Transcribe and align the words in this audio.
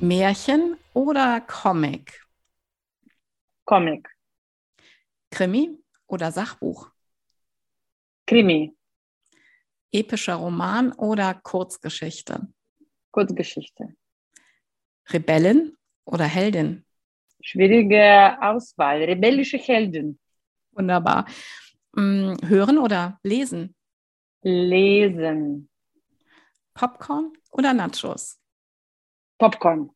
Märchen 0.00 0.78
oder 0.94 1.42
Comic? 1.42 2.24
Comic. 3.66 4.08
Krimi 5.30 5.78
oder 6.06 6.32
Sachbuch? 6.32 6.90
Krimi. 8.26 8.74
Epischer 9.92 10.36
Roman 10.36 10.92
oder 10.92 11.34
Kurzgeschichte? 11.34 12.48
Kurzgeschichte. 13.10 13.94
Rebellin 15.10 15.76
oder 16.06 16.24
Heldin? 16.24 16.86
Schwierige 17.42 18.38
Auswahl. 18.40 19.02
Rebellische 19.04 19.58
Heldin. 19.58 20.18
Wunderbar. 20.72 21.26
Hm, 21.94 22.38
hören 22.46 22.78
oder 22.78 23.18
lesen? 23.22 23.74
Lesen. 24.40 25.68
Popcorn 26.72 27.34
oder 27.50 27.74
Nachos? 27.74 28.39
Popcorn. 29.40 29.90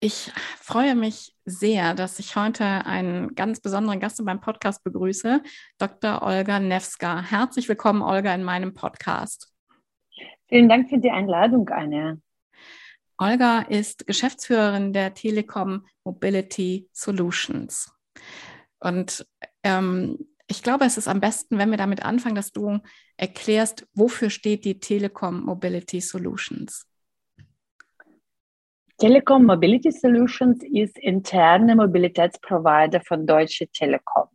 Ich 0.00 0.32
freue 0.58 0.94
mich 0.94 1.36
sehr, 1.44 1.92
dass 1.92 2.18
ich 2.18 2.34
heute 2.34 2.64
einen 2.64 3.34
ganz 3.34 3.60
besonderen 3.60 4.00
Gast 4.00 4.18
in 4.18 4.24
meinem 4.24 4.40
Podcast 4.40 4.82
begrüße, 4.84 5.42
Dr. 5.76 6.22
Olga 6.22 6.58
Newska. 6.58 7.20
Herzlich 7.20 7.68
willkommen, 7.68 8.00
Olga, 8.00 8.34
in 8.34 8.42
meinem 8.42 8.72
Podcast. 8.72 9.52
Vielen 10.48 10.70
Dank 10.70 10.88
für 10.88 10.96
die 10.96 11.10
Einladung, 11.10 11.68
Anja. 11.68 12.16
Olga 13.18 13.60
ist 13.68 14.06
Geschäftsführerin 14.06 14.94
der 14.94 15.12
Telekom 15.12 15.86
Mobility 16.04 16.88
Solutions. 16.92 17.92
Und 18.80 19.26
ähm, 19.62 20.26
ich 20.46 20.62
glaube, 20.62 20.86
es 20.86 20.96
ist 20.96 21.08
am 21.08 21.20
besten, 21.20 21.58
wenn 21.58 21.70
wir 21.70 21.78
damit 21.78 22.02
anfangen, 22.02 22.34
dass 22.34 22.50
du 22.50 22.78
erklärst, 23.18 23.86
wofür 23.92 24.30
steht 24.30 24.64
die 24.64 24.80
Telekom 24.80 25.44
Mobility 25.44 26.00
Solutions. 26.00 26.86
Telekom 28.98 29.44
Mobility 29.44 29.92
Solutions 29.92 30.62
ist 30.62 30.98
interne 30.98 31.76
Mobilitätsprovider 31.76 33.02
von 33.02 33.26
Deutsche 33.26 33.68
Telekom. 33.68 34.28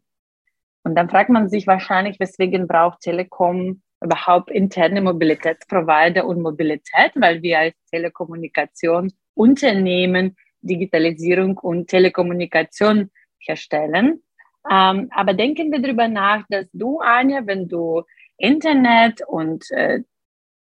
Und 0.84 0.94
dann 0.94 1.10
fragt 1.10 1.32
man 1.32 1.50
sich 1.50 1.66
wahrscheinlich, 1.66 2.20
weswegen 2.20 2.68
braucht 2.68 3.02
Telekom 3.02 3.82
überhaupt 4.04 4.52
interne 4.52 5.02
Mobilitätsprovider 5.02 6.28
und 6.28 6.44
Mobilität, 6.44 7.12
weil 7.16 7.42
wir 7.42 7.58
als 7.58 7.74
Telekommunikationsunternehmen 7.90 10.38
Digitalisierung 10.62 11.58
und 11.58 11.88
Telekommunikation 11.88 13.10
herstellen. 13.40 14.22
Ähm, 14.70 15.10
aber 15.12 15.34
denken 15.34 15.72
wir 15.72 15.82
darüber 15.82 16.08
nach, 16.08 16.46
dass 16.50 16.68
du, 16.72 17.00
Anja, 17.00 17.48
wenn 17.48 17.68
du 17.68 18.04
Internet 18.38 19.28
und 19.28 19.72
äh, 19.72 20.02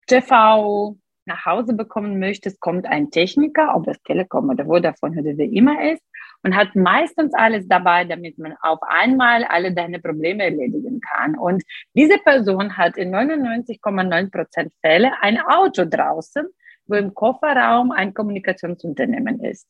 TV, 0.09 0.97
nach 1.27 1.45
Hause 1.45 1.75
bekommen 1.75 2.19
möchtest, 2.19 2.61
kommt 2.61 2.87
ein 2.87 3.11
Techniker, 3.11 3.75
ob 3.75 3.89
es 3.89 4.01
Telekom 4.03 4.49
oder 4.51 4.65
Vodafone 4.67 5.21
oder 5.21 5.37
wie 5.37 5.57
immer 5.57 5.93
ist, 5.93 6.03
und 6.43 6.55
hat 6.55 6.77
meistens 6.77 7.35
alles 7.35 7.67
dabei, 7.67 8.05
damit 8.05 8.39
man 8.39 8.55
auf 8.63 8.79
einmal 8.83 9.45
alle 9.45 9.73
deine 9.73 9.99
Probleme 9.99 10.45
erledigen 10.45 11.01
kann. 11.01 11.37
Und 11.37 11.65
diese 11.95 12.19
Person 12.19 12.77
hat 12.77 12.97
in 12.97 13.15
99,9 13.15 14.31
Prozent 14.31 14.73
Fälle 14.81 15.13
ein 15.21 15.41
Auto 15.41 15.85
draußen, 15.85 16.47
wo 16.87 16.95
im 16.95 17.15
Kofferraum 17.15 17.91
ein 17.91 18.15
Kommunikationsunternehmen 18.15 19.41
ist. 19.41 19.67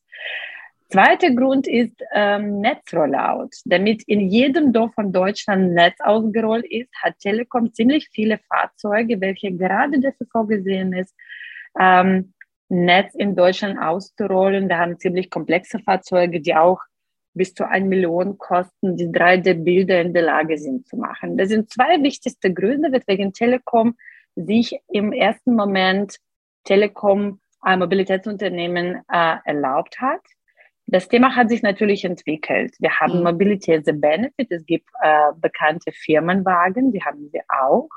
Zweiter 0.89 1.35
Grund 1.35 1.67
ist 1.67 2.01
ähm, 2.15 2.61
Netzrollout. 2.61 3.51
Damit 3.65 4.05
in 4.07 4.31
jedem 4.31 4.73
Dorf 4.73 4.95
von 4.95 5.13
Deutschland 5.13 5.75
Netz 5.75 5.97
ausgerollt 6.01 6.65
ist, 6.65 6.91
hat 7.03 7.19
Telekom 7.19 7.73
ziemlich 7.73 8.09
viele 8.13 8.39
Fahrzeuge, 8.49 9.21
welche 9.21 9.53
gerade 9.53 9.99
dafür 9.99 10.27
vorgesehen 10.31 10.93
ist, 10.93 11.15
ähm, 11.79 12.35
Netz 12.69 13.15
in 13.15 13.35
Deutschland 13.35 13.79
auszurollen. 13.81 14.69
Wir 14.69 14.79
haben 14.79 14.99
ziemlich 14.99 15.29
komplexe 15.29 15.81
Fahrzeuge, 15.81 16.41
die 16.41 16.55
auch 16.55 16.81
bis 17.35 17.53
zu 17.53 17.69
1 17.69 17.87
Million 17.87 18.39
kosten, 18.39 18.97
die 18.97 19.09
3D-Bilder 19.09 20.01
in 20.01 20.15
der 20.15 20.23
Lage 20.23 20.57
sind 20.57 20.87
zu 20.87 20.97
machen. 20.97 21.37
Das 21.37 21.49
sind 21.49 21.71
zwei 21.71 22.03
wichtigste 22.03 22.53
Gründe, 22.53 22.93
weswegen 22.93 23.33
Telekom 23.33 23.97
sich 24.37 24.79
im 24.89 25.13
ersten 25.13 25.55
Moment 25.55 26.17
Telekom 26.65 27.41
ein 27.61 27.81
Mobilitätsunternehmen 27.81 29.03
äh, 29.13 29.37
erlaubt 29.45 30.01
hat. 30.01 30.21
Das 30.87 31.09
Thema 31.09 31.35
hat 31.35 31.49
sich 31.49 31.63
natürlich 31.63 32.05
entwickelt. 32.05 32.75
Wir 32.79 32.91
haben 33.01 33.19
mhm. 33.19 33.25
Mobilität 33.25 33.85
the 33.85 33.93
Benefit. 33.93 34.51
Es 34.51 34.65
gibt 34.67 34.89
äh, 35.03 35.33
bekannte 35.37 35.91
Firmenwagen, 35.93 36.93
die 36.93 37.03
haben 37.03 37.29
wir 37.33 37.43
auch. 37.49 37.89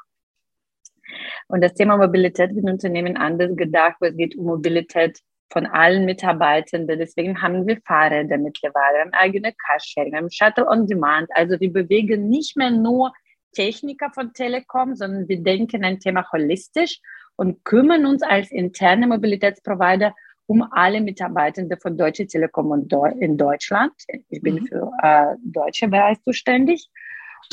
Und 1.47 1.61
das 1.61 1.73
Thema 1.73 1.97
Mobilität 1.97 2.55
wird 2.55 2.65
in 2.65 2.71
Unternehmen 2.71 3.17
anders 3.17 3.55
gedacht, 3.55 3.95
weil 3.99 4.11
es 4.11 4.17
geht 4.17 4.35
um 4.35 4.45
Mobilität 4.45 5.19
von 5.51 5.65
allen 5.65 6.05
Mitarbeitenden. 6.05 6.99
Deswegen 6.99 7.41
haben 7.41 7.67
wir 7.67 7.79
Fahrräder 7.85 8.37
mittlerweile, 8.37 8.99
haben 8.99 9.13
eigene 9.13 9.53
Carsharing, 9.53 10.15
haben 10.15 10.31
Shuttle 10.31 10.67
on 10.67 10.87
Demand. 10.87 11.29
Also 11.33 11.59
wir 11.59 11.71
bewegen 11.71 12.27
nicht 12.29 12.55
mehr 12.57 12.71
nur 12.71 13.13
Techniker 13.53 14.11
von 14.13 14.33
Telekom, 14.33 14.95
sondern 14.95 15.27
wir 15.27 15.41
denken 15.41 15.83
ein 15.83 15.99
Thema 15.99 16.25
holistisch 16.31 16.99
und 17.35 17.63
kümmern 17.65 18.05
uns 18.05 18.21
als 18.21 18.51
interne 18.51 19.07
Mobilitätsprovider 19.07 20.13
um 20.49 20.63
alle 20.71 20.99
Mitarbeitenden 20.99 21.79
von 21.79 21.95
Deutsche 21.95 22.25
Telekom 22.25 22.87
in 23.19 23.37
Deutschland. 23.37 23.93
Ich 24.29 24.41
bin 24.41 24.55
mhm. 24.55 24.65
für 24.65 24.91
äh, 25.03 25.35
deutsche 25.43 25.87
Bereich 25.87 26.19
zuständig. 26.23 26.89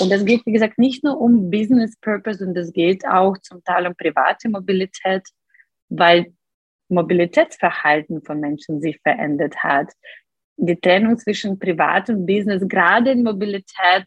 Und 0.00 0.10
es 0.10 0.24
geht, 0.24 0.46
wie 0.46 0.52
gesagt, 0.52 0.78
nicht 0.78 1.04
nur 1.04 1.20
um 1.20 1.50
Business 1.50 1.94
Purpose, 2.00 2.44
und 2.44 2.56
es 2.56 2.72
geht 2.72 3.06
auch 3.06 3.36
zum 3.42 3.62
Teil 3.64 3.86
um 3.86 3.94
private 3.94 4.48
Mobilität, 4.48 5.22
weil 5.90 6.32
Mobilitätsverhalten 6.88 8.22
von 8.22 8.40
Menschen 8.40 8.80
sich 8.80 8.98
verändert 9.02 9.56
hat. 9.58 9.92
Die 10.56 10.76
Trennung 10.76 11.18
zwischen 11.18 11.58
Privat 11.58 12.08
und 12.08 12.24
Business, 12.24 12.66
gerade 12.66 13.10
in 13.10 13.22
Mobilität, 13.22 14.06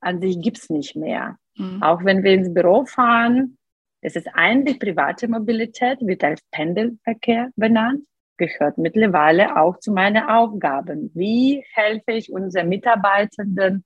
an 0.00 0.20
sich 0.20 0.40
gibt 0.40 0.58
es 0.58 0.70
nicht 0.70 0.94
mehr. 0.94 1.38
Mhm. 1.56 1.82
Auch 1.82 2.04
wenn 2.04 2.22
wir 2.22 2.34
ins 2.34 2.54
Büro 2.54 2.84
fahren, 2.84 3.58
es 4.00 4.16
ist 4.16 4.28
eigentlich 4.34 4.78
private 4.78 5.28
Mobilität, 5.28 5.98
wird 6.00 6.22
als 6.22 6.40
Pendelverkehr 6.50 7.50
benannt, 7.56 8.04
gehört 8.36 8.78
mittlerweile 8.78 9.56
auch 9.56 9.78
zu 9.78 9.92
meinen 9.92 10.24
Aufgaben. 10.24 11.10
Wie 11.14 11.64
helfe 11.72 12.12
ich 12.12 12.32
unseren 12.32 12.68
Mitarbeitenden, 12.68 13.84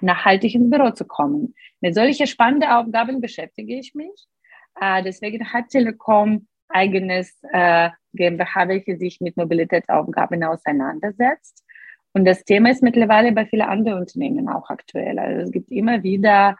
nachhaltig 0.00 0.54
ins 0.54 0.70
Büro 0.70 0.90
zu 0.90 1.04
kommen. 1.04 1.54
Mit 1.80 1.94
solchen 1.94 2.26
spannenden 2.26 2.70
Aufgaben 2.70 3.20
beschäftige 3.20 3.78
ich 3.78 3.94
mich. 3.94 4.28
Äh, 4.80 5.02
deswegen 5.02 5.52
hat 5.52 5.68
Telekom 5.70 6.46
eigenes 6.68 7.36
äh, 7.52 7.90
GmbH, 8.12 8.68
welche 8.68 8.96
sich 8.96 9.20
mit 9.20 9.36
Mobilitätsaufgaben 9.36 10.44
auseinandersetzt. 10.44 11.64
Und 12.12 12.24
das 12.24 12.44
Thema 12.44 12.70
ist 12.70 12.82
mittlerweile 12.82 13.32
bei 13.32 13.46
vielen 13.46 13.68
anderen 13.68 14.00
Unternehmen 14.00 14.48
auch 14.48 14.70
aktuell. 14.70 15.18
Also 15.18 15.42
es 15.42 15.52
gibt 15.52 15.70
immer 15.70 16.02
wieder 16.02 16.56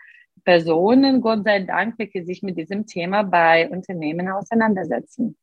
Personen, 0.48 1.20
Gott 1.20 1.44
sei 1.44 1.60
Dank, 1.60 1.98
welche 1.98 2.24
sich 2.24 2.42
mit 2.42 2.56
diesem 2.56 2.86
Thema 2.86 3.22
bei 3.22 3.68
Unternehmen 3.68 4.30
auseinandersetzen. 4.30 5.36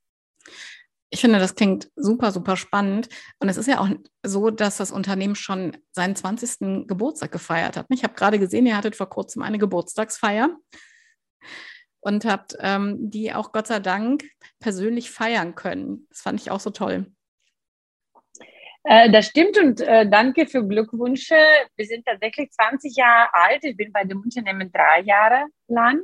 Ich 1.12 1.22
finde, 1.22 1.38
das 1.38 1.54
klingt 1.54 1.92
super, 1.96 2.32
super 2.32 2.58
spannend. 2.58 3.08
Und 3.38 3.48
es 3.48 3.58
ist 3.58 3.68
ja 3.68 3.80
auch 3.82 3.90
so, 4.26 4.50
dass 4.50 4.78
das 4.78 4.92
Unternehmen 4.92 5.36
schon 5.36 5.78
seinen 5.92 6.16
20. 6.16 6.88
Geburtstag 6.88 7.32
gefeiert 7.32 7.78
hat. 7.78 7.86
Ich 7.92 8.04
habe 8.04 8.16
gerade 8.16 8.40
gesehen, 8.40 8.66
ihr 8.66 8.76
hattet 8.76 8.96
vor 8.96 9.08
kurzem 9.08 9.44
eine 9.44 9.60
Geburtstagsfeier 9.60 10.58
und 12.00 12.26
habt 12.26 12.58
ähm, 12.60 12.98
die 13.12 13.32
auch 13.32 13.52
Gott 13.52 13.68
sei 13.68 13.80
Dank 13.80 14.24
persönlich 14.60 15.12
feiern 15.12 15.54
können. 15.54 16.08
Das 16.10 16.22
fand 16.22 16.42
ich 16.42 16.50
auch 16.50 16.60
so 16.60 16.72
toll. 16.72 17.15
Äh, 18.88 19.10
das 19.10 19.28
stimmt 19.28 19.58
und 19.58 19.82
äh, 19.82 20.08
danke 20.08 20.46
für 20.46 20.66
Glückwünsche. 20.66 21.36
Wir 21.76 21.86
sind 21.86 22.06
tatsächlich 22.06 22.52
20 22.52 22.96
Jahre 22.96 23.30
alt. 23.34 23.64
Ich 23.64 23.76
bin 23.76 23.92
bei 23.92 24.04
dem 24.04 24.22
Unternehmen 24.22 24.72
drei 24.72 25.02
Jahre 25.02 25.46
lang. 25.68 26.04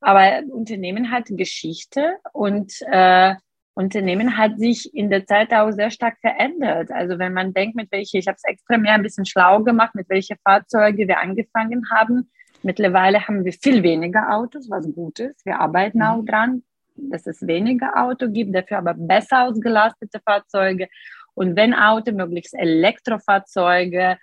Aber 0.00 0.42
Unternehmen 0.50 1.10
hat 1.10 1.24
Geschichte 1.28 2.18
und 2.32 2.72
äh, 2.90 3.34
Unternehmen 3.74 4.38
hat 4.38 4.58
sich 4.58 4.94
in 4.94 5.10
der 5.10 5.26
Zeit 5.26 5.52
auch 5.52 5.70
sehr 5.72 5.90
stark 5.90 6.18
verändert. 6.20 6.92
Also 6.92 7.18
wenn 7.18 7.32
man 7.32 7.52
denkt, 7.52 7.74
mit 7.74 7.90
welche, 7.90 8.18
ich 8.18 8.28
habe 8.28 8.36
es 8.36 8.44
extra 8.44 8.78
mehr 8.78 8.94
ein 8.94 9.02
bisschen 9.02 9.26
schlau 9.26 9.62
gemacht, 9.62 9.94
mit 9.94 10.08
welche 10.08 10.36
Fahrzeuge 10.44 11.08
wir 11.08 11.18
angefangen 11.18 11.90
haben. 11.90 12.30
Mittlerweile 12.62 13.26
haben 13.26 13.44
wir 13.44 13.52
viel 13.52 13.82
weniger 13.82 14.32
Autos, 14.34 14.70
was 14.70 14.90
gut 14.94 15.18
ist. 15.18 15.44
Wir 15.44 15.58
arbeiten 15.58 16.02
auch 16.02 16.22
mhm. 16.22 16.26
dran, 16.26 16.62
dass 16.94 17.26
es 17.26 17.46
weniger 17.46 18.02
Auto 18.02 18.30
gibt, 18.30 18.54
dafür 18.54 18.78
aber 18.78 18.94
besser 18.94 19.44
ausgelastete 19.44 20.20
Fahrzeuge. 20.24 20.88
Und 21.36 21.54
wenn 21.54 21.74
Auto, 21.74 22.12
möglichst 22.12 22.54
Elektrofahrzeuge. 22.54 24.18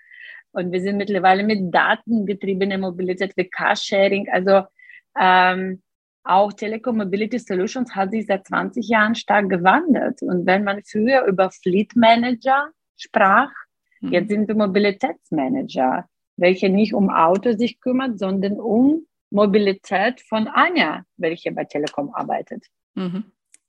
Und 0.52 0.72
wir 0.72 0.82
sind 0.82 0.98
mittlerweile 0.98 1.44
mit 1.44 1.74
datengetriebene 1.74 2.78
Mobilität 2.78 3.34
wie 3.38 3.50
Carsharing. 3.50 4.28
Also 4.32 4.64
ähm, 5.20 5.82
auch 6.24 6.54
Telekom 6.54 6.98
Mobility 6.98 7.38
Solutions 7.38 7.96
hat 7.96 8.12
sich 8.12 8.26
seit 8.26 8.48
20 8.48 8.88
Jahren 8.88 9.14
stark 9.14 9.50
gewandelt. 9.50 10.22
Und 10.22 10.46
wenn 10.46 10.64
man 10.64 10.82
früher 10.84 11.26
über 11.26 11.52
Fleet 11.52 11.96
Manager 11.96 12.70
sprach, 12.98 13.52
mhm. 14.02 14.12
jetzt 14.12 14.30
sind 14.30 14.48
wir 14.48 14.56
Mobilitätsmanager, 14.56 16.08
welche 16.38 16.70
nicht 16.70 16.94
um 16.94 17.10
Auto 17.10 17.54
sich 17.54 17.80
kümmert, 17.80 18.18
sondern 18.18 18.60
um 18.60 19.06
Mobilität 19.30 20.22
von 20.22 20.48
Anja, 20.48 21.04
welche 21.18 21.52
bei 21.52 21.66
Telekom 21.66 22.14
arbeitet. 22.14 22.66
Mhm. 22.96 23.26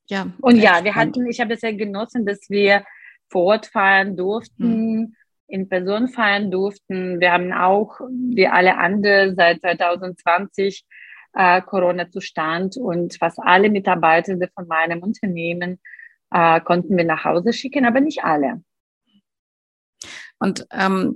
Ja. 0.06 0.28
Und 0.40 0.56
ja, 0.56 0.84
wir 0.84 0.94
hatten, 0.94 1.26
ich 1.26 1.40
habe 1.40 1.54
es 1.54 1.60
sehr 1.60 1.74
genossen, 1.74 2.24
dass 2.24 2.48
wir 2.48 2.84
vor 3.30 3.44
Ort 3.44 3.66
feiern 3.66 4.16
durften, 4.16 4.96
mhm. 4.96 5.16
in 5.48 5.68
Person 5.68 6.08
feiern 6.08 6.50
durften. 6.50 7.20
Wir 7.20 7.32
haben 7.32 7.52
auch, 7.52 8.00
wie 8.10 8.46
alle 8.46 8.76
anderen, 8.76 9.36
seit 9.36 9.60
2020 9.60 10.84
äh, 11.34 11.62
Corona-Zustand 11.62 12.76
und 12.76 13.16
fast 13.18 13.38
alle 13.40 13.70
Mitarbeiter 13.70 14.36
von 14.54 14.66
meinem 14.66 15.02
Unternehmen 15.02 15.80
äh, 16.30 16.60
konnten 16.60 16.96
wir 16.96 17.04
nach 17.04 17.24
Hause 17.24 17.52
schicken, 17.52 17.86
aber 17.86 18.00
nicht 18.00 18.24
alle. 18.24 18.62
Und 20.38 20.66
ähm, 20.72 21.14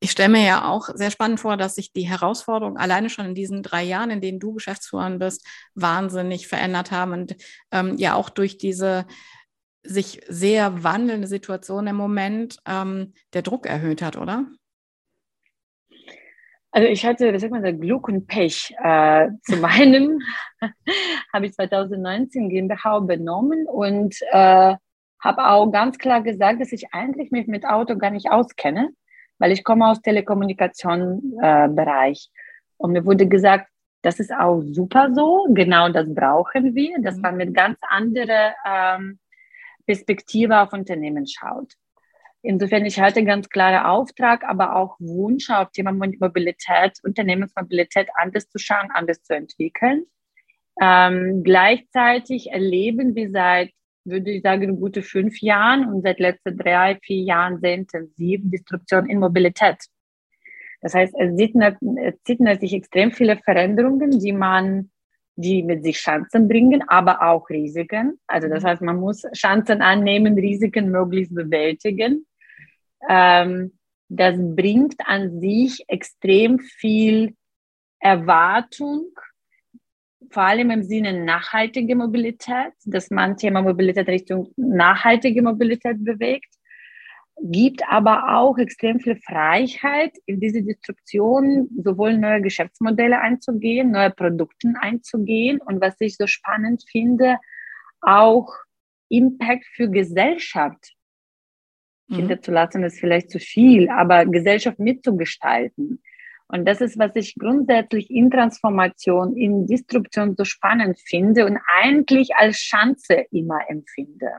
ich 0.00 0.10
stelle 0.10 0.30
mir 0.30 0.44
ja 0.44 0.64
auch 0.68 0.88
sehr 0.94 1.10
spannend 1.10 1.40
vor, 1.40 1.56
dass 1.56 1.74
sich 1.74 1.92
die 1.92 2.08
Herausforderungen 2.08 2.78
alleine 2.78 3.10
schon 3.10 3.26
in 3.26 3.34
diesen 3.34 3.62
drei 3.62 3.82
Jahren, 3.82 4.10
in 4.10 4.22
denen 4.22 4.40
du 4.40 4.54
Geschäftsführerin 4.54 5.18
bist, 5.18 5.46
wahnsinnig 5.74 6.48
verändert 6.48 6.90
haben 6.90 7.12
und 7.12 7.36
ähm, 7.70 7.96
ja 7.98 8.14
auch 8.14 8.30
durch 8.30 8.56
diese 8.56 9.06
sich 9.82 10.20
sehr 10.28 10.84
wandelnde 10.84 11.26
Situation 11.26 11.86
im 11.86 11.96
Moment 11.96 12.58
ähm, 12.66 13.14
der 13.32 13.42
Druck 13.42 13.66
erhöht 13.66 14.02
hat, 14.02 14.16
oder? 14.16 14.46
Also 16.72 16.86
ich 16.86 17.04
hatte, 17.04 17.32
wie 17.32 17.38
sagt 17.38 17.52
man, 17.52 17.80
Glück 17.80 18.06
und 18.08 18.26
Pech. 18.26 18.74
Äh, 18.82 19.28
zu 19.42 19.56
meinem 19.60 20.20
habe 21.32 21.46
ich 21.46 21.54
2019 21.54 22.48
GmbH 22.48 22.98
übernommen 22.98 23.66
und 23.66 24.16
äh, 24.30 24.76
habe 25.22 25.46
auch 25.46 25.70
ganz 25.70 25.98
klar 25.98 26.22
gesagt, 26.22 26.60
dass 26.60 26.72
ich 26.72 26.92
eigentlich 26.92 27.30
mich 27.30 27.46
mit 27.46 27.66
Auto 27.66 27.96
gar 27.96 28.10
nicht 28.10 28.30
auskenne, 28.30 28.88
weil 29.38 29.52
ich 29.52 29.62
komme 29.64 29.88
aus 29.88 30.00
Telekommunikation-Bereich. 30.00 32.30
Äh, 32.32 32.36
und 32.78 32.92
mir 32.92 33.04
wurde 33.04 33.26
gesagt, 33.26 33.68
das 34.02 34.18
ist 34.18 34.32
auch 34.32 34.62
super 34.62 35.10
so, 35.14 35.46
genau 35.50 35.90
das 35.90 36.06
brauchen 36.14 36.74
wir, 36.74 36.96
dass 37.02 37.16
mhm. 37.16 37.22
man 37.22 37.36
mit 37.36 37.52
ganz 37.54 37.76
anderer 37.82 38.54
ähm, 38.66 39.18
Perspektive 39.90 40.60
auf 40.60 40.72
Unternehmen 40.72 41.26
schaut. 41.26 41.72
Insofern, 42.42 42.86
ich 42.86 43.00
hatte 43.00 43.24
ganz 43.24 43.48
klare 43.48 43.88
Auftrag, 43.88 44.44
aber 44.44 44.76
auch 44.76 44.94
Wunsch 45.00 45.50
auf 45.50 45.72
Thema 45.72 45.90
Mobilität, 45.90 46.92
Unternehmensmobilität 47.02 48.06
anders 48.14 48.48
zu 48.48 48.58
schauen, 48.58 48.88
anders 48.94 49.20
zu 49.24 49.34
entwickeln. 49.34 50.04
Ähm, 50.80 51.42
gleichzeitig 51.42 52.52
erleben 52.52 53.16
wir 53.16 53.30
seit, 53.30 53.72
würde 54.04 54.30
ich 54.30 54.42
sagen, 54.42 54.78
gute 54.78 55.02
fünf 55.02 55.40
Jahren 55.40 55.92
und 55.92 56.02
seit 56.02 56.20
letzten 56.20 56.56
drei, 56.56 56.96
vier 57.02 57.24
Jahren 57.24 57.58
sehr 57.60 57.74
intensiv 57.74 58.42
Disruption 58.44 59.10
in 59.10 59.18
Mobilität. 59.18 59.78
Das 60.82 60.94
heißt, 60.94 61.14
es 61.18 61.36
sieht, 61.36 61.56
es 61.56 62.14
sieht 62.24 62.60
sich 62.60 62.74
extrem 62.74 63.10
viele 63.10 63.38
Veränderungen, 63.38 64.20
die 64.20 64.32
man 64.32 64.92
die 65.36 65.62
mit 65.62 65.82
sich 65.84 65.96
Chancen 65.96 66.48
bringen, 66.48 66.82
aber 66.88 67.22
auch 67.22 67.48
Risiken. 67.48 68.18
Also 68.26 68.48
das 68.48 68.62
mhm. 68.62 68.66
heißt, 68.66 68.82
man 68.82 69.00
muss 69.00 69.22
Chancen 69.34 69.82
annehmen, 69.82 70.34
Risiken 70.38 70.90
möglichst 70.90 71.34
bewältigen 71.34 72.26
ähm, 73.08 73.72
das 74.08 74.36
bringt 74.38 74.96
an 75.06 75.40
sich 75.40 75.84
extrem 75.88 76.58
viel 76.58 77.36
Erwartung, 78.00 79.06
vor 80.30 80.42
allem 80.44 80.70
im 80.70 80.82
Sinne 80.82 81.24
nachhaltige 81.24 81.94
Mobilität, 81.96 82.72
dass 82.84 83.10
man 83.10 83.36
Thema 83.36 83.62
Mobilität 83.62 84.08
Richtung 84.08 84.52
nachhaltige 84.56 85.42
Mobilität 85.42 86.04
bewegt, 86.04 86.52
gibt 87.42 87.82
aber 87.88 88.36
auch 88.36 88.58
extrem 88.58 89.00
viel 89.00 89.16
Freiheit, 89.16 90.12
in 90.26 90.40
diese 90.40 90.62
Disruption 90.62 91.68
sowohl 91.82 92.18
neue 92.18 92.42
Geschäftsmodelle 92.42 93.20
einzugehen, 93.20 93.90
neue 93.90 94.10
Produkte 94.10 94.72
einzugehen 94.80 95.60
und 95.60 95.80
was 95.80 95.96
ich 96.00 96.16
so 96.16 96.26
spannend 96.26 96.84
finde, 96.90 97.38
auch 98.00 98.52
Impact 99.08 99.64
für 99.74 99.88
Gesellschaft 99.88 100.94
mhm. 102.08 102.42
zu 102.42 102.50
lassen 102.50 102.84
ist 102.84 103.00
vielleicht 103.00 103.30
zu 103.30 103.38
viel, 103.38 103.88
aber 103.88 104.26
Gesellschaft 104.26 104.78
mitzugestalten. 104.78 106.02
Und 106.48 106.66
das 106.66 106.80
ist, 106.80 106.98
was 106.98 107.14
ich 107.14 107.36
grundsätzlich 107.36 108.10
in 108.10 108.30
Transformation, 108.30 109.36
in 109.36 109.66
Disruption 109.66 110.34
so 110.36 110.44
spannend 110.44 110.98
finde 110.98 111.46
und 111.46 111.58
eigentlich 111.80 112.34
als 112.34 112.58
Chance 112.58 113.26
immer 113.30 113.60
empfinde. 113.68 114.30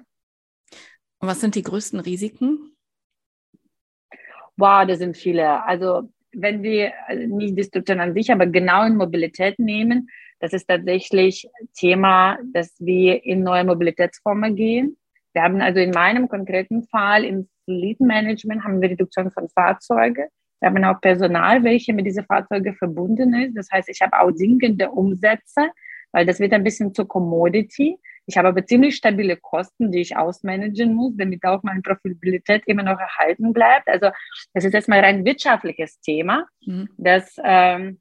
Und 1.20 1.28
was 1.28 1.40
sind 1.40 1.56
die 1.56 1.62
größten 1.62 2.02
Risiken? 2.02 2.76
Wow, 4.58 4.86
das 4.86 5.00
sind 5.00 5.18
viele. 5.18 5.64
Also 5.66 6.10
wenn 6.34 6.64
wir 6.64 6.94
also 7.08 7.36
nicht 7.36 7.58
Disruption 7.58 8.00
an 8.00 8.14
sich, 8.14 8.32
aber 8.32 8.46
genau 8.46 8.86
in 8.86 8.96
Mobilität 8.96 9.60
nehmen, 9.60 10.10
das 10.40 10.54
ist 10.54 10.68
tatsächlich 10.68 11.48
Thema, 11.76 12.38
dass 12.54 12.76
wir 12.80 13.24
in 13.26 13.44
neue 13.44 13.64
Mobilitätsformen 13.64 14.56
gehen. 14.56 14.98
Wir 15.34 15.44
haben 15.44 15.62
also 15.62 15.80
in 15.80 15.92
meinem 15.92 16.28
konkreten 16.28 16.84
Fall 16.84 17.24
im 17.24 17.48
Fleet 17.66 18.00
Management 18.00 18.64
haben 18.64 18.82
wir 18.82 18.90
Reduktion 18.90 19.32
von 19.32 19.48
Fahrzeugen. 19.50 20.28
Wir 20.60 20.70
haben 20.70 20.84
auch 20.84 21.00
Personal, 21.00 21.64
welche 21.64 21.94
mit 21.94 22.06
diesen 22.06 22.26
Fahrzeugen 22.26 22.76
verbunden 22.76 23.34
ist. 23.34 23.58
Das 23.58 23.70
heißt, 23.72 23.90
ich 23.90 24.02
habe 24.02 24.20
auch 24.20 24.32
sinkende 24.32 24.92
Umsätze, 24.92 25.70
weil 26.12 26.26
das 26.26 26.40
wird 26.40 26.54
ein 26.54 26.64
bisschen 26.64 26.94
zur 26.94 27.08
Commodity. 27.08 27.98
Ich 28.32 28.38
habe 28.38 28.48
aber 28.48 28.66
ziemlich 28.66 28.96
stabile 28.96 29.36
Kosten, 29.36 29.92
die 29.92 30.00
ich 30.00 30.16
ausmanagen 30.16 30.94
muss, 30.94 31.12
damit 31.18 31.44
auch 31.44 31.64
meine 31.64 31.82
Profitabilität 31.82 32.64
immer 32.66 32.82
noch 32.82 32.98
erhalten 32.98 33.52
bleibt. 33.52 33.90
Also 33.90 34.10
das 34.54 34.64
ist 34.64 34.74
erstmal 34.74 35.00
ein 35.00 35.04
rein 35.04 35.26
wirtschaftliches 35.26 36.00
Thema, 36.00 36.48
mhm. 36.66 36.88
dass 36.98 37.36
ähm, 37.44 38.00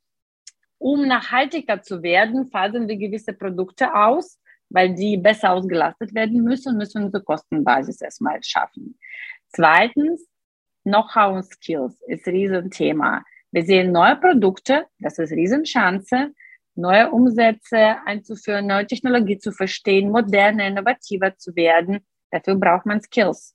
um 0.79 1.05
nachhaltiger 1.09 1.83
zu 1.83 2.05
werden, 2.05 2.47
phasen 2.47 2.87
wir 2.87 2.97
gewisse 2.97 3.33
Produkte 3.33 3.93
aus, 3.93 4.39
weil 4.69 4.95
die 4.95 5.17
besser 5.17 5.51
ausgelastet 5.51 6.15
werden 6.15 6.45
müssen 6.45 6.71
und 6.71 6.79
müssen 6.79 7.03
unsere 7.03 7.25
Kostenbasis 7.25 8.01
erstmal 8.01 8.41
schaffen. 8.45 8.97
Zweitens, 9.49 10.29
Know-how 10.85 11.35
und 11.35 11.43
Skills 11.43 12.01
ist 12.07 12.25
ein 12.29 12.35
Riesenthema. 12.35 13.25
Wir 13.51 13.65
sehen 13.65 13.91
neue 13.91 14.15
Produkte, 14.15 14.87
das 15.01 15.19
ist 15.19 15.33
Riesenchance, 15.33 16.33
neue 16.81 17.11
Umsätze 17.11 17.97
einzuführen, 18.07 18.67
neue 18.67 18.87
Technologie 18.87 19.39
zu 19.39 19.53
verstehen, 19.53 20.11
moderner, 20.11 20.67
innovativer 20.67 21.37
zu 21.37 21.55
werden. 21.55 22.01
Dafür 22.31 22.57
braucht 22.57 22.87
man 22.87 23.01
Skills. 23.01 23.55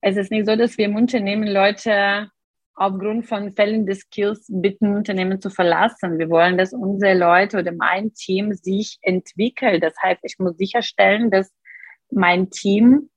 Es 0.00 0.16
ist 0.16 0.30
nicht 0.30 0.46
so, 0.46 0.56
dass 0.56 0.76
wir 0.76 0.84
im 0.84 0.96
Unternehmen 0.96 1.46
Leute 1.46 2.30
aufgrund 2.74 3.26
von 3.26 3.52
Fällen 3.52 3.86
des 3.86 4.00
Skills 4.00 4.46
bitten, 4.48 4.96
Unternehmen 4.96 5.40
zu 5.40 5.48
verlassen. 5.48 6.18
Wir 6.18 6.28
wollen, 6.28 6.58
dass 6.58 6.72
unsere 6.72 7.14
Leute 7.14 7.58
oder 7.58 7.72
mein 7.72 8.12
Team 8.14 8.52
sich 8.52 8.98
entwickelt. 9.02 9.82
Das 9.82 9.94
heißt, 10.02 10.20
ich 10.22 10.38
muss 10.38 10.56
sicherstellen, 10.56 11.30
dass 11.30 11.52
mein 12.10 12.50
Team 12.50 13.10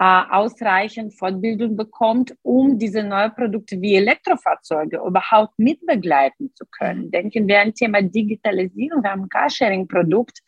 ausreichend 0.00 1.14
Fortbildung 1.18 1.76
bekommt, 1.76 2.34
um 2.42 2.78
diese 2.78 3.02
neuen 3.02 3.34
Produkte 3.34 3.80
wie 3.80 3.96
Elektrofahrzeuge 3.96 4.98
überhaupt 5.04 5.58
mitbegleiten 5.58 6.52
zu 6.54 6.64
können. 6.66 7.10
Denken 7.10 7.48
wir 7.48 7.60
an 7.60 7.74
Thema 7.74 8.00
Digitalisierung. 8.02 9.02
Wir 9.02 9.10
haben 9.10 9.22
ein 9.22 9.28
Carsharing-Produkt, 9.28 10.38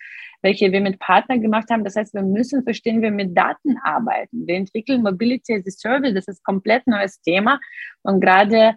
welche 0.43 0.71
wir 0.71 0.81
mit 0.81 1.01
Partnern 1.01 1.43
gemacht 1.43 1.69
haben. 1.71 1.83
Das 1.83 1.97
heißt, 1.97 2.15
wir 2.15 2.23
müssen 2.23 2.63
verstehen, 2.63 2.99
wie 2.99 3.05
wir 3.05 3.11
mit 3.11 3.37
Daten 3.37 3.77
arbeiten. 3.83 4.47
Wir 4.47 4.55
entwickeln 4.55 5.03
Mobility 5.03 5.55
as 5.55 5.67
a 5.67 5.71
Service. 5.71 6.15
Das 6.15 6.29
ist 6.29 6.41
ein 6.41 6.55
komplett 6.55 6.87
neues 6.87 7.21
Thema. 7.21 7.59
Und 8.03 8.21
gerade 8.21 8.77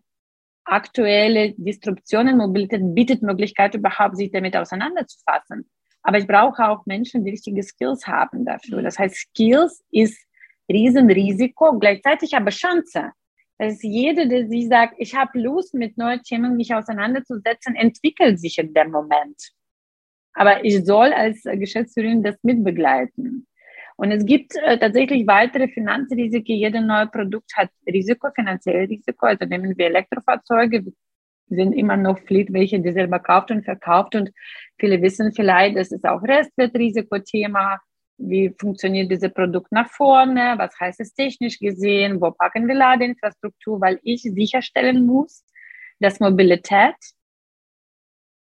aktuelle 0.65 1.53
Disruption 1.55 2.27
in 2.27 2.37
Mobilität 2.37 2.81
bietet 2.95 3.21
Möglichkeit, 3.21 3.75
überhaupt 3.75 4.17
sich 4.17 4.31
damit 4.31 4.57
auseinanderzufassen. 4.57 5.69
Aber 6.01 6.17
ich 6.17 6.27
brauche 6.27 6.67
auch 6.67 6.85
Menschen, 6.85 7.23
die 7.23 7.31
richtige 7.31 7.63
Skills 7.63 8.07
haben 8.07 8.43
dafür. 8.43 8.79
Mhm. 8.79 8.83
Das 8.85 8.97
heißt, 8.97 9.15
Skills 9.15 9.83
ist 9.91 10.19
Riesenrisiko, 10.69 11.77
gleichzeitig 11.79 12.35
aber 12.35 12.51
Chance. 12.51 13.11
Das 13.57 13.73
ist 13.73 13.83
jeder, 13.83 14.25
der 14.25 14.47
sich 14.47 14.67
sagt, 14.67 14.95
ich 14.97 15.15
habe 15.15 15.39
Lust, 15.39 15.73
mit 15.73 15.97
neuen 15.97 16.21
Themen 16.23 16.57
mich 16.57 16.73
auseinanderzusetzen, 16.73 17.75
entwickelt 17.75 18.39
sich 18.39 18.57
in 18.57 18.73
dem 18.73 18.91
Moment. 18.91 19.37
Aber 20.33 20.65
ich 20.65 20.83
soll 20.83 21.13
als 21.13 21.43
Geschäftsführerin 21.43 22.23
das 22.23 22.35
mitbegleiten. 22.41 23.47
Und 23.95 24.11
es 24.11 24.25
gibt 24.25 24.55
äh, 24.55 24.77
tatsächlich 24.79 25.27
weitere 25.27 25.67
Finanzrisiken. 25.67 26.55
Jedes 26.55 26.81
neue 26.81 27.07
Produkt 27.07 27.55
hat 27.55 27.69
Risiko, 27.87 28.29
finanzielles 28.33 28.89
Risiko. 28.89 29.27
Also 29.27 29.45
nehmen 29.45 29.77
wir 29.77 29.85
Elektrofahrzeuge, 29.85 30.91
sind 31.47 31.73
immer 31.73 31.97
noch 31.97 32.19
Fleet, 32.19 32.51
welche 32.51 32.79
die 32.79 32.91
selber 32.91 33.19
kauft 33.19 33.51
und 33.51 33.63
verkauft. 33.63 34.15
Und 34.15 34.31
viele 34.79 35.01
wissen 35.01 35.31
vielleicht, 35.31 35.77
das 35.77 35.91
ist 35.91 36.05
auch 36.05 36.23
Restwertrisikothema. 36.23 37.79
Wie 38.17 38.53
funktioniert 38.59 39.11
dieses 39.11 39.33
Produkt 39.33 39.71
nach 39.71 39.89
vorne? 39.89 40.55
Was 40.57 40.79
heißt 40.79 40.99
es 40.99 41.13
technisch 41.13 41.59
gesehen? 41.59 42.21
Wo 42.21 42.31
packen 42.31 42.67
wir 42.67 42.75
Ladeinfrastruktur? 42.75 43.81
Weil 43.81 43.99
ich 44.03 44.21
sicherstellen 44.21 45.05
muss, 45.05 45.43
dass 45.99 46.19
Mobilität 46.19 46.95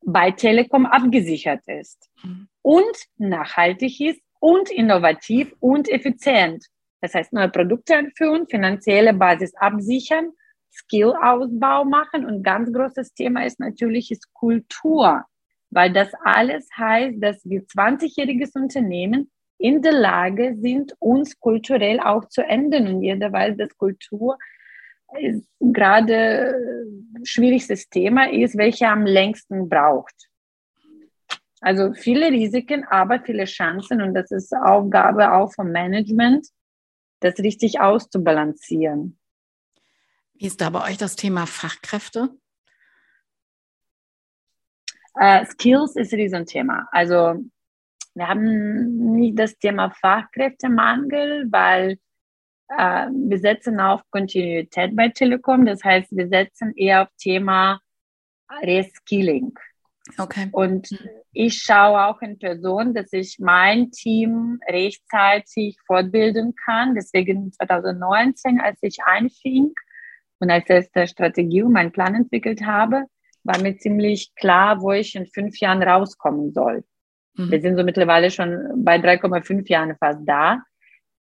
bei 0.05 0.31
Telekom 0.31 0.85
abgesichert 0.85 1.61
ist 1.67 2.09
mhm. 2.23 2.47
und 2.61 2.97
nachhaltig 3.17 3.99
ist 3.99 4.21
und 4.39 4.69
innovativ 4.69 5.53
und 5.59 5.89
effizient. 5.89 6.65
Das 7.01 7.13
heißt, 7.13 7.33
neue 7.33 7.49
Produkte 7.49 7.95
einführen, 7.95 8.47
finanzielle 8.47 9.13
Basis 9.13 9.53
absichern, 9.55 10.31
Skill-Ausbau 10.71 11.85
machen 11.85 12.25
und 12.25 12.43
ganz 12.43 12.71
großes 12.71 13.13
Thema 13.13 13.45
ist 13.45 13.59
natürlich 13.59 14.11
ist 14.11 14.31
Kultur, 14.33 15.23
weil 15.69 15.91
das 15.91 16.11
alles 16.23 16.67
heißt, 16.77 17.15
dass 17.21 17.43
wir 17.45 17.65
20-jähriges 17.65 18.55
Unternehmen 18.55 19.31
in 19.57 19.81
der 19.81 19.93
Lage 19.93 20.55
sind, 20.57 20.95
uns 20.99 21.39
kulturell 21.39 21.99
auch 21.99 22.27
zu 22.29 22.41
ändern. 22.41 22.87
Und 22.87 23.01
jeder 23.01 23.31
weiß, 23.31 23.57
dass 23.57 23.75
Kultur 23.77 24.37
ist 25.19 25.47
gerade 25.59 26.55
ein 27.15 27.25
schwierigstes 27.25 27.89
Thema 27.89 28.29
ist, 28.31 28.57
welche 28.57 28.87
am 28.87 29.05
längsten 29.05 29.69
braucht. 29.69 30.29
Also 31.59 31.93
viele 31.93 32.29
Risiken, 32.29 32.83
aber 32.85 33.19
viele 33.21 33.45
Chancen 33.45 34.01
und 34.01 34.13
das 34.13 34.31
ist 34.31 34.53
Aufgabe 34.53 35.33
auch 35.33 35.51
vom 35.53 35.71
Management, 35.71 36.47
das 37.19 37.39
richtig 37.39 37.79
auszubalancieren. 37.79 39.17
Wie 40.35 40.45
ist 40.45 40.61
da 40.61 40.69
bei 40.69 40.87
euch 40.87 40.97
das 40.97 41.15
Thema 41.15 41.47
Fachkräfte? 41.47 42.29
Uh, 45.19 45.43
Skills 45.45 45.95
ist 45.95 46.13
ein 46.13 46.19
Riesenthema. 46.19 46.87
Also 46.91 47.43
wir 48.17 48.27
haben 48.27 49.13
nicht 49.15 49.37
das 49.37 49.57
Thema 49.57 49.91
Fachkräftemangel, 49.91 51.47
weil 51.51 51.99
äh, 52.69 53.07
wir 53.11 53.39
setzen 53.39 53.79
auf 53.79 54.01
Kontinuität 54.09 54.95
bei 54.95 55.09
Telekom. 55.09 55.65
Das 55.65 55.83
heißt, 55.83 56.09
wir 56.11 56.27
setzen 56.27 56.73
eher 56.75 57.03
auf 57.03 57.09
Thema 57.17 57.79
Reskilling. 58.61 59.53
Okay. 60.17 60.49
Und 60.51 60.91
mhm. 60.91 61.09
ich 61.33 61.61
schaue 61.61 62.05
auch 62.05 62.21
in 62.21 62.39
Person, 62.39 62.93
dass 62.93 63.13
ich 63.13 63.37
mein 63.39 63.91
Team 63.91 64.59
rechtzeitig 64.67 65.77
fortbilden 65.85 66.55
kann. 66.55 66.95
Deswegen 66.95 67.51
2019, 67.51 68.59
als 68.59 68.79
ich 68.81 68.97
einfing 69.05 69.73
und 70.39 70.49
als 70.49 70.67
erste 70.69 71.07
Strategie 71.07 71.61
und 71.61 71.73
meinen 71.73 71.91
Plan 71.91 72.15
entwickelt 72.15 72.63
habe, 72.65 73.03
war 73.43 73.59
mir 73.59 73.77
ziemlich 73.77 74.33
klar, 74.35 74.81
wo 74.81 74.91
ich 74.91 75.15
in 75.15 75.27
fünf 75.27 75.59
Jahren 75.59 75.83
rauskommen 75.83 76.51
soll. 76.51 76.83
Mhm. 77.37 77.51
Wir 77.51 77.61
sind 77.61 77.77
so 77.77 77.83
mittlerweile 77.83 78.31
schon 78.31 78.83
bei 78.83 78.97
3,5 78.97 79.69
Jahren 79.69 79.95
fast 79.97 80.19
da. 80.25 80.63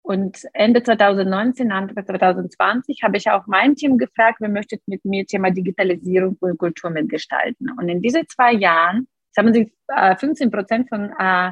Und 0.03 0.46
Ende 0.53 0.82
2019, 0.82 1.72
Anfang 1.72 2.06
2020 2.06 3.03
habe 3.03 3.18
ich 3.18 3.30
auch 3.30 3.46
mein 3.46 3.75
Team 3.75 3.98
gefragt, 3.98 4.38
wer 4.39 4.50
möchte 4.50 4.80
mit 4.88 5.06
mir 5.06 5.25
Thema 5.25 5.51
Digitalisierung 5.51 6.38
und 6.39 6.58
Kultur 6.58 6.89
mitgestalten. 6.89 7.70
Und 7.77 7.88
in 7.88 8.01
diesen 8.01 8.27
zwei 8.27 8.53
Jahren 8.53 9.08
haben 9.38 9.53
sich 9.53 9.72
äh, 9.88 10.15
15 10.15 10.50
Prozent 10.50 10.89
von, 10.89 11.13
äh, 11.18 11.51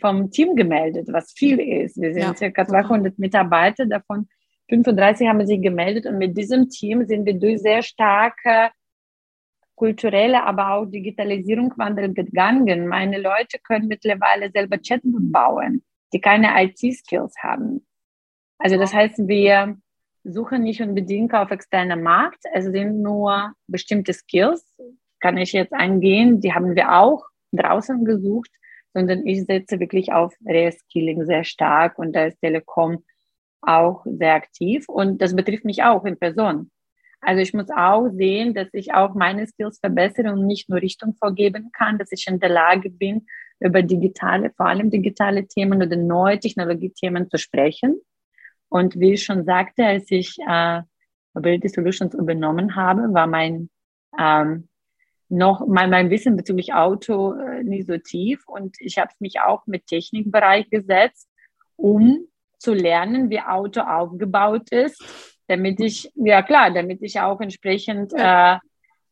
vom 0.00 0.30
Team 0.30 0.56
gemeldet, 0.56 1.08
was 1.10 1.32
viel 1.32 1.60
ist. 1.60 1.96
Wir 2.00 2.12
sind 2.12 2.22
ja. 2.22 2.34
circa 2.34 2.66
200 2.66 3.18
Mitarbeiter, 3.18 3.86
davon 3.86 4.26
35 4.68 5.28
haben 5.28 5.46
sich 5.46 5.62
gemeldet. 5.62 6.06
Und 6.06 6.18
mit 6.18 6.36
diesem 6.36 6.68
Team 6.68 7.06
sind 7.06 7.24
wir 7.24 7.34
durch 7.34 7.60
sehr 7.60 7.82
starke 7.82 8.70
kulturelle, 9.76 10.42
aber 10.42 10.72
auch 10.72 10.86
Digitalisierung 10.86 11.72
Wandel 11.76 12.12
gegangen. 12.12 12.88
Meine 12.88 13.18
Leute 13.18 13.58
können 13.62 13.86
mittlerweile 13.86 14.50
selber 14.50 14.78
Chatbot 14.78 15.30
bauen 15.30 15.82
die 16.12 16.20
keine 16.20 16.62
IT-Skills 16.62 17.34
haben. 17.42 17.86
Also 18.58 18.78
das 18.78 18.94
heißt, 18.94 19.28
wir 19.28 19.76
suchen 20.24 20.62
nicht 20.62 20.80
unbedingt 20.80 21.34
auf 21.34 21.50
externem 21.50 22.02
Markt, 22.02 22.42
es 22.52 22.64
sind 22.64 23.02
nur 23.02 23.52
bestimmte 23.66 24.12
Skills, 24.12 24.64
kann 25.20 25.36
ich 25.36 25.52
jetzt 25.52 25.72
eingehen, 25.72 26.40
die 26.40 26.52
haben 26.52 26.74
wir 26.74 26.92
auch 26.92 27.24
draußen 27.52 28.04
gesucht, 28.04 28.50
sondern 28.92 29.26
ich 29.26 29.44
setze 29.44 29.78
wirklich 29.78 30.12
auf 30.12 30.34
Reskilling 30.44 31.24
sehr 31.26 31.44
stark 31.44 31.98
und 31.98 32.14
da 32.14 32.26
ist 32.26 32.40
Telekom 32.40 33.04
auch 33.60 34.04
sehr 34.06 34.34
aktiv 34.34 34.88
und 34.88 35.20
das 35.20 35.36
betrifft 35.36 35.64
mich 35.64 35.82
auch 35.82 36.04
in 36.04 36.18
Person. 36.18 36.70
Also 37.26 37.42
ich 37.42 37.52
muss 37.54 37.68
auch 37.70 38.08
sehen, 38.10 38.54
dass 38.54 38.68
ich 38.72 38.94
auch 38.94 39.14
meine 39.14 39.48
Skills 39.48 39.80
verbessere 39.80 40.32
und 40.32 40.46
nicht 40.46 40.68
nur 40.68 40.80
Richtung 40.80 41.16
vorgeben 41.16 41.70
kann, 41.72 41.98
dass 41.98 42.12
ich 42.12 42.24
in 42.28 42.38
der 42.38 42.50
Lage 42.50 42.88
bin, 42.88 43.26
über 43.58 43.82
digitale, 43.82 44.52
vor 44.56 44.66
allem 44.66 44.90
digitale 44.90 45.44
Themen 45.48 45.82
oder 45.82 45.96
neue 45.96 46.38
Technologiethemen 46.38 47.28
zu 47.28 47.36
sprechen. 47.36 48.00
Und 48.68 49.00
wie 49.00 49.14
ich 49.14 49.24
schon 49.24 49.44
sagte, 49.44 49.84
als 49.84 50.08
ich 50.10 50.36
äh, 50.46 50.82
Mobility 51.34 51.68
Solutions 51.68 52.14
übernommen 52.14 52.76
habe, 52.76 53.12
war 53.12 53.26
mein 53.26 53.70
ähm, 54.16 54.68
noch 55.28 55.66
mein, 55.66 55.90
mein 55.90 56.10
Wissen 56.10 56.36
bezüglich 56.36 56.74
Auto 56.74 57.32
äh, 57.32 57.64
nicht 57.64 57.88
so 57.88 57.98
tief 57.98 58.46
und 58.46 58.76
ich 58.78 58.98
habe 58.98 59.10
mich 59.18 59.40
auch 59.40 59.66
mit 59.66 59.88
Technikbereich 59.88 60.70
gesetzt, 60.70 61.28
um 61.74 62.28
zu 62.60 62.72
lernen, 62.72 63.30
wie 63.30 63.40
Auto 63.40 63.80
aufgebaut 63.80 64.70
ist, 64.70 65.35
damit 65.48 65.80
ich, 65.80 66.10
ja 66.14 66.42
klar, 66.42 66.70
damit 66.72 67.02
ich 67.02 67.20
auch 67.20 67.40
entsprechend 67.40 68.12
äh, 68.14 68.56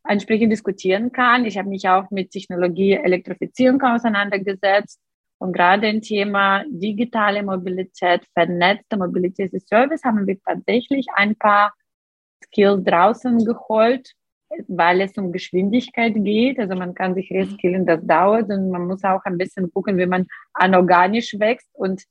entsprechend 0.07 0.53
diskutieren 0.53 1.13
kann. 1.13 1.45
Ich 1.47 1.57
habe 1.57 1.69
mich 1.69 1.89
auch 1.89 2.11
mit 2.11 2.31
Technologie 2.31 2.93
Elektrifizierung 2.93 3.81
auseinandergesetzt 3.83 5.01
und 5.39 5.53
gerade 5.53 5.89
im 5.89 6.01
Thema 6.01 6.65
digitale 6.69 7.43
Mobilität, 7.43 8.23
vernetzte 8.35 8.97
Mobilität 8.97 9.55
as 9.55 9.67
Service 9.67 10.05
haben 10.05 10.27
wir 10.27 10.39
tatsächlich 10.41 11.07
ein 11.15 11.35
paar 11.37 11.75
Skills 12.45 12.85
draußen 12.85 13.45
geholt, 13.45 14.13
weil 14.69 15.01
es 15.01 15.17
um 15.17 15.33
Geschwindigkeit 15.33 16.15
geht. 16.15 16.59
Also 16.59 16.77
man 16.77 16.95
kann 16.95 17.15
sich 17.15 17.31
reskillen, 17.31 17.87
das 17.87 18.01
dauert 18.07 18.49
und 18.51 18.71
man 18.71 18.87
muss 18.87 19.03
auch 19.05 19.25
ein 19.25 19.39
bisschen 19.39 19.73
gucken, 19.73 19.99
wie 19.99 20.07
man 20.07 20.27
anorganisch 20.53 21.39
wächst 21.39 21.69
und 21.75 22.05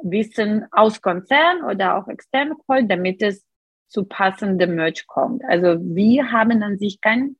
Wissen 0.00 0.66
aus 0.70 1.02
Konzern 1.02 1.64
oder 1.64 1.96
auch 1.96 2.06
extern 2.06 2.54
holt, 2.68 2.88
damit 2.88 3.20
es 3.20 3.47
zu 3.88 4.04
passendem 4.04 4.74
Merch 4.74 5.06
kommt. 5.06 5.42
Also 5.44 5.80
wir 5.80 6.30
haben 6.30 6.62
an 6.62 6.78
sich 6.78 7.00
kein 7.00 7.36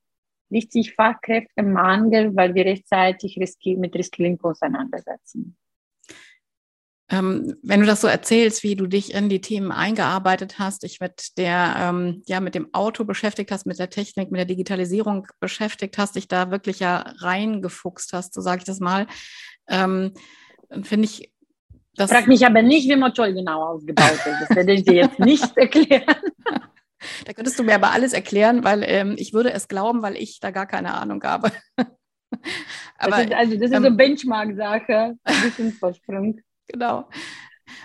richtig 0.50 0.94
Fachkräftemangel, 0.94 2.34
weil 2.34 2.54
wir 2.54 2.64
rechtzeitig 2.64 3.38
mit 3.76 3.94
Reskilling 3.94 4.38
auseinandersetzen. 4.42 5.56
Ähm, 7.10 7.54
wenn 7.62 7.80
du 7.80 7.86
das 7.86 8.02
so 8.02 8.06
erzählst, 8.06 8.62
wie 8.62 8.76
du 8.76 8.86
dich 8.86 9.14
in 9.14 9.30
die 9.30 9.40
Themen 9.40 9.72
eingearbeitet 9.72 10.58
hast, 10.58 10.82
dich 10.82 11.00
mit 11.00 11.38
der, 11.38 11.74
ähm, 11.78 12.22
ja, 12.26 12.40
mit 12.40 12.54
dem 12.54 12.72
Auto 12.74 13.04
beschäftigt 13.04 13.50
hast, 13.50 13.64
mit 13.64 13.78
der 13.78 13.88
Technik, 13.88 14.30
mit 14.30 14.38
der 14.38 14.44
Digitalisierung 14.44 15.26
beschäftigt 15.40 15.96
hast, 15.96 16.16
dich 16.16 16.28
da 16.28 16.50
wirklich 16.50 16.80
ja 16.80 17.14
reingefuchst 17.18 18.12
hast, 18.12 18.34
so 18.34 18.42
sage 18.42 18.58
ich 18.58 18.64
das 18.64 18.78
mal, 18.78 19.06
ähm, 19.68 20.12
finde 20.82 21.06
ich 21.06 21.32
das 21.98 22.10
Frag 22.10 22.26
mich 22.28 22.46
aber 22.46 22.62
nicht, 22.62 22.88
wie 22.88 22.96
Motul 22.96 23.34
genau 23.34 23.62
ausgebaut 23.62 24.12
ist. 24.12 24.48
Das 24.48 24.56
werde 24.56 24.72
ich 24.72 24.84
dir 24.84 24.94
jetzt 24.94 25.18
nicht 25.18 25.44
erklären. 25.56 26.16
Da 27.26 27.32
könntest 27.32 27.58
du 27.58 27.64
mir 27.64 27.74
aber 27.74 27.90
alles 27.92 28.12
erklären, 28.12 28.64
weil 28.64 28.82
ähm, 28.84 29.14
ich 29.18 29.32
würde 29.32 29.52
es 29.52 29.68
glauben, 29.68 30.02
weil 30.02 30.16
ich 30.16 30.40
da 30.40 30.50
gar 30.50 30.66
keine 30.66 30.94
Ahnung 30.94 31.22
habe. 31.22 31.50
aber, 32.98 33.10
das 33.10 33.24
ist, 33.24 33.32
also 33.32 33.54
das 33.54 33.62
ist 33.70 33.76
ähm, 33.76 33.84
eine 33.84 33.90
Benchmark-Sache, 33.92 35.16
ein 35.22 35.42
bisschen 35.42 35.72
Vorsprung. 35.72 36.40
Genau. 36.70 37.08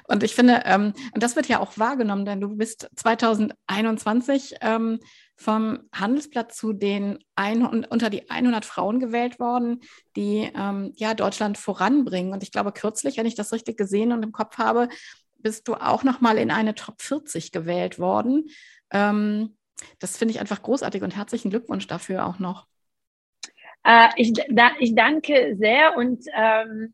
Und 0.09 0.23
ich 0.23 0.35
finde, 0.35 0.63
ähm, 0.65 0.91
und 1.13 1.23
das 1.23 1.37
wird 1.37 1.47
ja 1.47 1.61
auch 1.61 1.77
wahrgenommen, 1.77 2.25
denn 2.25 2.41
du 2.41 2.57
bist 2.57 2.89
2021 2.97 4.55
ähm, 4.59 4.99
vom 5.35 5.89
Handelsblatt 5.93 6.53
zu 6.53 6.73
den 6.73 7.19
ein, 7.35 7.65
unter 7.65 8.09
die 8.09 8.29
100 8.29 8.65
Frauen 8.65 8.99
gewählt 8.99 9.39
worden, 9.39 9.81
die 10.15 10.51
ähm, 10.55 10.93
ja 10.95 11.13
Deutschland 11.13 11.57
voranbringen. 11.57 12.33
Und 12.33 12.43
ich 12.43 12.51
glaube, 12.51 12.71
kürzlich, 12.71 13.17
wenn 13.17 13.25
ich 13.25 13.35
das 13.35 13.51
richtig 13.51 13.77
gesehen 13.77 14.11
und 14.11 14.23
im 14.23 14.31
Kopf 14.31 14.57
habe, 14.57 14.89
bist 15.37 15.67
du 15.67 15.75
auch 15.75 16.03
noch 16.03 16.21
mal 16.21 16.37
in 16.37 16.51
eine 16.51 16.75
Top 16.75 17.01
40 17.01 17.51
gewählt 17.51 17.99
worden. 17.99 18.45
Ähm, 18.91 19.57
das 19.99 20.17
finde 20.17 20.33
ich 20.33 20.39
einfach 20.39 20.61
großartig 20.61 21.03
und 21.03 21.15
herzlichen 21.15 21.49
Glückwunsch 21.49 21.87
dafür 21.87 22.25
auch 22.25 22.39
noch. 22.39 22.67
Äh, 23.83 24.09
ich, 24.15 24.33
da, 24.49 24.71
ich 24.79 24.95
danke 24.95 25.55
sehr 25.59 25.97
und 25.97 26.23
ähm, 26.33 26.93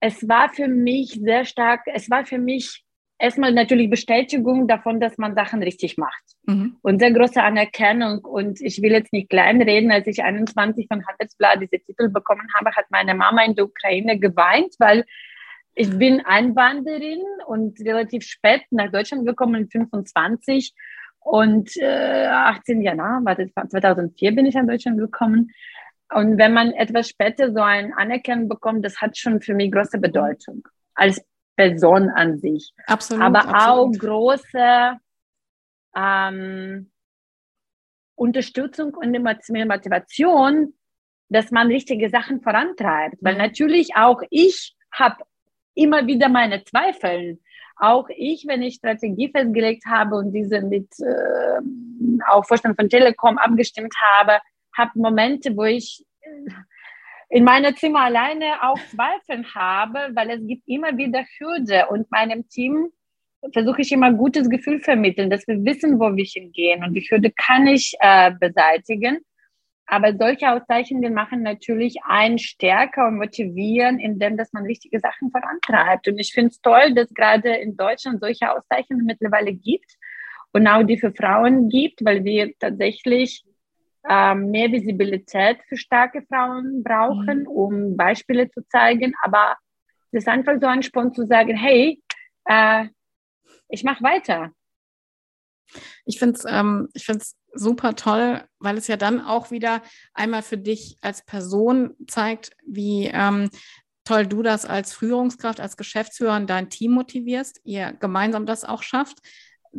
es 0.00 0.28
war 0.28 0.52
für 0.52 0.68
mich 0.68 1.20
sehr 1.22 1.44
stark, 1.44 1.82
es 1.86 2.10
war 2.10 2.24
für 2.24 2.38
mich 2.38 2.85
erstmal 3.18 3.52
natürlich 3.52 3.90
Bestätigung 3.90 4.68
davon, 4.68 5.00
dass 5.00 5.18
man 5.18 5.34
Sachen 5.34 5.62
richtig 5.62 5.96
macht. 5.96 6.22
Mhm. 6.44 6.76
Und 6.82 7.00
sehr 7.00 7.12
große 7.12 7.42
Anerkennung. 7.42 8.24
Und 8.24 8.60
ich 8.60 8.82
will 8.82 8.92
jetzt 8.92 9.12
nicht 9.12 9.30
kleinreden, 9.30 9.90
als 9.90 10.06
ich 10.06 10.22
21 10.22 10.86
von 10.88 11.06
Handelsblatt 11.06 11.60
diese 11.60 11.82
Titel 11.82 12.08
bekommen 12.08 12.46
habe, 12.54 12.72
hat 12.72 12.86
meine 12.90 13.14
Mama 13.14 13.44
in 13.44 13.54
der 13.54 13.64
Ukraine 13.64 14.18
geweint, 14.18 14.74
weil 14.78 15.04
ich 15.74 15.90
bin 15.98 16.24
Einwanderin 16.24 17.22
und 17.46 17.78
relativ 17.80 18.24
spät 18.24 18.62
nach 18.70 18.90
Deutschland 18.90 19.26
gekommen, 19.26 19.68
25. 19.68 20.72
Und 21.20 21.76
äh, 21.76 22.26
18 22.26 22.82
Jahre, 22.82 22.96
na, 22.96 23.20
warte, 23.24 23.50
2004 23.52 24.32
bin 24.34 24.46
ich 24.46 24.54
nach 24.54 24.66
Deutschland 24.66 24.98
gekommen. 24.98 25.50
Und 26.14 26.38
wenn 26.38 26.52
man 26.52 26.72
etwas 26.72 27.08
später 27.08 27.52
so 27.52 27.60
ein 27.60 27.92
Anerkennen 27.92 28.48
bekommt, 28.48 28.84
das 28.84 29.00
hat 29.00 29.18
schon 29.18 29.40
für 29.40 29.54
mich 29.54 29.72
große 29.72 29.98
Bedeutung 29.98 30.62
als 30.94 31.20
Person 31.56 32.10
an 32.10 32.38
sich. 32.38 32.72
Absolut. 32.86 33.24
Aber 33.24 33.40
absolut. 33.40 33.96
auch 33.96 33.98
große 33.98 34.98
ähm, 35.96 36.90
Unterstützung 38.14 38.94
und 38.94 39.12
Motivation, 39.22 40.74
dass 41.28 41.50
man 41.50 41.68
richtige 41.68 42.08
Sachen 42.10 42.40
vorantreibt. 42.40 43.16
Weil 43.20 43.34
mhm. 43.34 43.40
natürlich 43.40 43.96
auch 43.96 44.22
ich 44.30 44.76
habe 44.92 45.24
immer 45.74 46.06
wieder 46.06 46.28
meine 46.28 46.64
Zweifel. 46.64 47.38
Auch 47.78 48.08
ich, 48.08 48.46
wenn 48.46 48.62
ich 48.62 48.76
Strategie 48.76 49.30
festgelegt 49.30 49.84
habe 49.86 50.16
und 50.16 50.32
diese 50.32 50.62
mit 50.62 50.88
äh, 51.00 51.60
auch 52.30 52.46
Vorstand 52.46 52.76
von 52.76 52.88
Telekom 52.88 53.36
abgestimmt 53.36 53.94
habe, 54.00 54.40
habe 54.76 54.92
Momente, 54.94 55.54
wo 55.56 55.64
ich 55.64 56.04
in 57.28 57.44
meinem 57.44 57.76
Zimmer 57.76 58.02
alleine 58.02 58.62
auch 58.62 58.78
Zweifel 58.90 59.44
habe, 59.54 60.10
weil 60.14 60.30
es 60.30 60.46
gibt 60.46 60.62
immer 60.66 60.96
wieder 60.96 61.24
Hürde 61.38 61.86
und 61.88 62.10
meinem 62.10 62.48
Team 62.48 62.90
versuche 63.52 63.82
ich 63.82 63.92
immer 63.92 64.06
ein 64.06 64.16
gutes 64.16 64.48
Gefühl 64.48 64.80
vermitteln, 64.80 65.30
dass 65.30 65.46
wir 65.46 65.64
wissen, 65.64 65.98
wo 65.98 66.14
wir 66.14 66.24
hingehen 66.24 66.84
und 66.84 66.94
die 66.94 67.02
Hürde 67.02 67.30
kann 67.30 67.66
ich 67.66 67.94
äh, 68.00 68.32
beseitigen. 68.38 69.20
Aber 69.88 70.16
solche 70.16 70.50
Auszeichnungen 70.50 71.14
machen 71.14 71.42
natürlich 71.42 71.96
einen 72.04 72.38
stärker 72.38 73.06
und 73.06 73.18
motivieren, 73.18 74.00
indem 74.00 74.36
dass 74.36 74.52
man 74.52 74.64
richtige 74.64 74.98
Sachen 74.98 75.30
vorantreibt. 75.30 76.08
Und 76.08 76.18
ich 76.18 76.32
finde 76.32 76.50
es 76.50 76.60
toll, 76.60 76.92
dass 76.94 77.12
gerade 77.14 77.54
in 77.54 77.76
Deutschland 77.76 78.20
solche 78.20 78.50
Auszeichnungen 78.50 79.06
mittlerweile 79.06 79.52
gibt 79.52 79.96
und 80.52 80.66
auch 80.66 80.82
die 80.82 80.98
für 80.98 81.12
Frauen 81.12 81.68
gibt, 81.68 82.04
weil 82.04 82.24
wir 82.24 82.52
tatsächlich 82.58 83.44
ähm, 84.08 84.50
mehr 84.50 84.70
Visibilität 84.70 85.58
für 85.68 85.76
starke 85.76 86.22
Frauen 86.22 86.82
brauchen, 86.82 87.40
mhm. 87.40 87.46
um 87.48 87.96
Beispiele 87.96 88.50
zu 88.50 88.66
zeigen. 88.68 89.14
Aber 89.22 89.56
es 90.12 90.22
ist 90.22 90.28
einfach 90.28 90.54
so 90.60 90.66
ein 90.66 90.82
Spont 90.82 91.14
zu 91.14 91.26
sagen, 91.26 91.56
hey, 91.56 92.02
äh, 92.44 92.86
ich 93.68 93.84
mache 93.84 94.02
weiter. 94.02 94.52
Ich 96.04 96.18
finde 96.18 96.38
es 96.38 96.44
ähm, 96.48 96.88
super 97.52 97.96
toll, 97.96 98.44
weil 98.60 98.76
es 98.76 98.86
ja 98.86 98.96
dann 98.96 99.20
auch 99.20 99.50
wieder 99.50 99.82
einmal 100.14 100.42
für 100.42 100.58
dich 100.58 100.98
als 101.00 101.24
Person 101.24 101.96
zeigt, 102.06 102.56
wie 102.64 103.10
ähm, 103.12 103.50
toll 104.04 104.26
du 104.26 104.42
das 104.42 104.64
als 104.64 104.94
Führungskraft, 104.94 105.60
als 105.60 105.76
Geschäftsführer 105.76 106.36
und 106.36 106.48
dein 106.48 106.70
Team 106.70 106.92
motivierst, 106.92 107.60
ihr 107.64 107.92
gemeinsam 107.94 108.46
das 108.46 108.64
auch 108.64 108.84
schafft 108.84 109.18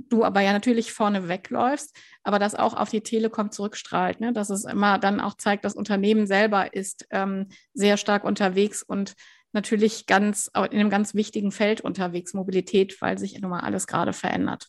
du 0.09 0.23
aber 0.23 0.41
ja 0.41 0.53
natürlich 0.53 0.93
vorne 0.93 1.27
wegläufst, 1.27 1.95
aber 2.23 2.39
das 2.39 2.55
auch 2.55 2.73
auf 2.73 2.89
die 2.89 3.01
Telekom 3.01 3.51
zurückstrahlt, 3.51 4.19
ne? 4.19 4.33
dass 4.33 4.49
es 4.49 4.65
immer 4.65 4.99
dann 4.99 5.19
auch 5.19 5.35
zeigt, 5.35 5.65
das 5.65 5.75
Unternehmen 5.75 6.27
selber 6.27 6.73
ist 6.73 7.07
ähm, 7.11 7.47
sehr 7.73 7.97
stark 7.97 8.23
unterwegs 8.23 8.83
und 8.83 9.15
natürlich 9.53 10.05
ganz 10.05 10.51
in 10.53 10.79
einem 10.79 10.89
ganz 10.89 11.15
wichtigen 11.15 11.51
Feld 11.51 11.81
unterwegs, 11.81 12.33
Mobilität, 12.33 13.01
weil 13.01 13.17
sich 13.17 13.39
nun 13.39 13.51
mal 13.51 13.61
alles 13.61 13.87
gerade 13.87 14.13
verändert. 14.13 14.67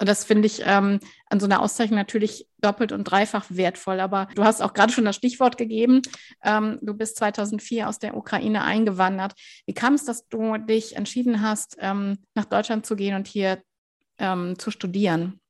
Und 0.00 0.08
das 0.08 0.24
finde 0.24 0.46
ich 0.46 0.62
ähm, 0.64 0.98
an 1.28 1.40
so 1.40 1.46
einer 1.46 1.60
Auszeichnung 1.60 1.98
natürlich 1.98 2.48
doppelt 2.58 2.90
und 2.90 3.04
dreifach 3.04 3.44
wertvoll. 3.50 4.00
Aber 4.00 4.28
du 4.34 4.44
hast 4.44 4.62
auch 4.62 4.72
gerade 4.72 4.92
schon 4.92 5.04
das 5.04 5.16
Stichwort 5.16 5.58
gegeben. 5.58 6.00
Ähm, 6.42 6.78
du 6.80 6.94
bist 6.94 7.18
2004 7.18 7.86
aus 7.86 7.98
der 7.98 8.16
Ukraine 8.16 8.64
eingewandert. 8.64 9.34
Wie 9.66 9.74
kam 9.74 9.92
es, 9.92 10.06
dass 10.06 10.26
du 10.28 10.56
dich 10.56 10.96
entschieden 10.96 11.42
hast, 11.42 11.76
ähm, 11.80 12.16
nach 12.34 12.46
Deutschland 12.46 12.86
zu 12.86 12.96
gehen 12.96 13.14
und 13.14 13.28
hier 13.28 13.62
ähm, 14.20 14.58
zu 14.58 14.70
studieren? 14.70 15.40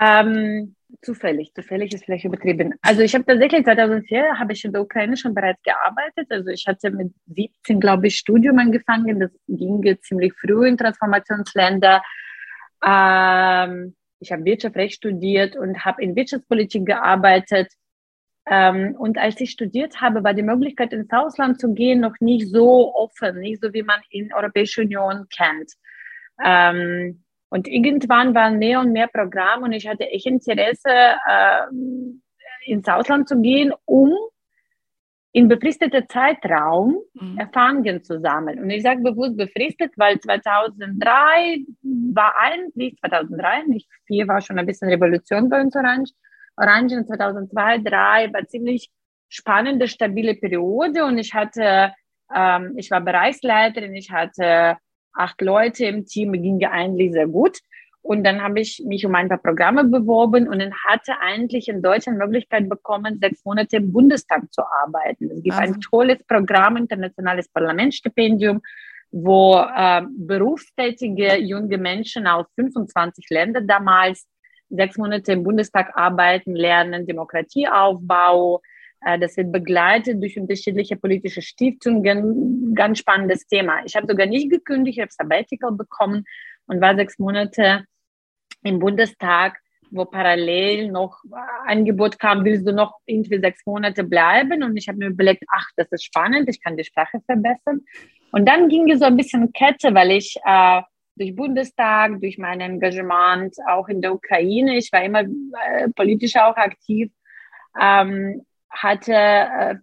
Ähm, 0.00 0.76
zufällig, 1.02 1.52
zufällig 1.54 1.92
ist 1.92 2.04
vielleicht 2.04 2.24
übertrieben. 2.24 2.74
Also 2.82 3.02
ich 3.02 3.14
habe 3.14 3.24
tatsächlich 3.24 3.64
2004 3.64 4.38
habe 4.38 4.52
ich 4.52 4.64
in 4.64 4.72
der 4.72 4.82
Ukraine 4.82 5.16
schon 5.16 5.34
bereits 5.34 5.62
gearbeitet. 5.62 6.28
Also 6.30 6.50
ich 6.50 6.66
hatte 6.66 6.90
mit 6.90 7.12
17, 7.26 7.80
glaube 7.80 8.06
ich, 8.06 8.16
Studium 8.16 8.58
angefangen. 8.58 9.20
Das 9.20 9.30
ging 9.48 9.98
ziemlich 10.02 10.34
früh 10.34 10.68
in 10.68 10.76
Transformationsländer. 10.76 12.02
Ähm, 12.84 13.96
ich 14.20 14.32
habe 14.32 14.44
Wirtschaftsrecht 14.44 14.94
studiert 14.96 15.56
und 15.56 15.84
habe 15.84 16.02
in 16.02 16.14
Wirtschaftspolitik 16.16 16.86
gearbeitet. 16.86 17.72
Ähm, 18.46 18.94
und 18.98 19.18
als 19.18 19.40
ich 19.40 19.50
studiert 19.50 20.00
habe, 20.00 20.24
war 20.24 20.32
die 20.32 20.42
Möglichkeit, 20.42 20.92
ins 20.92 21.10
Ausland 21.10 21.60
zu 21.60 21.74
gehen, 21.74 22.00
noch 22.00 22.14
nicht 22.20 22.48
so 22.48 22.94
offen, 22.94 23.40
nicht 23.40 23.62
so 23.62 23.72
wie 23.74 23.82
man 23.82 24.00
in 24.10 24.32
Europäischen 24.32 24.84
Union 24.84 25.26
kennt. 25.28 25.72
Ähm, 26.42 27.24
und 27.50 27.68
irgendwann 27.68 28.34
waren 28.34 28.58
mehr 28.58 28.80
und 28.80 28.92
mehr 28.92 29.08
Programme 29.08 29.64
und 29.64 29.72
ich 29.72 29.88
hatte 29.88 30.08
echt 30.08 30.26
Interesse, 30.26 30.90
äh, 30.90 31.62
ins 32.66 32.88
Ausland 32.88 33.28
zu 33.28 33.40
gehen, 33.40 33.72
um 33.84 34.14
in 35.32 35.48
befristeter 35.48 36.06
Zeitraum 36.08 36.98
mhm. 37.14 37.38
Erfahrungen 37.38 38.02
zu 38.02 38.20
sammeln. 38.20 38.60
Und 38.60 38.70
ich 38.70 38.82
sage 38.82 39.02
bewusst 39.02 39.36
befristet, 39.36 39.92
weil 39.96 40.18
2003 40.18 41.64
war 42.14 42.34
eigentlich, 42.38 42.96
2003, 43.00 43.64
nicht 43.64 43.88
4 44.06 44.26
war 44.26 44.40
schon 44.40 44.58
ein 44.58 44.66
bisschen 44.66 44.88
Revolution 44.88 45.48
bei 45.48 45.60
uns 45.60 45.76
Orange. 45.76 46.12
Orange 46.56 47.04
2002, 47.06 47.82
2003 47.82 48.32
war 48.32 48.46
ziemlich 48.46 48.90
spannende, 49.28 49.86
stabile 49.86 50.34
Periode 50.34 51.04
und 51.04 51.18
ich 51.18 51.34
hatte, 51.34 51.92
ähm, 52.34 52.74
ich 52.76 52.90
war 52.90 53.00
Bereichsleiterin, 53.00 53.94
ich 53.94 54.10
hatte 54.10 54.78
acht 55.18 55.40
Leute 55.40 55.84
im 55.86 56.06
Team, 56.06 56.32
ging 56.32 56.64
eigentlich 56.64 57.12
sehr 57.12 57.26
gut. 57.26 57.58
Und 58.00 58.24
dann 58.24 58.42
habe 58.42 58.60
ich 58.60 58.82
mich 58.86 59.04
um 59.04 59.14
ein 59.14 59.28
paar 59.28 59.38
Programme 59.38 59.84
beworben 59.84 60.48
und 60.48 60.60
dann 60.60 60.72
hatte 60.86 61.18
eigentlich 61.20 61.68
in 61.68 61.82
Deutschland 61.82 62.18
Möglichkeit 62.18 62.68
bekommen, 62.68 63.18
sechs 63.20 63.44
Monate 63.44 63.76
im 63.76 63.92
Bundestag 63.92 64.50
zu 64.52 64.62
arbeiten. 64.62 65.30
Es 65.30 65.42
gibt 65.42 65.56
also. 65.56 65.74
ein 65.74 65.80
tolles 65.80 66.24
Programm, 66.24 66.76
internationales 66.76 67.48
Parlamentsstipendium, 67.48 68.62
wo 69.10 69.56
äh, 69.56 70.02
berufstätige 70.16 71.36
junge 71.36 71.76
Menschen 71.76 72.26
aus 72.26 72.46
25 72.54 73.26
Ländern 73.30 73.66
damals 73.66 74.26
sechs 74.70 74.96
Monate 74.96 75.32
im 75.32 75.42
Bundestag 75.42 75.90
arbeiten, 75.94 76.54
lernen, 76.54 77.06
Demokratieaufbau, 77.06 78.62
das 79.00 79.36
wird 79.36 79.52
begleitet 79.52 80.20
durch 80.20 80.38
unterschiedliche 80.38 80.96
politische 80.96 81.42
Stiftungen. 81.42 82.74
Ganz 82.74 82.98
spannendes 82.98 83.46
Thema. 83.46 83.84
Ich 83.84 83.96
habe 83.96 84.06
sogar 84.06 84.26
nicht 84.26 84.50
gekündigt, 84.50 84.98
ich 84.98 85.02
habe 85.02 85.12
Sabbatical 85.12 85.72
bekommen 85.72 86.24
und 86.66 86.80
war 86.80 86.96
sechs 86.96 87.18
Monate 87.18 87.84
im 88.62 88.78
Bundestag, 88.78 89.58
wo 89.90 90.04
parallel 90.04 90.90
noch 90.90 91.22
Angebot 91.66 92.18
kam, 92.18 92.44
willst 92.44 92.66
du 92.66 92.72
noch 92.72 92.98
irgendwie 93.06 93.38
sechs 93.40 93.64
Monate 93.64 94.04
bleiben? 94.04 94.62
Und 94.62 94.76
ich 94.76 94.88
habe 94.88 94.98
mir 94.98 95.06
überlegt, 95.08 95.44
ach, 95.50 95.66
das 95.76 95.90
ist 95.92 96.04
spannend, 96.04 96.48
ich 96.48 96.62
kann 96.62 96.76
die 96.76 96.84
Sprache 96.84 97.20
verbessern. 97.24 97.80
Und 98.32 98.46
dann 98.46 98.68
ging 98.68 98.90
es 98.90 98.98
so 98.98 99.06
ein 99.06 99.16
bisschen 99.16 99.52
Kette, 99.52 99.94
weil 99.94 100.10
ich 100.10 100.36
äh, 100.44 100.82
durch 101.16 101.34
Bundestag, 101.34 102.20
durch 102.20 102.38
mein 102.38 102.60
Engagement 102.60 103.56
auch 103.66 103.88
in 103.88 104.02
der 104.02 104.14
Ukraine, 104.14 104.76
ich 104.76 104.92
war 104.92 105.02
immer 105.02 105.22
äh, 105.22 105.88
politisch 105.94 106.36
auch 106.36 106.56
aktiv, 106.56 107.10
ähm, 107.80 108.44
hatte 108.70 109.12
äh, 109.12 109.76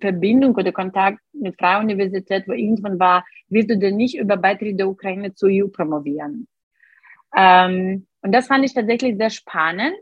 Verbindung 0.00 0.54
oder 0.54 0.72
Kontakt 0.72 1.18
mit 1.32 1.58
Freie 1.58 1.80
Universität, 1.80 2.46
wo 2.46 2.52
irgendwann 2.52 2.98
war, 2.98 3.24
willst 3.48 3.70
du 3.70 3.78
denn 3.78 3.96
nicht 3.96 4.16
über 4.16 4.36
Beitritt 4.36 4.78
der 4.78 4.88
Ukraine 4.88 5.34
zur 5.34 5.50
EU 5.50 5.68
promovieren? 5.68 6.46
Ähm, 7.36 8.06
und 8.20 8.32
das 8.32 8.46
fand 8.46 8.64
ich 8.64 8.74
tatsächlich 8.74 9.16
sehr 9.16 9.30
spannend. 9.30 9.98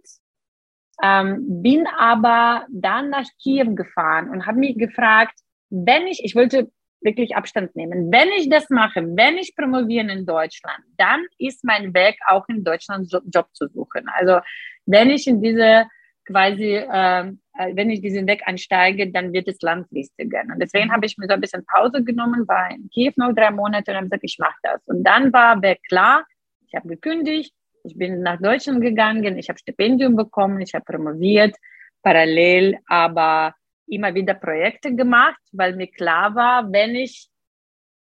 Ähm, 1.02 1.62
bin 1.62 1.86
aber 1.86 2.66
dann 2.70 3.08
nach 3.08 3.26
Kiew 3.42 3.74
gefahren 3.74 4.28
und 4.28 4.46
habe 4.46 4.58
mich 4.58 4.76
gefragt, 4.76 5.32
wenn 5.70 6.06
ich, 6.06 6.22
ich 6.24 6.34
wollte 6.34 6.70
wirklich 7.00 7.34
Abstand 7.34 7.74
nehmen, 7.74 8.12
wenn 8.12 8.28
ich 8.36 8.50
das 8.50 8.68
mache, 8.68 9.02
wenn 9.16 9.38
ich 9.38 9.56
promovieren 9.56 10.10
in 10.10 10.26
Deutschland, 10.26 10.80
dann 10.98 11.24
ist 11.38 11.64
mein 11.64 11.94
Weg 11.94 12.18
auch 12.26 12.46
in 12.48 12.64
Deutschland 12.64 13.10
Job 13.32 13.48
zu 13.54 13.68
suchen. 13.68 14.06
Also 14.14 14.40
wenn 14.84 15.08
ich 15.08 15.26
in 15.26 15.40
diese 15.40 15.86
quasi 16.30 16.80
ähm, 16.92 17.40
äh, 17.60 17.76
wenn 17.76 17.90
ich 17.90 18.00
diesen 18.00 18.26
Weg 18.26 18.42
einsteige, 18.46 19.10
dann 19.10 19.32
wird 19.32 19.48
es 19.48 19.60
langfristiger. 19.60 20.42
Und 20.42 20.60
deswegen 20.60 20.88
mhm. 20.88 20.92
habe 20.92 21.06
ich 21.06 21.18
mir 21.18 21.26
so 21.26 21.34
ein 21.34 21.40
bisschen 21.40 21.64
Pause 21.66 22.02
genommen, 22.02 22.48
war 22.48 22.70
in 22.70 22.88
Kiew 22.90 23.12
noch 23.16 23.34
drei 23.34 23.50
Monate 23.50 23.90
und 23.90 23.96
habe 23.96 24.06
gesagt, 24.06 24.24
ich 24.24 24.38
mache 24.38 24.58
das. 24.62 24.80
Und 24.86 25.04
dann 25.04 25.32
war 25.32 25.60
weg 25.60 25.80
klar, 25.88 26.24
ich 26.66 26.74
habe 26.74 26.88
gekündigt, 26.88 27.52
ich 27.84 27.96
bin 27.96 28.22
nach 28.22 28.40
Deutschland 28.40 28.80
gegangen, 28.80 29.36
ich 29.38 29.48
habe 29.48 29.58
Stipendium 29.58 30.16
bekommen, 30.16 30.60
ich 30.60 30.74
habe 30.74 30.84
promoviert, 30.84 31.54
parallel 32.02 32.78
aber 32.86 33.54
immer 33.86 34.14
wieder 34.14 34.34
Projekte 34.34 34.94
gemacht, 34.94 35.40
weil 35.52 35.74
mir 35.76 35.88
klar 35.88 36.34
war, 36.34 36.72
wenn 36.72 36.94
ich 36.94 37.28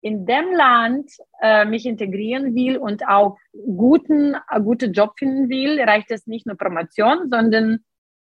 in 0.01 0.25
dem 0.25 0.51
Land 0.53 1.11
äh, 1.41 1.65
mich 1.65 1.85
integrieren 1.85 2.53
will 2.55 2.77
und 2.77 3.07
auch 3.07 3.37
guten, 3.53 4.35
äh, 4.35 4.61
guten 4.61 4.93
Job 4.93 5.13
finden 5.17 5.49
will, 5.49 5.79
reicht 5.81 6.11
es 6.11 6.27
nicht 6.27 6.45
nur 6.45 6.57
Promotion, 6.57 7.29
sondern 7.29 7.79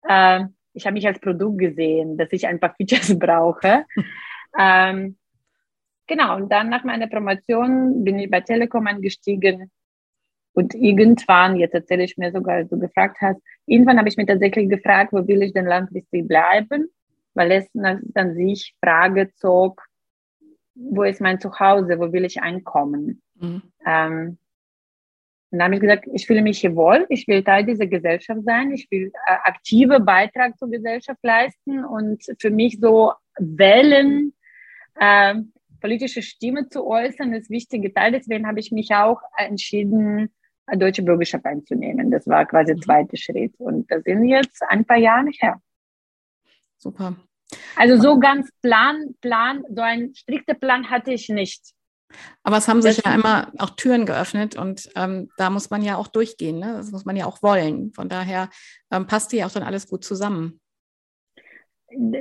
äh, 0.07 0.45
ich 0.73 0.85
habe 0.85 0.93
mich 0.93 1.07
als 1.07 1.19
Produkt 1.19 1.59
gesehen, 1.59 2.17
dass 2.17 2.31
ich 2.31 2.47
ein 2.47 2.59
paar 2.59 2.73
Features 2.77 3.17
brauche. 3.17 3.85
ähm, 4.57 5.17
genau, 6.07 6.35
und 6.35 6.51
dann 6.51 6.69
nach 6.69 6.83
meiner 6.83 7.07
Promotion 7.07 8.03
bin 8.03 8.19
ich 8.19 8.29
bei 8.29 8.41
Telekom 8.41 8.87
eingestiegen. 8.87 9.71
Und 10.55 10.75
irgendwann, 10.75 11.55
jetzt 11.55 11.73
erzähle 11.73 12.03
ich 12.03 12.17
mir 12.17 12.31
sogar, 12.31 12.57
als 12.57 12.69
du 12.69 12.77
gefragt 12.77 13.17
hast, 13.21 13.41
irgendwann 13.65 13.97
habe 13.97 14.07
ich 14.07 14.17
mir 14.17 14.25
tatsächlich 14.25 14.69
gefragt, 14.69 15.11
wo 15.11 15.27
will 15.27 15.41
ich 15.41 15.53
denn 15.53 15.65
langfristig 15.65 16.27
bleiben? 16.27 16.89
Weil 17.33 17.51
es 17.51 17.67
dann 17.73 18.35
sich 18.35 18.75
Frage 18.79 19.31
zog, 19.33 19.83
wo 20.75 21.03
ist 21.03 21.21
mein 21.21 21.39
Zuhause, 21.39 21.99
wo 21.99 22.11
will 22.11 22.25
ich 22.25 22.41
einkommen? 22.41 23.21
Mhm. 23.35 23.63
Ähm, 23.85 24.37
und 25.53 25.59
dann 25.59 25.65
habe 25.65 25.75
ich 25.75 25.81
gesagt, 25.81 26.05
ich 26.11 26.25
fühle 26.25 26.41
mich 26.41 26.61
hier 26.61 26.75
wohl, 26.75 27.05
ich 27.09 27.27
will 27.27 27.43
Teil 27.43 27.63
dieser 27.63 27.85
Gesellschaft 27.85 28.41
sein, 28.43 28.71
ich 28.71 28.89
will 28.89 29.11
äh, 29.27 29.33
aktive 29.43 29.99
Beitrag 29.99 30.57
zur 30.57 30.71
Gesellschaft 30.71 31.19
leisten 31.21 31.85
und 31.85 32.23
für 32.39 32.49
mich 32.49 32.79
so 32.79 33.13
wählen, 33.37 34.33
äh, 34.95 35.35
politische 35.79 36.23
Stimme 36.23 36.69
zu 36.69 36.87
äußern, 36.87 37.33
ist 37.33 37.51
wichtige 37.51 37.93
Teil. 37.93 38.13
Deswegen 38.13 38.47
habe 38.47 38.59
ich 38.59 38.71
mich 38.71 38.95
auch 38.95 39.21
entschieden, 39.37 40.33
deutsche 40.75 41.03
Bürgerschaft 41.03 41.45
einzunehmen. 41.45 42.09
Das 42.09 42.25
war 42.25 42.47
quasi 42.47 42.69
der 42.69 42.77
mhm. 42.77 42.81
zweite 42.81 43.17
Schritt. 43.17 43.53
Und 43.59 43.91
das 43.91 44.03
sind 44.05 44.25
jetzt 44.25 44.63
ein 44.69 44.85
paar 44.85 44.97
Jahre 44.97 45.29
her. 45.39 45.61
Super. 46.79 47.15
Also 47.75 48.01
so 48.01 48.17
ganz 48.17 48.49
Plan, 48.63 49.13
Plan, 49.21 49.63
so 49.69 49.83
ein 49.83 50.15
strikter 50.15 50.55
Plan 50.55 50.89
hatte 50.89 51.13
ich 51.13 51.29
nicht. 51.29 51.75
Aber 52.43 52.57
es 52.57 52.67
haben 52.67 52.81
sich 52.81 52.97
das 52.97 53.05
ja 53.05 53.15
immer 53.15 53.51
auch 53.59 53.71
Türen 53.71 54.05
geöffnet 54.05 54.55
und 54.55 54.89
ähm, 54.95 55.29
da 55.37 55.49
muss 55.49 55.69
man 55.69 55.81
ja 55.81 55.97
auch 55.97 56.07
durchgehen. 56.07 56.59
Ne? 56.59 56.73
Das 56.73 56.91
muss 56.91 57.05
man 57.05 57.15
ja 57.15 57.25
auch 57.25 57.41
wollen. 57.41 57.91
Von 57.93 58.09
daher 58.09 58.49
ähm, 58.91 59.07
passt 59.07 59.33
ja 59.33 59.45
auch 59.45 59.51
dann 59.51 59.63
alles 59.63 59.87
gut 59.87 60.03
zusammen. 60.03 60.59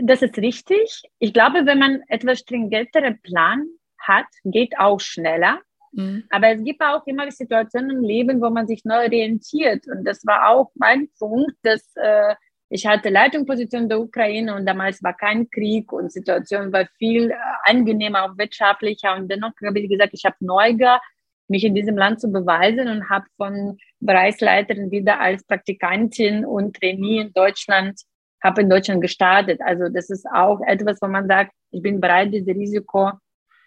Das 0.02 0.22
ist 0.22 0.36
richtig. 0.36 1.02
Ich 1.18 1.32
glaube, 1.32 1.64
wenn 1.64 1.78
man 1.78 2.02
etwas 2.08 2.40
stringenteren 2.40 3.20
Plan 3.22 3.66
hat, 3.98 4.26
geht 4.44 4.78
auch 4.78 5.00
schneller. 5.00 5.60
Mhm. 5.92 6.24
Aber 6.30 6.48
es 6.48 6.62
gibt 6.64 6.80
auch 6.82 7.06
immer 7.06 7.30
Situationen 7.30 7.90
im 7.90 8.02
Leben, 8.02 8.40
wo 8.40 8.50
man 8.50 8.66
sich 8.66 8.84
neu 8.84 9.04
orientiert. 9.04 9.86
Und 9.86 10.04
das 10.04 10.26
war 10.26 10.48
auch 10.48 10.70
mein 10.74 11.08
Punkt, 11.18 11.54
dass 11.62 11.90
äh, 11.96 12.34
ich 12.74 12.86
hatte 12.86 13.10
Leitungsposition 13.10 13.86
der 13.86 14.00
Ukraine 14.00 14.54
und 14.54 14.64
damals 14.64 15.02
war 15.02 15.14
kein 15.14 15.50
Krieg 15.50 15.92
und 15.92 16.10
Situation 16.10 16.72
war 16.72 16.86
viel 16.96 17.30
äh, 17.30 17.34
angenehmer, 17.64 18.24
auch 18.24 18.38
wirtschaftlicher. 18.38 19.14
Und 19.14 19.30
dennoch 19.30 19.52
habe 19.62 19.78
ich 19.78 19.90
gesagt, 19.90 20.14
ich 20.14 20.24
habe 20.24 20.36
Neugier, 20.40 20.98
mich 21.48 21.64
in 21.64 21.74
diesem 21.74 21.98
Land 21.98 22.22
zu 22.22 22.32
beweisen 22.32 22.88
und 22.88 23.10
habe 23.10 23.26
von 23.36 23.76
Bereichsleiterin 24.00 24.90
wieder 24.90 25.20
als 25.20 25.44
Praktikantin 25.44 26.46
und 26.46 26.74
Trainee 26.74 27.20
in 27.20 27.32
Deutschland, 27.34 28.00
habe 28.42 28.62
in 28.62 28.70
Deutschland 28.70 29.02
gestartet. 29.02 29.60
Also 29.60 29.90
das 29.90 30.08
ist 30.08 30.26
auch 30.32 30.60
etwas, 30.66 30.96
wo 31.02 31.08
man 31.08 31.28
sagt, 31.28 31.52
ich 31.72 31.82
bin 31.82 32.00
bereit, 32.00 32.32
dieses 32.32 32.56
Risiko 32.56 33.10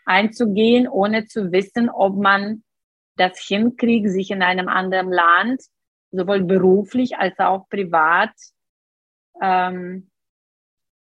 einzugehen, 0.06 0.88
ohne 0.88 1.28
zu 1.28 1.52
wissen, 1.52 1.92
ob 1.92 2.18
man 2.18 2.64
das 3.18 3.38
hinkriegt, 3.38 4.10
sich 4.10 4.32
in 4.32 4.42
einem 4.42 4.68
anderen 4.68 5.12
Land 5.12 5.62
sowohl 6.10 6.42
beruflich 6.44 7.18
als 7.18 7.38
auch 7.38 7.70
privat 7.70 8.32
ähm, 9.42 10.10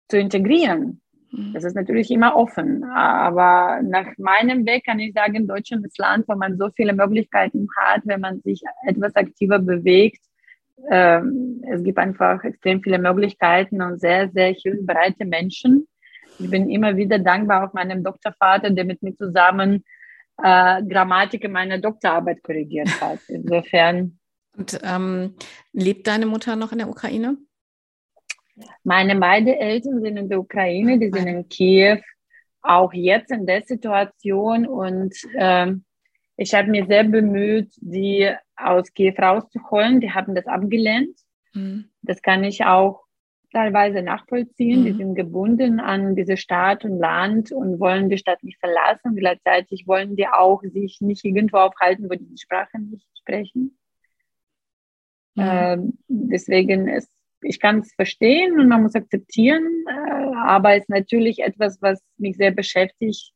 zu 0.09 0.19
integrieren. 0.19 1.01
Mhm. 1.33 1.53
Das 1.55 1.65
ist 1.65 1.75
natürlich 1.75 2.11
immer 2.11 2.37
offen. 2.37 2.85
Aber 2.85 3.81
nach 3.83 4.07
meinem 4.19 4.67
Weg 4.67 4.85
kann 4.85 5.01
ich 5.01 5.15
sagen, 5.15 5.47
Deutschland 5.47 5.85
ist 5.87 5.99
Land, 5.99 6.27
wo 6.29 6.35
man 6.35 6.57
so 6.59 6.69
viele 6.71 6.93
Möglichkeiten 6.93 7.67
hat, 7.77 8.03
wenn 8.05 8.21
man 8.21 8.41
sich 8.43 8.63
etwas 8.87 9.15
aktiver 9.17 9.59
bewegt. 9.59 10.23
Ähm, 10.91 11.63
es 11.71 11.83
gibt 11.83 11.99
einfach 11.99 12.43
extrem 12.45 12.83
viele 12.83 12.99
Möglichkeiten 12.99 13.81
und 13.83 14.01
sehr, 14.01 14.31
sehr 14.31 14.53
hilfsbereite 14.53 15.25
Menschen. 15.25 15.87
Ich 16.39 16.51
bin 16.51 16.71
immer 16.71 16.97
wieder 16.97 17.19
dankbar 17.19 17.65
auf 17.65 17.73
meinem 17.73 18.03
Doktorvater, 18.03 18.71
der 18.71 18.85
mit 18.85 19.03
mir 19.03 19.15
zusammen 19.15 19.85
äh, 20.43 20.83
Grammatik 20.83 21.45
in 21.45 21.53
meiner 21.53 21.79
Doktorarbeit 21.79 22.43
korrigiert 22.43 23.01
hat. 23.01 23.21
Insofern. 23.29 24.19
Und 24.57 24.79
ähm, 24.83 25.35
lebt 25.73 26.07
deine 26.07 26.27
Mutter 26.27 26.57
noch 26.57 26.73
in 26.73 26.79
der 26.79 26.89
Ukraine? 26.89 27.37
Meine 28.85 29.17
beiden 29.17 29.49
Eltern 29.49 30.01
sind 30.03 30.17
in 30.17 30.29
der 30.29 30.41
Ukraine, 30.41 30.99
die 30.99 31.11
sind 31.11 31.27
in 31.27 31.49
Kiew, 31.49 32.01
auch 32.61 32.93
jetzt 32.93 33.31
in 33.31 33.47
der 33.47 33.63
Situation. 33.63 34.67
Und 34.67 35.15
ähm, 35.37 35.85
ich 36.37 36.55
habe 36.55 36.71
mir 36.71 36.87
sehr 36.87 37.05
bemüht, 37.05 37.73
sie 37.81 38.31
aus 38.57 38.93
Kiew 38.93 39.15
rauszuholen. 39.21 40.01
Die 40.01 40.13
haben 40.13 40.35
das 40.35 40.47
abgelehnt. 40.47 41.17
Mhm. 41.55 41.91
Das 42.03 42.23
kann 42.23 42.45
ich 42.45 42.65
auch 42.65 43.03
teilweise 43.53 44.03
nachvollziehen. 44.03 44.81
Mhm. 44.81 44.85
Die 44.85 44.93
sind 44.93 45.15
gebunden 45.15 45.81
an 45.81 46.15
diese 46.15 46.37
Stadt 46.37 46.85
und 46.85 46.99
Land 46.99 47.53
und 47.53 47.81
wollen 47.81 48.09
die 48.09 48.19
Stadt 48.19 48.43
nicht 48.43 48.59
verlassen. 48.59 49.17
Gleichzeitig 49.17 49.87
wollen 49.87 50.17
die 50.17 50.29
auch 50.29 50.63
sich 50.63 51.01
nicht 51.01 51.25
irgendwo 51.25 51.59
aufhalten, 51.59 52.09
wo 52.11 52.15
die 52.15 52.27
die 52.27 52.39
Sprache 52.39 52.79
nicht 52.79 53.07
sprechen. 53.19 53.79
Mhm. 55.35 55.43
Ähm, 55.45 55.99
deswegen 56.09 56.89
ist 56.89 57.11
ich 57.43 57.61
kann 57.61 57.81
es 57.81 57.93
verstehen 57.95 58.59
und 58.59 58.69
man 58.69 58.83
muss 58.83 58.95
akzeptieren, 58.95 59.85
äh, 59.89 60.35
aber 60.45 60.73
es 60.75 60.83
ist 60.83 60.89
natürlich 60.89 61.41
etwas, 61.41 61.81
was 61.81 62.03
mich 62.17 62.37
sehr 62.37 62.51
beschäftigt, 62.51 63.33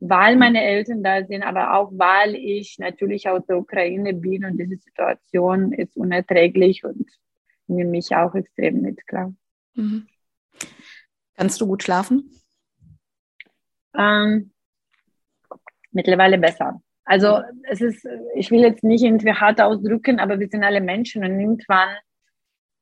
weil 0.00 0.36
meine 0.36 0.62
Eltern 0.62 1.02
da 1.02 1.24
sind, 1.24 1.42
aber 1.42 1.74
auch 1.74 1.90
weil 1.94 2.34
ich 2.34 2.78
natürlich 2.78 3.28
aus 3.28 3.46
der 3.46 3.58
Ukraine 3.58 4.14
bin 4.14 4.44
und 4.44 4.58
diese 4.58 4.76
Situation 4.76 5.72
ist 5.72 5.96
unerträglich 5.96 6.84
und 6.84 7.08
nehme 7.68 7.90
mich 7.90 8.14
auch 8.14 8.34
extrem 8.34 8.82
mit, 8.82 9.06
klar. 9.06 9.34
Mhm. 9.74 10.06
Kannst 11.34 11.60
du 11.60 11.66
gut 11.66 11.82
schlafen? 11.82 12.30
Ähm, 13.96 14.52
mittlerweile 15.90 16.38
besser. 16.38 16.80
Also 17.04 17.40
es 17.68 17.80
ist, 17.80 18.06
ich 18.34 18.50
will 18.50 18.60
jetzt 18.60 18.84
nicht 18.84 19.02
irgendwie 19.02 19.32
hart 19.32 19.60
ausdrücken, 19.60 20.20
aber 20.20 20.38
wir 20.38 20.48
sind 20.48 20.64
alle 20.64 20.80
Menschen 20.80 21.24
und 21.24 21.38
irgendwann 21.38 21.96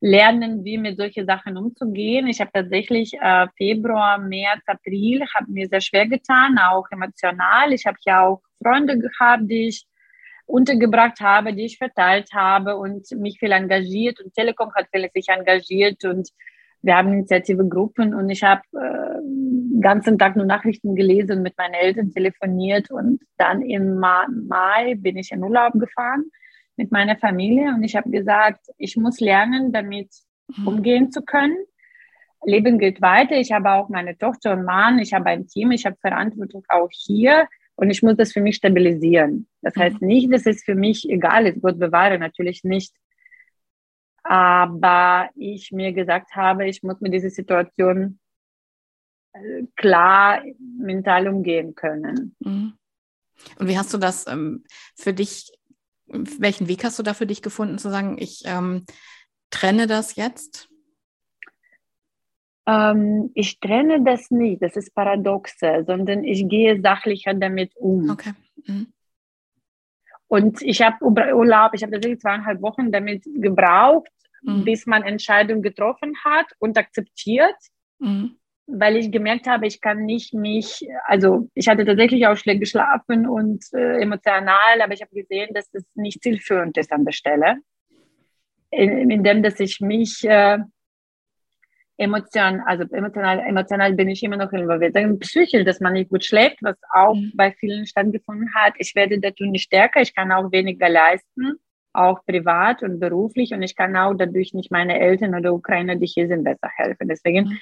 lernen 0.01 0.63
wir 0.65 0.79
mit 0.79 0.97
solchen 0.97 1.27
Sachen 1.27 1.55
umzugehen. 1.55 2.27
Ich 2.27 2.41
habe 2.41 2.51
tatsächlich 2.51 3.13
äh, 3.13 3.47
Februar, 3.55 4.17
März, 4.17 4.63
April, 4.65 5.23
habe 5.35 5.51
mir 5.51 5.67
sehr 5.67 5.81
schwer 5.81 6.07
getan, 6.07 6.57
auch 6.57 6.87
emotional. 6.89 7.71
Ich 7.71 7.85
habe 7.85 7.97
ja 8.03 8.25
auch 8.25 8.41
Freunde 8.61 8.97
gehabt, 8.97 9.43
die 9.43 9.67
ich 9.67 9.85
untergebracht 10.47 11.21
habe, 11.21 11.53
die 11.53 11.65
ich 11.65 11.77
verteilt 11.77 12.29
habe 12.33 12.75
und 12.77 13.09
mich 13.11 13.37
viel 13.39 13.51
engagiert 13.51 14.19
und 14.19 14.33
Telekom 14.33 14.73
hat 14.73 14.87
viel 14.91 15.07
sich 15.13 15.29
engagiert 15.29 16.03
und 16.03 16.29
wir 16.81 16.97
haben 16.97 17.13
Initiative 17.13 17.67
Gruppen 17.67 18.15
und 18.15 18.29
ich 18.31 18.41
habe 18.43 18.61
äh, 18.73 19.21
den 19.21 19.81
ganzen 19.81 20.17
Tag 20.17 20.35
nur 20.35 20.47
Nachrichten 20.47 20.95
gelesen 20.95 21.43
mit 21.43 21.55
meinen 21.59 21.75
Eltern 21.75 22.11
telefoniert 22.11 22.89
und 22.89 23.21
dann 23.37 23.61
im 23.61 23.99
Mai 23.99 24.95
bin 24.97 25.17
ich 25.17 25.31
in 25.31 25.43
Urlaub 25.43 25.73
gefahren 25.73 26.25
mit 26.77 26.91
meiner 26.91 27.17
Familie 27.17 27.69
und 27.69 27.83
ich 27.83 27.95
habe 27.95 28.09
gesagt, 28.09 28.67
ich 28.77 28.97
muss 28.97 29.19
lernen, 29.19 29.71
damit 29.71 30.09
mhm. 30.47 30.67
umgehen 30.67 31.11
zu 31.11 31.21
können. 31.21 31.57
Leben 32.43 32.79
geht 32.79 33.01
weiter. 33.01 33.35
Ich 33.35 33.51
habe 33.51 33.71
auch 33.71 33.89
meine 33.89 34.17
Tochter 34.17 34.53
und 34.53 34.63
Mann, 34.63 34.99
ich 34.99 35.13
habe 35.13 35.27
ein 35.27 35.47
Team, 35.47 35.71
ich 35.71 35.85
habe 35.85 35.97
Verantwortung 36.01 36.63
auch 36.69 36.89
hier 36.91 37.47
und 37.75 37.91
ich 37.91 38.01
muss 38.01 38.15
das 38.15 38.33
für 38.33 38.41
mich 38.41 38.55
stabilisieren. 38.55 39.47
Das 39.61 39.75
heißt 39.75 40.01
mhm. 40.01 40.07
nicht, 40.07 40.33
dass 40.33 40.45
es 40.45 40.63
für 40.63 40.75
mich 40.75 41.09
egal 41.09 41.47
ist, 41.47 41.61
Gott 41.61 41.79
bewahre, 41.79 42.17
natürlich 42.17 42.63
nicht. 42.63 42.95
Aber 44.23 45.29
ich 45.35 45.71
mir 45.71 45.93
gesagt 45.93 46.35
habe, 46.35 46.67
ich 46.67 46.83
muss 46.83 47.01
mit 47.01 47.13
dieser 47.13 47.29
Situation 47.29 48.19
äh, 49.33 49.63
klar 49.75 50.43
mental 50.59 51.27
umgehen 51.27 51.75
können. 51.75 52.35
Mhm. 52.39 52.73
Und 53.57 53.67
wie 53.67 53.77
hast 53.77 53.93
du 53.93 53.97
das 53.97 54.27
ähm, 54.27 54.63
für 54.95 55.13
dich 55.13 55.51
welchen 56.11 56.67
Weg 56.67 56.83
hast 56.83 56.99
du 56.99 57.03
da 57.03 57.13
für 57.13 57.25
dich 57.25 57.41
gefunden, 57.41 57.77
zu 57.77 57.89
sagen, 57.89 58.17
ich 58.19 58.43
ähm, 58.45 58.85
trenne 59.49 59.87
das 59.87 60.15
jetzt? 60.15 60.69
Ähm, 62.67 63.31
ich 63.33 63.59
trenne 63.59 64.03
das 64.03 64.31
nicht, 64.31 64.61
das 64.61 64.75
ist 64.75 64.93
paradoxe, 64.93 65.83
sondern 65.85 66.23
ich 66.23 66.47
gehe 66.47 66.81
sachlicher 66.81 67.33
damit 67.33 67.75
um. 67.75 68.09
Okay. 68.09 68.33
Mhm. 68.65 68.93
Und 70.27 70.61
ich 70.61 70.81
habe 70.81 71.03
Urlaub, 71.03 71.73
ich 71.73 71.83
habe 71.83 71.93
tatsächlich 71.93 72.21
zweieinhalb 72.21 72.61
Wochen 72.61 72.91
damit 72.91 73.23
gebraucht, 73.25 74.11
mhm. 74.43 74.63
bis 74.63 74.85
man 74.85 75.03
Entscheidung 75.03 75.61
getroffen 75.61 76.13
hat 76.23 76.47
und 76.59 76.77
akzeptiert. 76.77 77.57
Mhm 77.99 78.37
weil 78.73 78.97
ich 78.97 79.11
gemerkt 79.11 79.47
habe, 79.47 79.67
ich 79.67 79.81
kann 79.81 80.05
nicht 80.05 80.33
mich, 80.33 80.87
also 81.05 81.49
ich 81.53 81.67
hatte 81.67 81.85
tatsächlich 81.85 82.25
auch 82.27 82.37
schlecht 82.37 82.61
geschlafen 82.61 83.27
und 83.27 83.63
äh, 83.73 84.01
emotional, 84.01 84.81
aber 84.81 84.93
ich 84.93 85.01
habe 85.01 85.13
gesehen, 85.13 85.53
dass 85.53 85.69
das 85.71 85.83
nicht 85.95 86.21
zielführend 86.23 86.77
ist 86.77 86.91
an 86.91 87.05
der 87.05 87.11
Stelle, 87.11 87.57
in, 88.71 89.09
in 89.09 89.43
dass 89.43 89.59
ich 89.59 89.81
mich 89.81 90.23
äh, 90.23 90.59
Emotion, 92.01 92.61
also 92.65 92.83
emotional, 92.91 93.39
emotional 93.39 93.93
bin 93.93 94.09
ich 94.09 94.23
immer 94.23 94.37
noch 94.37 94.51
involviert. 94.53 94.95
Dann 94.95 95.19
psychisch, 95.19 95.63
dass 95.65 95.79
man 95.79 95.93
nicht 95.93 96.09
gut 96.09 96.25
schläft, 96.25 96.57
was 96.61 96.75
auch 96.93 97.13
mhm. 97.13 97.31
bei 97.35 97.51
vielen 97.51 97.85
stattgefunden 97.85 98.49
hat. 98.55 98.73
Ich 98.77 98.95
werde 98.95 99.19
dadurch 99.19 99.51
nicht 99.51 99.65
stärker, 99.65 100.01
ich 100.01 100.15
kann 100.15 100.31
auch 100.31 100.51
weniger 100.51 100.89
leisten, 100.89 101.59
auch 101.93 102.25
privat 102.25 102.81
und 102.81 102.99
beruflich 102.99 103.53
und 103.53 103.61
ich 103.61 103.75
kann 103.75 103.95
auch 103.95 104.15
dadurch 104.15 104.53
nicht 104.53 104.71
meine 104.71 104.99
Eltern 104.99 105.35
oder 105.35 105.53
Ukrainer, 105.53 105.95
die 105.95 106.07
hier 106.07 106.27
sind, 106.27 106.43
besser 106.43 106.69
helfen. 106.75 107.07
Deswegen, 107.07 107.49
mhm. 107.49 107.59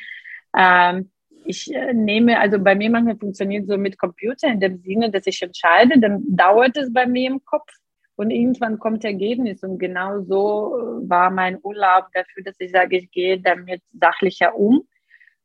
Ähm, 0.56 1.12
ich 1.46 1.74
äh, 1.74 1.94
nehme, 1.94 2.40
also 2.40 2.60
bei 2.60 2.76
mir 2.76 2.90
manchmal 2.90 3.18
funktioniert 3.18 3.68
so 3.68 3.78
mit 3.78 3.98
Computer 3.98 4.48
in 4.48 4.60
dem 4.60 4.78
Sinne, 4.82 5.10
dass 5.12 5.26
ich 5.26 5.42
entscheide, 5.42 6.00
dann 6.00 6.24
dauert 6.28 6.78
es 6.78 6.92
bei 6.94 7.06
mir 7.06 7.30
im 7.30 7.44
Kopf 7.44 7.72
und 8.16 8.32
irgendwann 8.32 8.80
kommt 8.80 9.06
Ergebnis. 9.06 9.64
Und 9.64 9.80
genau 9.80 10.22
so 10.22 10.78
äh, 10.78 11.10
war 11.10 11.30
mein 11.32 11.58
Urlaub 11.64 12.08
dafür, 12.14 12.44
dass 12.44 12.56
ich 12.60 12.72
sage, 12.72 12.98
ich 12.98 13.12
gehe 13.12 13.40
damit 13.40 13.82
sachlicher 14.00 14.56
um 14.56 14.88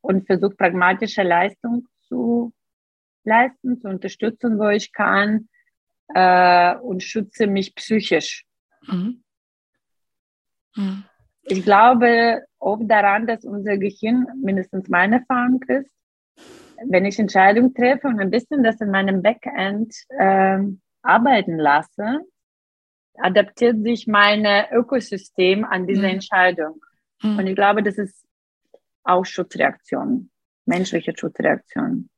und 0.00 0.26
versuche 0.26 0.56
pragmatische 0.56 1.22
Leistung 1.22 1.86
zu 2.08 2.52
leisten, 3.24 3.80
zu 3.80 3.88
unterstützen, 3.88 4.58
wo 4.58 4.68
ich 4.68 4.92
kann 4.92 5.48
äh, 6.14 6.74
und 6.76 7.02
schütze 7.02 7.46
mich 7.46 7.74
psychisch. 7.74 8.44
Mhm. 8.86 9.22
Mhm. 10.76 11.04
Ich 11.44 11.62
glaube 11.62 12.42
oft 12.64 12.90
daran, 12.90 13.26
dass 13.26 13.44
unser 13.44 13.76
Gehirn, 13.76 14.26
mindestens 14.42 14.88
meine 14.88 15.20
Erfahrung 15.20 15.62
ist, 15.68 15.90
wenn 16.86 17.04
ich 17.04 17.18
Entscheidungen 17.18 17.74
treffe 17.74 18.08
und 18.08 18.20
ein 18.20 18.30
bisschen 18.30 18.62
das 18.62 18.80
in 18.80 18.90
meinem 18.90 19.22
Backend 19.22 19.94
äh, 20.08 20.58
arbeiten 21.02 21.58
lasse, 21.58 22.20
adaptiert 23.16 23.82
sich 23.82 24.06
mein 24.06 24.44
Ökosystem 24.72 25.64
an 25.64 25.86
diese 25.86 26.02
mhm. 26.02 26.14
Entscheidung. 26.14 26.80
Mhm. 27.22 27.38
Und 27.38 27.46
ich 27.46 27.54
glaube, 27.54 27.82
das 27.82 27.96
ist 27.96 28.24
auch 29.04 29.24
Schutzreaktion, 29.24 30.30
menschliche 30.64 31.12
Schutzreaktion. 31.16 32.08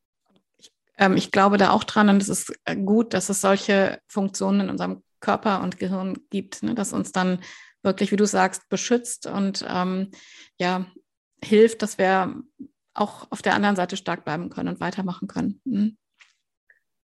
Ich, 0.58 0.72
ähm, 0.96 1.16
ich 1.16 1.32
glaube 1.32 1.58
da 1.58 1.70
auch 1.70 1.84
dran 1.84 2.08
und 2.08 2.22
es 2.22 2.28
ist 2.28 2.58
äh, 2.64 2.76
gut, 2.76 3.12
dass 3.12 3.28
es 3.28 3.40
solche 3.40 4.00
Funktionen 4.06 4.60
in 4.60 4.70
unserem 4.70 5.02
Körper 5.20 5.62
und 5.62 5.78
Gehirn 5.78 6.16
gibt, 6.30 6.62
ne, 6.62 6.74
dass 6.74 6.92
uns 6.92 7.12
dann 7.12 7.40
wirklich, 7.86 8.12
wie 8.12 8.16
du 8.16 8.26
sagst, 8.26 8.68
beschützt 8.68 9.26
und 9.26 9.64
ähm, 9.66 10.10
ja, 10.58 10.86
hilft, 11.42 11.80
dass 11.82 11.96
wir 11.96 12.42
auch 12.92 13.30
auf 13.30 13.40
der 13.40 13.54
anderen 13.54 13.76
Seite 13.76 13.96
stark 13.96 14.24
bleiben 14.24 14.50
können 14.50 14.68
und 14.68 14.80
weitermachen 14.80 15.28
können. 15.28 15.60
Mhm. 15.64 15.96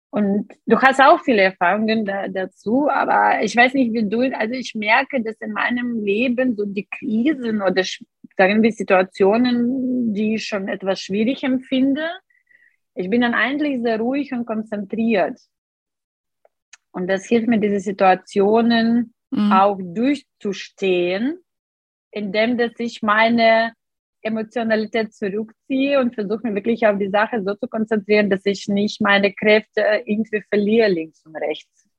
Und 0.10 0.54
du 0.68 0.80
hast 0.80 1.02
auch 1.02 1.22
viele 1.22 1.42
Erfahrungen 1.42 2.06
da, 2.06 2.28
dazu, 2.28 2.88
aber 2.88 3.42
ich 3.42 3.56
weiß 3.56 3.74
nicht, 3.74 3.94
wie 3.94 4.08
du, 4.08 4.22
also 4.38 4.54
ich 4.54 4.76
merke, 4.76 5.24
dass 5.24 5.38
in 5.42 5.54
meinem 5.54 6.04
Leben 6.04 6.56
so 6.56 6.66
die 6.66 6.88
Krisen 6.88 7.64
oder 7.64 7.84
sagen 8.38 8.62
wir 8.62 8.72
Situationen, 8.72 10.14
die 10.14 10.36
ich 10.36 10.46
schon 10.46 10.68
etwas 10.68 11.00
schwierig 11.02 11.44
empfinde, 11.44 12.08
ich 12.94 13.10
bin 13.10 13.22
dann 13.22 13.34
eigentlich 13.34 13.82
sehr 13.82 14.00
ruhig 14.00 14.32
und 14.34 14.46
konzentriert. 14.46 15.40
Und 16.92 17.08
das 17.08 17.26
hilft 17.26 17.48
mir, 17.48 17.60
diese 17.60 17.80
Situationen 17.80 19.13
mhm. 19.36 19.52
auch 19.52 19.80
durchzustehen, 19.82 21.40
indem 22.12 22.58
dass 22.58 22.72
ich 22.78 23.02
meine 23.02 23.74
Emotionalität 24.22 25.14
zurückziehe 25.14 26.00
und 26.00 26.16
versuche 26.16 26.44
mich 26.44 26.56
wirklich 26.56 26.88
auf 26.88 26.98
die 26.98 27.10
Sache 27.10 27.44
so 27.46 27.56
zu 27.56 27.68
konzentrieren, 27.68 28.30
dass 28.30 28.46
ich 28.46 28.68
nicht 28.68 29.02
meine 29.02 29.34
Kräfte 29.34 30.04
irgendwie 30.06 30.44
verliere 30.50 30.88
links 30.90 31.26
und 31.26 31.36
rechts. 31.36 31.90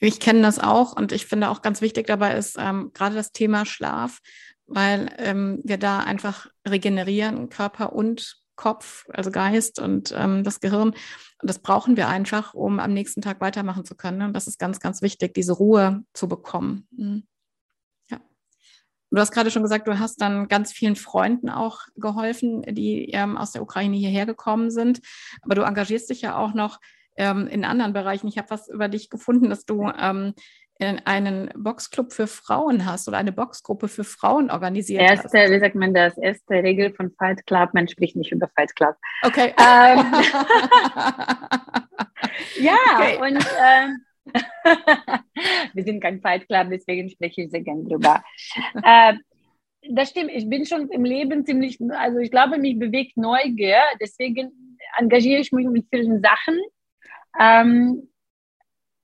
Ich 0.00 0.20
kenne 0.20 0.42
das 0.42 0.58
auch 0.58 0.96
und 0.96 1.12
ich 1.12 1.26
finde 1.26 1.50
auch 1.50 1.60
ganz 1.60 1.80
wichtig 1.80 2.06
dabei 2.06 2.34
ist 2.34 2.56
ähm, 2.58 2.92
gerade 2.94 3.16
das 3.16 3.32
Thema 3.32 3.66
Schlaf, 3.66 4.20
weil 4.66 5.10
ähm, 5.18 5.60
wir 5.64 5.76
da 5.76 6.00
einfach 6.00 6.46
regenerieren, 6.66 7.48
Körper 7.48 7.92
und 7.92 8.40
Kopf, 8.58 9.06
also 9.14 9.30
Geist 9.30 9.80
und 9.80 10.12
ähm, 10.14 10.44
das 10.44 10.60
Gehirn. 10.60 10.90
Und 10.90 10.96
das 11.42 11.60
brauchen 11.60 11.96
wir 11.96 12.08
einfach, 12.08 12.52
um 12.52 12.80
am 12.80 12.92
nächsten 12.92 13.22
Tag 13.22 13.40
weitermachen 13.40 13.86
zu 13.86 13.94
können. 13.94 14.20
Und 14.20 14.34
das 14.34 14.46
ist 14.46 14.58
ganz, 14.58 14.80
ganz 14.80 15.00
wichtig, 15.00 15.32
diese 15.32 15.52
Ruhe 15.52 16.02
zu 16.12 16.28
bekommen. 16.28 16.86
Mhm. 16.90 17.22
Du 19.10 19.18
hast 19.18 19.32
gerade 19.32 19.50
schon 19.50 19.62
gesagt, 19.62 19.88
du 19.88 19.98
hast 19.98 20.20
dann 20.20 20.48
ganz 20.48 20.70
vielen 20.70 20.96
Freunden 20.96 21.48
auch 21.48 21.80
geholfen, 21.96 22.62
die 22.68 23.10
ähm, 23.12 23.38
aus 23.38 23.52
der 23.52 23.62
Ukraine 23.62 23.96
hierher 23.96 24.26
gekommen 24.26 24.70
sind. 24.70 25.00
Aber 25.40 25.54
du 25.54 25.62
engagierst 25.62 26.10
dich 26.10 26.20
ja 26.20 26.36
auch 26.36 26.52
noch 26.52 26.78
ähm, 27.16 27.46
in 27.46 27.64
anderen 27.64 27.94
Bereichen. 27.94 28.28
Ich 28.28 28.36
habe 28.36 28.50
was 28.50 28.68
über 28.68 28.88
dich 28.88 29.08
gefunden, 29.08 29.48
dass 29.48 29.64
du 29.64 29.90
ähm, 29.98 30.34
einen 30.80 31.50
Boxclub 31.56 32.12
für 32.12 32.26
Frauen 32.26 32.84
hast 32.86 33.08
oder 33.08 33.18
eine 33.18 33.32
Boxgruppe 33.32 33.88
für 33.88 34.04
Frauen 34.04 34.50
organisiert 34.50 35.02
erste, 35.02 35.24
hast. 35.24 35.50
Wie 35.50 35.58
sagt 35.58 35.74
man 35.74 35.92
das? 35.92 36.16
Erste 36.18 36.54
Regel 36.54 36.94
von 36.94 37.10
Fight 37.18 37.44
Club, 37.46 37.74
man 37.74 37.88
spricht 37.88 38.16
nicht 38.16 38.32
über 38.32 38.48
Fight 38.54 38.74
Club. 38.76 38.94
Okay. 39.22 39.52
Ähm, 39.58 39.58
ja, 42.60 42.76
okay. 42.96 43.18
und 43.20 43.46
ähm, 43.60 44.04
Wir 45.74 45.84
sind 45.84 46.00
kein 46.00 46.20
Fight 46.20 46.46
Club, 46.46 46.68
deswegen 46.70 47.08
spreche 47.08 47.42
ich 47.42 47.50
sehr 47.50 47.62
gerne 47.62 47.84
drüber. 47.84 48.22
äh, 48.82 49.14
das 49.90 50.10
stimmt, 50.10 50.30
ich 50.32 50.48
bin 50.48 50.66
schon 50.66 50.88
im 50.90 51.04
Leben 51.04 51.44
ziemlich, 51.44 51.78
also 51.90 52.18
ich 52.18 52.30
glaube, 52.30 52.58
mich 52.58 52.78
bewegt 52.78 53.16
Neugier, 53.16 53.80
deswegen 54.00 54.78
engagiere 54.96 55.40
ich 55.40 55.52
mich 55.52 55.66
mit 55.66 55.86
vielen 55.90 56.20
Sachen. 56.20 56.58
Ähm, 57.38 58.08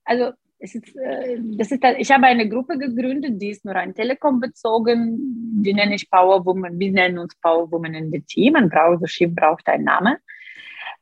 also 0.05 0.33
ist, 0.73 0.95
äh, 0.97 1.41
das 1.57 1.73
ist, 1.73 1.83
ich 1.99 2.13
habe 2.13 2.27
eine 2.27 2.49
Gruppe 2.49 2.79
gegründet, 2.79 3.43
die 3.43 3.51
ist 3.51 3.65
nur 3.65 3.75
ein 3.75 3.93
Telekom 3.93 4.39
bezogen, 4.39 5.19
die 5.65 5.75
nenne 5.75 5.97
ich 5.97 6.09
Power 6.09 6.47
Woman, 6.47 6.79
wir 6.79 6.93
nennen 6.93 7.19
uns 7.19 7.35
Power 7.41 7.71
Woman 7.73 7.95
in 7.95 8.11
the 8.13 8.21
Team, 8.21 8.55
ein 8.55 8.69
Browser-Schiff 8.69 9.35
braucht 9.35 9.67
einen 9.67 9.85
Namen. 9.85 10.17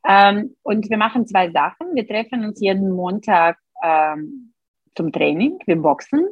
Ähm, 0.09 0.57
und 0.63 0.89
wir 0.91 0.97
machen 0.97 1.27
zwei 1.27 1.51
Sachen. 1.51 1.95
Wir 1.95 2.07
treffen 2.07 2.45
uns 2.45 2.61
jeden 2.61 2.91
Montag 2.91 3.59
ähm, 3.85 4.53
zum 4.97 5.13
Training, 5.13 5.59
wir 5.67 5.77
boxen. 5.77 6.27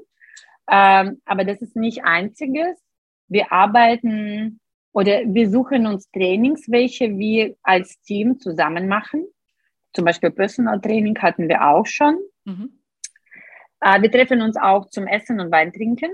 Ähm, 0.71 1.21
aber 1.25 1.45
das 1.45 1.63
ist 1.63 1.77
nicht 1.77 2.05
einziges. 2.05 2.79
Wir 3.29 3.53
arbeiten 3.53 4.61
oder 4.93 5.23
wir 5.27 5.49
suchen 5.51 5.87
uns 5.87 6.11
Trainings, 6.11 6.69
welche 6.69 7.17
wir 7.17 7.55
als 7.63 8.01
Team 8.01 8.41
zusammen 8.41 8.89
machen. 8.89 9.25
Zum 9.93 10.05
Beispiel 10.05 10.31
Personal 10.31 10.81
Training 10.81 11.17
hatten 11.21 11.49
wir 11.49 11.67
auch 11.67 11.87
schon. 11.87 12.19
Mhm. 12.45 12.80
Äh, 13.81 14.03
wir 14.03 14.11
treffen 14.11 14.43
uns 14.43 14.57
auch 14.57 14.89
zum 14.91 15.07
Essen 15.07 15.41
und 15.41 15.51
Wein 15.51 15.73
trinken. 15.73 16.11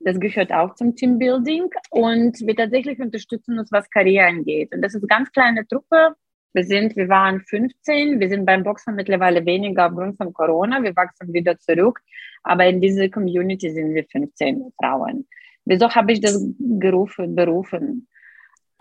Das 0.00 0.20
gehört 0.20 0.52
auch 0.52 0.74
zum 0.74 0.94
Teambuilding. 0.94 1.70
Und 1.90 2.38
wir 2.40 2.56
tatsächlich 2.56 3.00
unterstützen 3.00 3.58
uns, 3.58 3.72
was 3.72 3.90
Karriere 3.90 4.26
angeht. 4.26 4.74
Und 4.74 4.82
das 4.82 4.94
ist 4.94 5.02
eine 5.02 5.08
ganz 5.08 5.32
kleine 5.32 5.66
Truppe. 5.66 6.14
Wir 6.56 6.64
sind, 6.64 6.96
wir 6.96 7.10
waren 7.10 7.42
15, 7.42 8.18
wir 8.18 8.30
sind 8.30 8.46
beim 8.46 8.62
Boxen 8.62 8.94
mittlerweile 8.94 9.44
weniger 9.44 9.88
aufgrund 9.88 10.16
von 10.16 10.32
Corona, 10.32 10.82
wir 10.82 10.96
wachsen 10.96 11.34
wieder 11.34 11.58
zurück, 11.58 12.00
aber 12.42 12.64
in 12.64 12.80
dieser 12.80 13.10
Community 13.10 13.70
sind 13.70 13.94
wir 13.94 14.06
15 14.10 14.72
Frauen. 14.80 15.28
Wieso 15.66 15.94
habe 15.94 16.12
ich 16.12 16.22
das 16.22 16.42
gerufen, 16.58 17.34
berufen? 17.34 18.08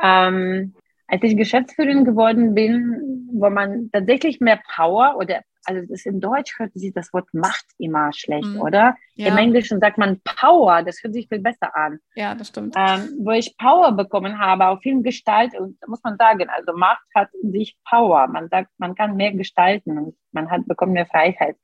Ähm, 0.02 0.74
als 1.08 1.24
ich 1.24 1.36
Geschäftsführerin 1.36 2.06
geworden 2.06 2.56
bin, 2.56 3.28
wo 3.34 3.50
man 3.50 3.90
tatsächlich 3.92 4.40
mehr 4.40 4.62
Power 4.74 5.18
oder 5.18 5.42
also 5.66 5.82
das 5.90 6.06
in 6.06 6.20
Deutsch 6.20 6.58
hört 6.60 6.74
sich 6.74 6.94
das 6.94 7.14
Wort 7.14 7.28
Macht 7.34 7.66
immer 7.78 8.12
schlecht, 8.14 8.48
mhm. 8.48 8.62
oder? 8.62 8.96
Ja. 9.16 9.28
Im 9.28 9.38
Englischen 9.38 9.80
sagt 9.80 9.98
man 9.98 10.22
Power, 10.24 10.84
das 10.84 11.04
hört 11.04 11.14
sich 11.14 11.28
viel 11.28 11.40
besser 11.40 11.76
an. 11.76 12.00
Ja, 12.16 12.36
das 12.36 12.50
stimmt. 12.50 12.76
Ähm, 12.78 13.20
wo 13.20 13.32
ich 13.32 13.58
Power 13.58 13.92
bekommen 13.92 14.40
habe, 14.40 14.68
auf 14.68 14.82
vielen 14.82 15.04
Gestalt, 15.04 15.58
und 15.60 15.78
muss 15.88 16.04
man 16.04 16.18
sagen, 16.18 16.48
also 16.50 16.74
Macht 16.74 17.06
hat 17.14 17.30
in 17.42 17.52
sich 17.52 17.78
Power. 17.90 18.28
Man 18.28 18.50
sagt, 18.50 18.70
man 18.78 18.96
kann 18.96 19.16
mehr 19.16 19.34
gestalten 19.34 19.98
und 19.98 20.16
man 20.32 20.50
hat, 20.50 20.66
bekommt 20.68 20.94
mehr 20.94 21.06
Freiheit. 21.06 21.58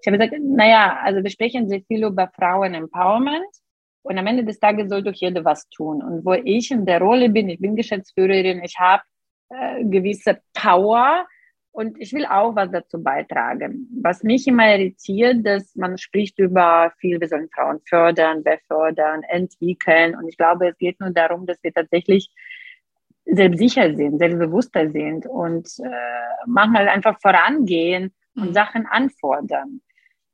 Ich 0.00 0.06
habe 0.06 0.18
gesagt, 0.18 0.40
naja, 0.42 0.98
also 1.02 1.22
wir 1.22 1.30
sprechen 1.30 1.68
sehr 1.68 1.82
viel 1.82 2.04
über 2.04 2.30
Frauen-Empowerment. 2.34 3.46
Und 4.02 4.16
am 4.16 4.26
Ende 4.26 4.44
des 4.44 4.58
Tages 4.58 4.88
soll 4.88 5.02
doch 5.02 5.12
jeder 5.12 5.44
was 5.44 5.68
tun. 5.68 6.02
Und 6.02 6.24
wo 6.24 6.32
ich 6.32 6.70
in 6.70 6.86
der 6.86 7.00
Rolle 7.00 7.28
bin, 7.28 7.48
ich 7.48 7.60
bin 7.60 7.76
Geschäftsführerin, 7.76 8.62
ich 8.62 8.78
habe 8.78 9.02
äh, 9.50 9.84
gewisse 9.84 10.40
Power, 10.54 11.26
und 11.78 11.96
ich 12.00 12.12
will 12.12 12.26
auch 12.26 12.56
was 12.56 12.72
dazu 12.72 13.00
beitragen. 13.00 13.86
Was 14.02 14.24
mich 14.24 14.48
immer 14.48 14.68
irritiert, 14.68 15.46
dass 15.46 15.76
man 15.76 15.96
spricht 15.96 16.36
über 16.40 16.92
viel, 16.98 17.20
wir 17.20 17.28
sollen 17.28 17.48
Frauen 17.54 17.78
fördern, 17.88 18.42
befördern, 18.42 19.22
entwickeln. 19.22 20.16
Und 20.16 20.26
ich 20.26 20.36
glaube, 20.36 20.70
es 20.70 20.78
geht 20.78 20.98
nur 20.98 21.10
darum, 21.10 21.46
dass 21.46 21.62
wir 21.62 21.72
tatsächlich 21.72 22.32
selbstsicher 23.26 23.94
sind, 23.94 24.18
selbstbewusster 24.18 24.90
sind 24.90 25.26
und 25.26 25.68
äh, 25.78 26.46
manchmal 26.46 26.88
einfach 26.88 27.16
vorangehen 27.20 28.12
und 28.34 28.48
mhm. 28.48 28.54
Sachen 28.54 28.86
anfordern. 28.86 29.80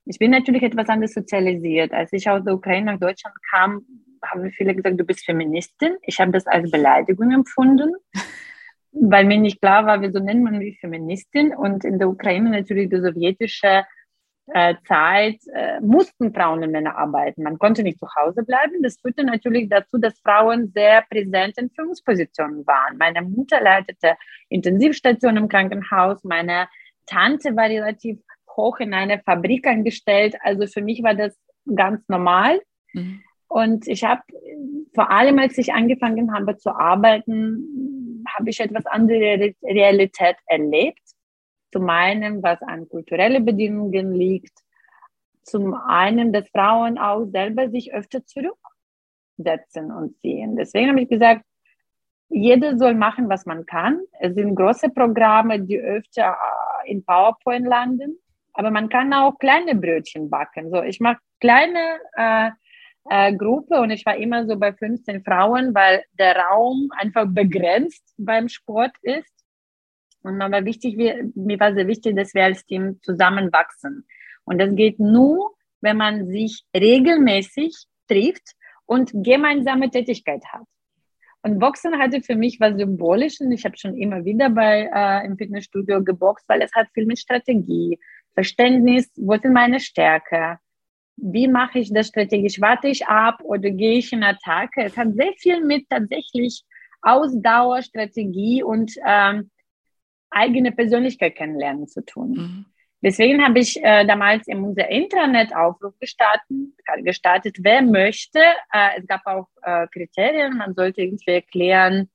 Ich 0.06 0.18
bin 0.18 0.30
natürlich 0.30 0.62
etwas 0.62 0.88
anders 0.88 1.12
sozialisiert. 1.12 1.92
Als 1.92 2.10
ich 2.14 2.26
aus 2.26 2.42
der 2.42 2.54
Ukraine 2.54 2.92
nach 2.92 3.00
Deutschland 3.00 3.36
kam, 3.50 3.84
haben 4.24 4.50
viele 4.52 4.74
gesagt, 4.74 4.98
du 4.98 5.04
bist 5.04 5.26
Feministin. 5.26 5.98
Ich 6.06 6.18
habe 6.20 6.32
das 6.32 6.46
als 6.46 6.70
Beleidigung 6.70 7.32
empfunden 7.32 7.92
weil 8.94 9.24
mir 9.24 9.38
nicht 9.38 9.60
klar 9.60 9.86
war, 9.86 10.00
wieso 10.00 10.20
nennt 10.20 10.42
man 10.42 10.58
mich 10.58 10.78
Feministin 10.78 11.54
und 11.54 11.84
in 11.84 11.98
der 11.98 12.08
Ukraine 12.08 12.50
natürlich 12.50 12.88
die 12.88 13.00
sowjetische 13.00 13.84
äh, 14.52 14.74
Zeit 14.86 15.38
äh, 15.54 15.80
mussten 15.80 16.32
Frauen 16.32 16.62
und 16.62 16.70
Männer 16.70 16.96
arbeiten. 16.96 17.42
Man 17.42 17.58
konnte 17.58 17.82
nicht 17.82 17.98
zu 17.98 18.06
Hause 18.14 18.42
bleiben. 18.42 18.82
Das 18.82 18.98
führte 19.00 19.24
natürlich 19.24 19.68
dazu, 19.70 19.98
dass 19.98 20.18
Frauen 20.20 20.70
sehr 20.74 21.02
präsent 21.10 21.56
in 21.56 21.70
Führungspositionen 21.70 22.66
waren. 22.66 22.98
Meine 22.98 23.22
Mutter 23.22 23.60
leitete 23.60 24.16
Intensivstation 24.50 25.38
im 25.38 25.48
Krankenhaus. 25.48 26.22
Meine 26.24 26.68
Tante 27.06 27.56
war 27.56 27.64
relativ 27.64 28.18
hoch 28.54 28.78
in 28.80 28.92
einer 28.92 29.18
Fabrik 29.20 29.66
angestellt. 29.66 30.36
Also 30.42 30.66
für 30.66 30.82
mich 30.82 31.02
war 31.02 31.14
das 31.14 31.36
ganz 31.74 32.06
normal. 32.08 32.60
Mhm. 32.92 33.22
Und 33.48 33.88
ich 33.88 34.04
habe 34.04 34.22
vor 34.94 35.10
allem, 35.10 35.38
als 35.38 35.56
ich 35.58 35.72
angefangen 35.72 36.34
habe 36.34 36.56
zu 36.56 36.70
arbeiten, 36.70 37.93
habe 38.26 38.50
ich 38.50 38.60
etwas 38.60 38.86
andere 38.86 39.54
Realität 39.62 40.36
erlebt. 40.46 41.02
Zum 41.72 41.88
einen, 41.90 42.42
was 42.42 42.62
an 42.62 42.88
kulturelle 42.88 43.40
Bedingungen 43.40 44.12
liegt. 44.12 44.58
Zum 45.42 45.74
einen, 45.74 46.32
dass 46.32 46.48
Frauen 46.48 46.98
auch 46.98 47.26
selber 47.26 47.68
sich 47.68 47.92
öfter 47.92 48.24
zurücksetzen 48.24 49.92
und 49.92 50.16
sehen. 50.22 50.56
Deswegen 50.56 50.90
habe 50.90 51.02
ich 51.02 51.08
gesagt, 51.08 51.44
jeder 52.28 52.78
soll 52.78 52.94
machen, 52.94 53.28
was 53.28 53.46
man 53.46 53.66
kann. 53.66 54.00
Es 54.18 54.34
sind 54.34 54.54
große 54.54 54.90
Programme, 54.90 55.60
die 55.60 55.78
öfter 55.78 56.36
äh, 56.84 56.90
in 56.90 57.04
PowerPoint 57.04 57.66
landen, 57.66 58.18
aber 58.52 58.70
man 58.70 58.88
kann 58.88 59.12
auch 59.12 59.38
kleine 59.38 59.74
Brötchen 59.74 60.30
backen. 60.30 60.70
So, 60.70 60.82
ich 60.82 61.00
mache 61.00 61.18
kleine 61.40 61.98
äh, 62.16 62.50
äh, 63.10 63.34
Gruppe 63.34 63.80
und 63.80 63.90
ich 63.90 64.04
war 64.06 64.16
immer 64.16 64.46
so 64.46 64.58
bei 64.58 64.72
15 64.72 65.22
Frauen, 65.24 65.74
weil 65.74 66.04
der 66.18 66.36
Raum 66.36 66.88
einfach 66.96 67.26
begrenzt 67.28 68.14
beim 68.16 68.48
Sport 68.48 68.92
ist. 69.02 69.32
Und 70.22 70.38
mir 70.38 70.50
war 70.50 70.64
wichtig, 70.64 70.96
mir 70.96 71.60
war 71.60 71.74
sehr 71.74 71.86
wichtig, 71.86 72.16
dass 72.16 72.34
wir 72.34 72.44
als 72.44 72.64
Team 72.64 72.98
zusammenwachsen. 73.02 74.06
Und 74.44 74.58
das 74.58 74.74
geht 74.74 74.98
nur, 74.98 75.54
wenn 75.80 75.98
man 75.98 76.28
sich 76.28 76.64
regelmäßig 76.74 77.74
trifft 78.08 78.54
und 78.86 79.10
gemeinsame 79.12 79.90
Tätigkeit 79.90 80.42
hat. 80.46 80.64
Und 81.42 81.58
Boxen 81.58 81.98
hatte 81.98 82.22
für 82.22 82.36
mich 82.36 82.58
was 82.58 82.74
Symbolisches. 82.78 83.46
Ich 83.50 83.66
habe 83.66 83.76
schon 83.76 83.94
immer 83.98 84.24
wieder 84.24 84.48
bei 84.48 84.88
äh, 84.94 85.26
im 85.26 85.36
Fitnessstudio 85.36 86.02
geboxt, 86.02 86.48
weil 86.48 86.62
es 86.62 86.72
hat 86.72 86.88
viel 86.94 87.04
mit 87.04 87.18
Strategie, 87.18 87.98
Verständnis, 88.32 89.12
wo 89.16 89.36
sind 89.36 89.52
meine 89.52 89.78
Stärke, 89.78 90.58
wie 91.16 91.48
mache 91.48 91.78
ich 91.78 91.92
das 91.92 92.08
strategisch, 92.08 92.60
warte 92.60 92.88
ich 92.88 93.06
ab 93.06 93.40
oder 93.42 93.70
gehe 93.70 93.98
ich 93.98 94.12
in 94.12 94.22
Attacke. 94.22 94.82
Es 94.82 94.96
hat 94.96 95.14
sehr 95.14 95.32
viel 95.38 95.64
mit 95.64 95.88
tatsächlich 95.88 96.64
Ausdauer, 97.02 97.82
Strategie 97.82 98.62
und 98.62 98.92
ähm, 99.06 99.50
eigene 100.30 100.72
Persönlichkeit 100.72 101.36
kennenlernen 101.36 101.86
zu 101.86 102.04
tun. 102.04 102.30
Mhm. 102.30 102.64
Deswegen 103.02 103.44
habe 103.44 103.58
ich 103.58 103.76
äh, 103.84 104.06
damals 104.06 104.48
in 104.48 104.64
unser 104.64 104.88
Intranet-Aufruf 104.88 105.92
gestartet, 106.00 106.46
gestartet, 107.02 107.56
wer 107.60 107.82
möchte. 107.82 108.38
Äh, 108.72 108.98
es 108.98 109.06
gab 109.06 109.26
auch 109.26 109.48
äh, 109.62 109.86
Kriterien, 109.88 110.56
man 110.56 110.74
sollte 110.74 111.02
irgendwie 111.02 111.32
erklären, 111.32 112.08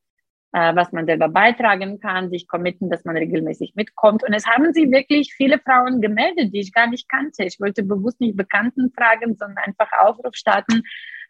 äh, 0.52 0.76
was 0.76 0.92
man 0.92 1.06
selber 1.06 1.30
beitragen 1.30 2.00
kann, 2.00 2.30
sich 2.30 2.48
committen, 2.48 2.90
dass 2.90 3.06
man 3.06 3.18
regelmäßig 3.18 3.74
mitkommt. 3.76 4.24
Und 4.24 4.34
es 4.34 4.48
haben 4.48 4.74
sich 4.74 4.90
wirklich 4.92 5.34
viele 5.36 5.60
Frauen 5.60 6.02
gemeldet, 6.02 6.54
die 6.54 6.62
ich 6.62 6.74
gar 6.74 6.88
nicht 6.88 7.08
kannte. 7.10 7.44
Ich 7.44 7.60
wollte 7.60 7.84
bewusst 7.84 8.20
nicht 8.20 8.36
Bekannten 8.36 8.92
fragen, 8.92 9.36
sondern 9.38 9.64
einfach 9.64 9.90
Aufruf 10.00 10.36
starten. 10.36 10.84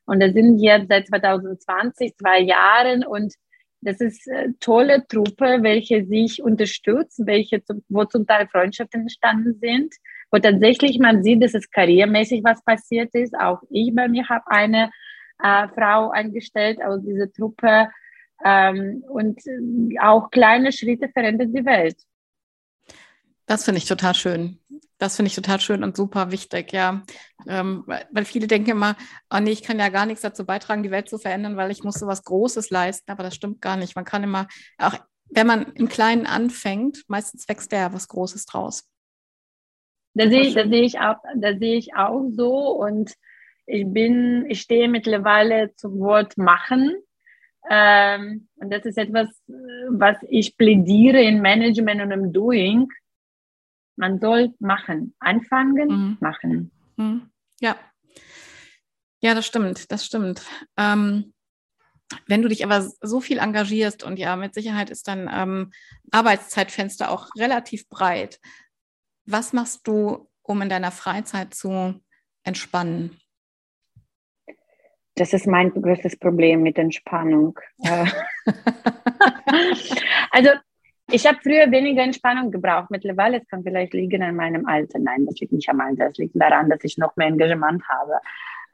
Und 0.06 0.22
da 0.22 0.32
sind 0.32 0.60
jetzt 0.60 0.88
seit 0.90 1.08
2020 1.08 2.16
zwei 2.18 2.40
Jahren 2.40 3.06
und 3.06 3.34
das 3.82 4.02
ist 4.02 4.30
eine 4.30 4.58
tolle 4.60 5.06
Truppe, 5.08 5.60
welche 5.62 6.06
sich 6.06 6.42
unterstützt, 6.42 7.22
welche, 7.26 7.62
wo 7.88 8.04
zum 8.06 8.26
Teil 8.26 8.48
Freundschaften 8.48 9.02
entstanden 9.02 9.58
sind, 9.62 9.94
wo 10.32 10.40
tatsächlich 10.40 11.00
man 11.00 11.24
sieht, 11.24 11.44
dass 11.44 11.54
es 11.54 11.70
karriermäßig 11.70 12.44
was 12.44 12.64
passiert 12.64 13.14
ist. 13.14 13.34
Auch 13.40 13.62
ich 13.70 13.94
bei 13.96 14.08
mir 14.10 14.28
habe 14.28 14.44
eine 14.48 14.92
äh, 15.42 15.68
Frau 15.70 16.10
eingestellt 16.10 16.82
aus 16.84 17.02
dieser 17.04 17.32
Truppe 17.32 17.90
ähm, 18.44 19.04
und 19.08 19.42
auch 20.02 20.30
kleine 20.32 20.72
Schritte 20.72 21.10
verändern 21.10 21.54
die 21.54 21.66
Welt. 21.66 21.98
Das 23.46 23.66
finde 23.66 23.80
ich 23.80 23.86
total 23.86 24.14
schön. 24.14 24.60
Das 25.00 25.16
finde 25.16 25.30
ich 25.30 25.36
total 25.36 25.60
schön 25.60 25.84
und 25.84 25.96
super 25.96 26.32
wichtig, 26.32 26.74
ja. 26.74 27.04
Ähm, 27.48 27.84
weil 28.12 28.26
viele 28.26 28.48
denken 28.48 28.72
immer, 28.72 28.96
oh 29.34 29.40
nee, 29.40 29.52
ich 29.52 29.64
kann 29.64 29.80
ja 29.80 29.90
gar 29.90 30.06
nichts 30.06 30.22
dazu 30.22 30.46
beitragen, 30.46 30.84
die 30.84 30.92
Welt 30.92 31.10
zu 31.10 31.18
verändern, 31.18 31.58
weil 31.58 31.72
ich 31.72 31.84
muss 31.84 31.96
so 31.96 32.06
was 32.06 32.24
Großes 32.24 32.70
leisten. 32.70 33.10
Aber 33.10 33.24
das 33.24 33.34
stimmt 33.34 33.62
gar 33.62 33.78
nicht. 33.78 33.96
Man 33.96 34.06
kann 34.06 34.24
immer, 34.24 34.48
auch 34.78 34.96
wenn 35.30 35.48
man 35.48 35.72
im 35.74 35.88
Kleinen 35.88 36.26
anfängt, 36.26 37.06
meistens 37.08 37.48
wächst 37.48 37.72
ja 37.72 37.94
was 37.94 38.08
Großes 38.08 38.46
draus. 38.46 38.90
Da 40.14 40.28
sehe, 40.28 40.54
da 40.54 40.68
sehe 40.68 40.84
ich 40.84 41.00
auch, 41.00 41.18
da 41.36 41.58
sehe 41.58 41.78
ich 41.78 41.96
auch 41.96 42.30
so 42.32 42.72
und 42.72 43.14
ich 43.66 43.86
bin, 43.88 44.46
ich 44.50 44.62
stehe 44.62 44.90
mittlerweile 44.90 45.74
zum 45.76 46.00
Wort 46.00 46.38
machen. 46.38 46.96
Ähm, 47.70 48.48
und 48.56 48.72
das 48.72 48.86
ist 48.86 48.98
etwas, 48.98 49.28
was 49.90 50.18
ich 50.30 50.58
plädiere 50.58 51.22
in 51.22 51.42
Management 51.42 52.02
und 52.02 52.12
im 52.12 52.34
Doing 52.34 52.88
man 53.96 54.20
soll 54.20 54.54
machen. 54.60 55.14
Anfangen, 55.20 55.90
mhm. 55.90 56.18
machen. 56.20 56.72
Mhm. 56.96 57.30
Ja. 57.60 57.76
Ja, 59.22 59.36
das 59.36 59.46
stimmt, 59.46 59.92
das 59.92 60.06
stimmt. 60.06 60.42
Ähm, 60.78 61.34
wenn 62.26 62.42
du 62.42 62.48
dich 62.48 62.64
aber 62.64 62.90
so 63.02 63.20
viel 63.20 63.38
engagierst 63.38 64.04
und 64.04 64.18
ja, 64.18 64.36
mit 64.36 64.54
Sicherheit 64.54 64.90
ist 64.90 65.08
dein 65.08 65.30
ähm, 65.32 65.72
Arbeitszeitfenster 66.12 67.12
auch 67.12 67.30
relativ 67.38 67.88
breit. 67.90 68.40
Was 69.26 69.54
machst 69.54 69.86
du, 69.88 70.30
um 70.42 70.62
in 70.62 70.70
deiner 70.70 70.92
Freizeit 70.92 71.54
zu 71.54 72.02
entspannen? 72.44 73.20
Das 75.20 75.34
ist 75.34 75.48
mein 75.48 75.72
größtes 75.72 76.18
Problem 76.18 76.64
mit 76.64 76.78
Entspannung. 76.78 77.60
also 80.32 80.50
ich 81.12 81.28
habe 81.28 81.40
früher 81.44 81.70
weniger 81.70 82.04
Entspannung 82.04 82.52
gebraucht. 82.52 82.90
Mittlerweile, 82.90 83.42
es 83.42 83.48
kann 83.50 83.64
vielleicht 83.64 83.94
liegen 83.94 84.24
an 84.24 84.38
meinem 84.38 84.66
Alter. 84.66 84.98
Nein, 85.00 85.26
das 85.26 85.38
liegt 85.40 85.52
nicht 85.52 85.68
am 85.68 85.82
Alter. 85.82 86.06
Das 86.06 86.18
liegt 86.18 86.40
daran, 86.40 86.70
dass 86.70 86.86
ich 86.86 86.98
noch 86.98 87.18
mehr 87.18 87.28
Engagement 87.28 87.84
habe. 87.90 88.14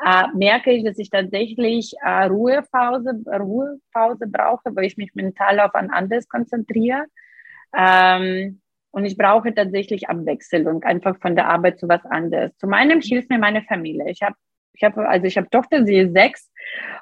Äh, 0.05 0.37
merke 0.37 0.71
ich, 0.71 0.83
dass 0.83 0.99
ich 0.99 1.09
tatsächlich 1.09 1.93
äh, 2.03 2.25
Ruhepause, 2.25 3.23
Ruhepause 3.25 4.27
brauche, 4.27 4.75
weil 4.75 4.85
ich 4.85 4.97
mich 4.97 5.15
mental 5.15 5.59
auf 5.59 5.73
ein 5.73 5.89
anderes 5.89 6.29
konzentriere. 6.29 7.05
Ähm, 7.75 8.61
und 8.91 9.05
ich 9.05 9.17
brauche 9.17 9.51
tatsächlich 9.53 10.09
Abwechslung, 10.09 10.83
einfach 10.83 11.17
von 11.19 11.35
der 11.35 11.47
Arbeit 11.47 11.79
zu 11.79 11.89
was 11.89 12.05
anderes. 12.05 12.55
Zum 12.57 12.71
einen 12.73 13.01
hilft 13.01 13.31
mir 13.31 13.39
meine 13.39 13.63
Familie. 13.63 14.11
Ich 14.11 14.21
habe 14.21 14.35
ich 14.75 14.83
habe 14.83 15.07
also 15.07 15.25
ich 15.25 15.37
habe 15.37 15.49
Tochter, 15.49 15.85
sie 15.85 15.97
ist 15.97 16.13
sechs 16.13 16.51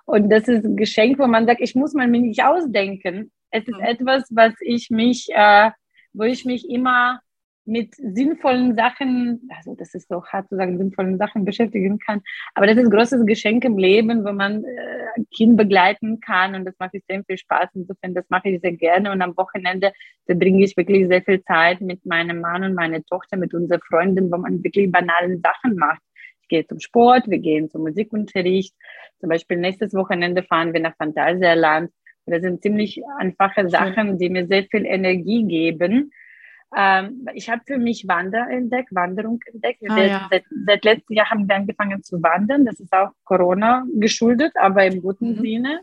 und 0.06 0.30
das 0.30 0.48
ist 0.48 0.66
ein 0.66 0.76
Geschenk, 0.76 1.20
wo 1.20 1.28
man 1.28 1.48
sagt, 1.48 1.62
ich 1.62 1.76
muss 1.76 1.94
man 1.94 2.12
mir 2.12 2.22
nicht 2.22 2.44
ausdenken. 2.44 3.32
Es 3.52 3.68
ist 3.68 3.78
mhm. 3.78 3.84
etwas, 3.84 4.24
was 4.32 4.54
ich 4.62 4.90
mich, 4.90 5.30
äh, 5.32 5.72
wo 6.14 6.24
ich 6.24 6.46
mich 6.46 6.70
immer 6.70 7.20
mit 7.66 7.96
sinnvollen 7.96 8.76
Sachen, 8.76 9.50
also 9.56 9.76
das 9.76 9.94
ist 9.94 10.10
so 10.10 10.24
hart 10.26 10.50
zu 10.50 10.58
sagen, 10.58 10.78
sinnvollen 10.78 11.18
Sachen 11.18 11.46
beschäftigen 11.46 11.98
kann. 11.98 12.22
Aber 12.56 12.68
das 12.68 12.76
ist 12.76 12.84
ein 12.84 12.90
großes 12.90 13.26
Geschenk 13.26 13.64
im 13.64 13.78
Leben, 13.78 14.26
wo 14.26 14.34
man 14.34 14.64
äh, 14.66 15.06
ein 15.16 15.28
Kind 15.34 15.56
begleiten 15.56 16.20
kann 16.20 16.56
und 16.56 16.66
das 16.66 16.76
macht 16.80 16.94
extrem 16.94 17.24
viel 17.24 17.38
Spaß. 17.38 17.70
Insofern, 17.74 18.14
das 18.14 18.26
mache 18.30 18.50
ich 18.50 18.62
sehr 18.62 18.74
gerne 18.74 19.12
und 19.12 19.22
am 19.22 19.38
Wochenende 19.38 19.94
verbringe 20.26 20.64
ich 20.64 20.76
wirklich 20.76 21.08
sehr 21.08 21.22
viel 21.22 21.42
Zeit 21.44 21.80
mit 21.80 22.06
meinem 22.06 22.42
Mann 22.42 22.64
und 22.64 22.74
meiner 22.74 23.04
Tochter, 23.06 23.38
mit 23.38 23.54
unseren 23.54 23.82
Freunden, 23.82 24.32
wo 24.32 24.38
man 24.38 24.64
wirklich 24.64 24.92
banale 24.92 25.40
Sachen 25.40 25.76
macht. 25.76 26.02
Ich 26.44 26.48
gehe 26.48 26.68
zum 26.68 26.80
Sport, 26.80 27.30
wir 27.30 27.40
gehen 27.40 27.70
zum 27.70 27.82
Musikunterricht. 27.82 28.76
Zum 29.20 29.30
Beispiel 29.30 29.58
nächstes 29.58 29.94
Wochenende 29.94 30.44
fahren 30.44 30.74
wir 30.74 30.80
nach 30.80 30.96
Phantasialand 30.96 31.92
das 32.26 32.42
sind 32.42 32.62
ziemlich 32.62 33.02
einfache 33.20 33.70
Sachen, 33.70 34.18
die 34.18 34.30
mir 34.30 34.48
sehr 34.48 34.64
viel 34.64 34.86
Energie 34.86 35.44
geben. 35.44 36.12
Ähm, 36.76 37.28
ich 37.34 37.50
habe 37.50 37.62
für 37.66 37.78
mich 37.78 38.08
Wander 38.08 38.48
entdeckt, 38.50 38.90
Wanderung 38.96 39.40
entdeckt. 39.52 39.82
Ah, 39.88 40.02
ja. 40.02 40.28
seit, 40.32 40.46
seit, 40.66 40.86
letztem 40.86 41.16
Jahr 41.16 41.30
haben 41.30 41.48
wir 41.48 41.56
angefangen 41.56 42.02
zu 42.02 42.22
wandern. 42.24 42.66
Das 42.66 42.80
ist 42.80 42.94
auch 42.94 43.12
Corona 43.26 43.86
geschuldet, 43.94 44.54
aber 44.56 44.86
im 44.86 45.02
guten 45.02 45.36
mhm. 45.36 45.42
Sinne. 45.42 45.82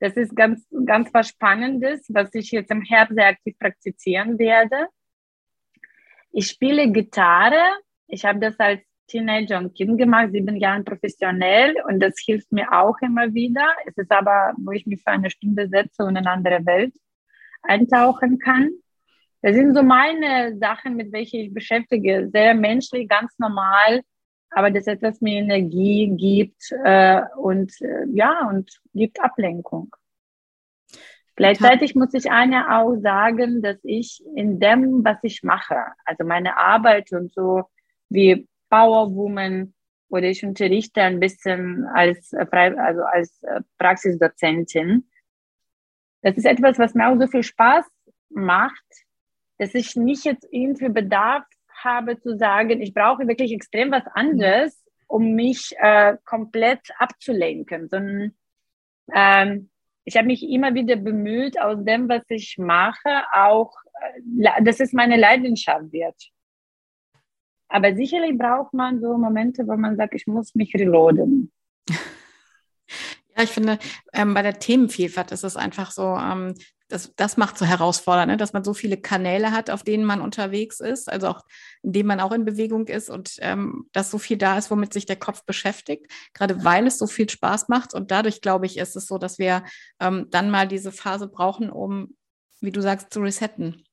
Das 0.00 0.16
ist 0.16 0.34
ganz, 0.34 0.66
ganz 0.86 1.12
was 1.12 1.28
Spannendes, 1.28 2.06
was 2.08 2.34
ich 2.34 2.50
jetzt 2.50 2.70
im 2.70 2.82
Herbst 2.82 3.14
sehr 3.14 3.26
aktiv 3.26 3.56
praktizieren 3.58 4.38
werde. 4.38 4.86
Ich 6.32 6.48
spiele 6.48 6.90
Gitarre. 6.90 7.60
Ich 8.06 8.24
habe 8.24 8.40
das 8.40 8.58
als 8.58 8.80
Teenager 9.10 9.58
und 9.58 9.74
Kind 9.74 9.98
gemacht, 9.98 10.30
sieben 10.32 10.56
Jahren 10.56 10.84
professionell 10.84 11.74
und 11.88 12.00
das 12.00 12.14
hilft 12.24 12.50
mir 12.52 12.72
auch 12.72 12.96
immer 13.02 13.34
wieder. 13.34 13.66
Es 13.86 13.96
ist 13.96 14.10
aber, 14.10 14.54
wo 14.58 14.70
ich 14.72 14.86
mich 14.86 15.02
für 15.02 15.10
eine 15.10 15.30
Stunde 15.30 15.68
setze 15.68 16.04
und 16.04 16.10
in 16.10 16.18
eine 16.18 16.30
andere 16.30 16.64
Welt 16.64 16.94
eintauchen 17.62 18.38
kann. 18.38 18.70
Das 19.42 19.54
sind 19.54 19.74
so 19.74 19.82
meine 19.82 20.56
Sachen, 20.58 20.96
mit 20.96 21.12
welchen 21.12 21.40
ich 21.40 21.54
beschäftige. 21.54 22.28
Sehr 22.32 22.54
menschlich, 22.54 23.08
ganz 23.08 23.38
normal, 23.38 24.02
aber 24.50 24.70
das 24.70 24.86
etwas 24.86 25.20
mir 25.20 25.40
Energie 25.40 26.12
gibt 26.16 26.72
äh, 26.84 27.22
und 27.36 27.72
äh, 27.80 28.06
ja, 28.12 28.48
und 28.48 28.80
gibt 28.94 29.20
Ablenkung. 29.20 29.94
Gleichzeitig 31.36 31.94
muss 31.94 32.12
ich 32.12 32.30
eine 32.30 32.76
auch 32.76 32.96
sagen, 32.96 33.62
dass 33.62 33.78
ich 33.82 34.22
in 34.36 34.60
dem, 34.60 35.02
was 35.04 35.16
ich 35.22 35.42
mache, 35.42 35.86
also 36.04 36.24
meine 36.24 36.58
Arbeit 36.58 37.12
und 37.12 37.32
so, 37.32 37.64
wie 38.10 38.46
Powerwoman 38.70 39.74
oder 40.08 40.26
ich 40.26 40.44
unterrichte 40.44 41.02
ein 41.02 41.20
bisschen 41.20 41.86
als, 41.94 42.32
äh, 42.32 42.46
also 42.50 43.02
als 43.02 43.42
äh, 43.42 43.60
Praxisdozentin. 43.78 45.08
Das 46.22 46.36
ist 46.36 46.46
etwas, 46.46 46.78
was 46.78 46.94
mir 46.94 47.08
auch 47.08 47.18
so 47.18 47.26
viel 47.26 47.42
Spaß 47.42 47.84
macht, 48.30 48.84
dass 49.58 49.74
ich 49.74 49.96
nicht 49.96 50.24
jetzt 50.24 50.46
irgendwie 50.50 50.88
Bedarf 50.88 51.44
habe 51.82 52.18
zu 52.20 52.36
sagen, 52.36 52.80
ich 52.80 52.92
brauche 52.94 53.26
wirklich 53.26 53.52
extrem 53.52 53.90
was 53.90 54.06
anderes, 54.14 54.82
um 55.06 55.32
mich 55.32 55.74
äh, 55.78 56.16
komplett 56.24 56.80
abzulenken, 56.98 57.88
sondern 57.88 58.34
ähm, 59.14 59.70
ich 60.04 60.16
habe 60.16 60.26
mich 60.26 60.42
immer 60.42 60.74
wieder 60.74 60.96
bemüht, 60.96 61.60
aus 61.60 61.84
dem, 61.84 62.08
was 62.08 62.22
ich 62.28 62.56
mache, 62.58 63.24
auch, 63.32 63.74
äh, 64.00 64.62
dass 64.62 64.80
es 64.80 64.92
meine 64.92 65.16
Leidenschaft 65.16 65.92
wird. 65.92 66.16
Aber 67.70 67.94
sicherlich 67.94 68.36
braucht 68.36 68.74
man 68.74 69.00
so 69.00 69.16
Momente, 69.16 69.66
wo 69.66 69.76
man 69.76 69.96
sagt, 69.96 70.14
ich 70.14 70.26
muss 70.26 70.54
mich 70.54 70.74
reloaden. 70.74 71.50
Ja, 73.36 73.44
ich 73.44 73.50
finde, 73.50 73.78
ähm, 74.12 74.34
bei 74.34 74.42
der 74.42 74.58
Themenvielfalt 74.58 75.30
ist 75.30 75.44
es 75.44 75.54
einfach 75.54 75.92
so, 75.92 76.16
ähm, 76.16 76.52
das, 76.88 77.14
das 77.14 77.36
macht 77.36 77.56
so 77.56 77.64
herausfordernd, 77.64 78.32
ne? 78.32 78.36
dass 78.36 78.52
man 78.52 78.64
so 78.64 78.74
viele 78.74 78.96
Kanäle 78.96 79.52
hat, 79.52 79.70
auf 79.70 79.84
denen 79.84 80.04
man 80.04 80.20
unterwegs 80.20 80.80
ist, 80.80 81.08
also 81.08 81.28
auch 81.28 81.42
in 81.84 81.92
denen 81.92 82.08
man 82.08 82.18
auch 82.18 82.32
in 82.32 82.44
Bewegung 82.44 82.88
ist 82.88 83.08
und 83.08 83.36
ähm, 83.38 83.86
dass 83.92 84.10
so 84.10 84.18
viel 84.18 84.36
da 84.36 84.58
ist, 84.58 84.72
womit 84.72 84.92
sich 84.92 85.06
der 85.06 85.14
Kopf 85.14 85.44
beschäftigt, 85.44 86.10
gerade 86.34 86.64
weil 86.64 86.88
es 86.88 86.98
so 86.98 87.06
viel 87.06 87.30
Spaß 87.30 87.68
macht. 87.68 87.94
Und 87.94 88.10
dadurch, 88.10 88.40
glaube 88.40 88.66
ich, 88.66 88.76
ist 88.76 88.96
es 88.96 89.06
so, 89.06 89.16
dass 89.16 89.38
wir 89.38 89.62
ähm, 90.00 90.26
dann 90.30 90.50
mal 90.50 90.66
diese 90.66 90.90
Phase 90.90 91.28
brauchen, 91.28 91.70
um, 91.70 92.16
wie 92.60 92.72
du 92.72 92.82
sagst, 92.82 93.12
zu 93.12 93.20
resetten 93.20 93.84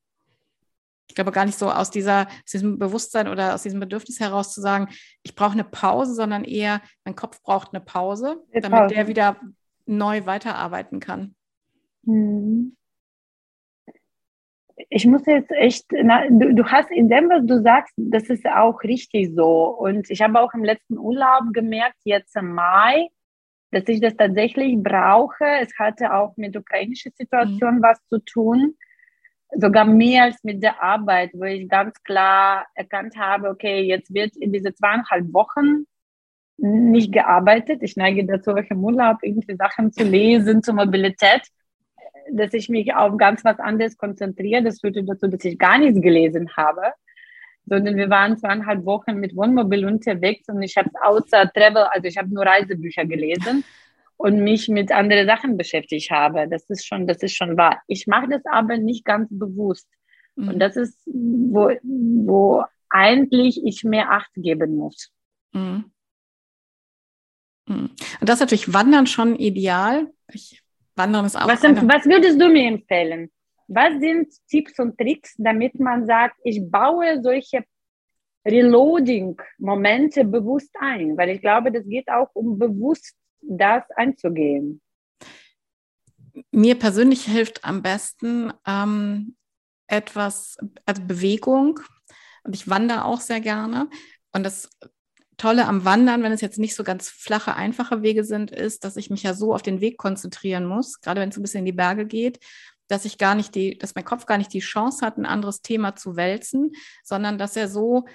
ich 1.07 1.15
glaube 1.15 1.31
gar 1.31 1.45
nicht 1.45 1.57
so 1.57 1.69
aus, 1.69 1.89
dieser, 1.89 2.27
aus 2.27 2.51
diesem 2.51 2.77
Bewusstsein 2.79 3.27
oder 3.27 3.55
aus 3.55 3.63
diesem 3.63 3.79
Bedürfnis 3.79 4.19
heraus 4.19 4.53
zu 4.53 4.61
sagen, 4.61 4.89
ich 5.23 5.35
brauche 5.35 5.53
eine 5.53 5.63
Pause, 5.63 6.13
sondern 6.13 6.43
eher, 6.43 6.81
mein 7.05 7.15
Kopf 7.15 7.41
braucht 7.41 7.73
eine 7.73 7.83
Pause, 7.83 8.43
damit 8.51 8.71
Pause. 8.71 8.95
der 8.95 9.07
wieder 9.07 9.37
neu 9.85 10.25
weiterarbeiten 10.25 10.99
kann. 10.99 11.35
Mhm. 12.03 12.75
Ich 14.89 15.07
muss 15.07 15.25
jetzt 15.25 15.51
echt, 15.51 15.85
na, 15.91 16.27
du, 16.29 16.53
du 16.53 16.65
hast 16.65 16.91
in 16.91 17.09
dem, 17.09 17.29
was 17.29 17.45
du 17.45 17.61
sagst, 17.63 17.93
das 17.97 18.29
ist 18.29 18.45
auch 18.45 18.83
richtig 18.83 19.33
so. 19.35 19.65
Und 19.65 20.09
ich 20.09 20.21
habe 20.21 20.39
auch 20.39 20.53
im 20.53 20.63
letzten 20.63 20.99
Urlaub 20.99 21.51
gemerkt, 21.51 21.97
jetzt 22.03 22.35
im 22.35 22.53
Mai, 22.53 23.07
dass 23.71 23.87
ich 23.87 23.99
das 24.01 24.15
tatsächlich 24.15 24.77
brauche. 24.77 25.45
Es 25.61 25.77
hatte 25.79 26.13
auch 26.13 26.37
mit 26.37 26.53
der 26.53 26.61
ukrainischen 26.61 27.11
Situation 27.17 27.77
mhm. 27.77 27.81
was 27.81 27.99
zu 28.07 28.19
tun 28.19 28.75
sogar 29.55 29.85
mehr 29.85 30.23
als 30.23 30.43
mit 30.43 30.61
der 30.61 30.81
Arbeit, 30.81 31.31
wo 31.33 31.43
ich 31.43 31.69
ganz 31.69 32.01
klar 32.03 32.65
erkannt 32.75 33.15
habe, 33.17 33.49
okay, 33.49 33.81
jetzt 33.81 34.13
wird 34.13 34.35
in 34.35 34.51
diese 34.51 34.73
zweieinhalb 34.73 35.33
Wochen 35.33 35.85
nicht 36.57 37.11
gearbeitet. 37.11 37.83
Ich 37.83 37.95
neige 37.95 38.25
dazu, 38.25 38.51
auch 38.51 38.69
im 38.69 38.83
Urlaub 38.83 39.17
irgendwie 39.21 39.55
Sachen 39.55 39.91
zu 39.91 40.03
lesen 40.03 40.63
zur 40.63 40.73
Mobilität, 40.73 41.41
dass 42.31 42.53
ich 42.53 42.67
mich 42.67 42.93
auf 42.93 43.17
ganz 43.17 43.45
was 43.45 43.59
anderes 43.59 43.97
konzentriere. 43.97 44.63
Das 44.63 44.81
führte 44.81 45.03
dazu, 45.03 45.27
dass 45.27 45.45
ich 45.45 45.57
gar 45.57 45.77
nichts 45.77 46.01
gelesen 46.01 46.49
habe, 46.57 46.81
sondern 47.65 47.95
wir 47.95 48.09
waren 48.09 48.37
zweieinhalb 48.37 48.85
Wochen 48.85 49.15
mit 49.15 49.35
Wohnmobil 49.35 49.85
unterwegs 49.85 50.47
und 50.49 50.61
ich 50.61 50.75
habe 50.77 50.89
außer 51.01 51.51
Travel, 51.53 51.83
also 51.91 52.07
ich 52.07 52.17
habe 52.17 52.33
nur 52.33 52.45
Reisebücher 52.45 53.05
gelesen 53.05 53.63
und 54.17 54.43
mich 54.43 54.67
mit 54.67 54.91
anderen 54.91 55.27
Sachen 55.27 55.57
beschäftigt 55.57 56.11
habe. 56.11 56.47
Das 56.49 56.69
ist 56.69 56.85
schon, 56.85 57.07
das 57.07 57.17
ist 57.17 57.35
schon 57.35 57.55
wahr. 57.55 57.81
Ich 57.87 58.07
mache 58.07 58.27
das 58.27 58.41
aber 58.45 58.77
nicht 58.77 59.05
ganz 59.05 59.27
bewusst. 59.29 59.87
Mhm. 60.35 60.49
Und 60.49 60.59
das 60.59 60.75
ist, 60.75 60.99
wo, 61.05 61.71
wo 61.83 62.63
eigentlich 62.89 63.63
ich 63.63 63.83
mehr 63.83 64.11
Acht 64.11 64.31
geben 64.35 64.75
muss. 64.75 65.11
Mhm. 65.53 65.91
mhm. 67.67 67.89
Und 68.19 68.29
das 68.29 68.35
ist 68.35 68.41
natürlich 68.41 68.73
Wandern 68.73 69.07
schon 69.07 69.35
ideal. 69.35 70.11
Ich, 70.33 70.61
Wandern 70.95 71.25
ist 71.25 71.35
auch. 71.35 71.47
Was, 71.47 71.63
was 71.63 72.05
würdest 72.05 72.41
du 72.41 72.49
mir 72.49 72.67
empfehlen? 72.67 73.31
Was 73.67 73.99
sind 73.99 74.33
Tipps 74.49 74.79
und 74.79 74.97
Tricks, 74.97 75.35
damit 75.37 75.79
man 75.79 76.05
sagt, 76.05 76.37
ich 76.43 76.61
baue 76.71 77.21
solche 77.21 77.65
Reloading-Momente 78.45 80.23
bewusst 80.23 80.73
ein? 80.79 81.17
Weil 81.17 81.29
ich 81.31 81.41
glaube, 81.41 81.71
das 81.71 81.85
geht 81.85 82.07
auch 82.07 82.29
um 82.33 82.57
bewusst 82.57 83.13
das 83.41 83.83
anzugehen? 83.95 84.81
Mir 86.51 86.77
persönlich 86.77 87.25
hilft 87.25 87.63
am 87.63 87.81
besten 87.81 88.53
ähm, 88.65 89.35
etwas, 89.87 90.57
also 90.85 91.01
Bewegung. 91.01 91.79
Und 92.43 92.55
ich 92.55 92.69
wandere 92.69 93.05
auch 93.05 93.21
sehr 93.21 93.41
gerne. 93.41 93.89
Und 94.31 94.43
das 94.43 94.69
Tolle 95.37 95.67
am 95.67 95.85
Wandern, 95.85 96.23
wenn 96.23 96.31
es 96.31 96.41
jetzt 96.41 96.57
nicht 96.57 96.75
so 96.75 96.83
ganz 96.83 97.09
flache, 97.09 97.55
einfache 97.55 98.01
Wege 98.01 98.23
sind, 98.23 98.51
ist, 98.51 98.83
dass 98.83 98.97
ich 98.97 99.09
mich 99.09 99.23
ja 99.23 99.33
so 99.33 99.53
auf 99.53 99.61
den 99.61 99.81
Weg 99.81 99.97
konzentrieren 99.97 100.65
muss, 100.65 100.99
gerade 100.99 101.21
wenn 101.21 101.29
es 101.29 101.37
ein 101.37 101.43
bisschen 101.43 101.59
in 101.59 101.65
die 101.65 101.71
Berge 101.71 102.05
geht, 102.05 102.39
dass 102.87 103.05
ich 103.05 103.17
gar 103.17 103.35
nicht 103.35 103.53
die, 103.53 103.77
dass 103.77 103.95
mein 103.95 104.05
Kopf 104.05 104.25
gar 104.25 104.37
nicht 104.37 104.53
die 104.53 104.59
Chance 104.59 105.05
hat, 105.05 105.17
ein 105.17 105.25
anderes 105.25 105.61
Thema 105.61 105.95
zu 105.95 106.15
wälzen, 106.15 106.71
sondern 107.03 107.37
dass 107.37 107.55
er 107.55 107.67
so 107.67 108.05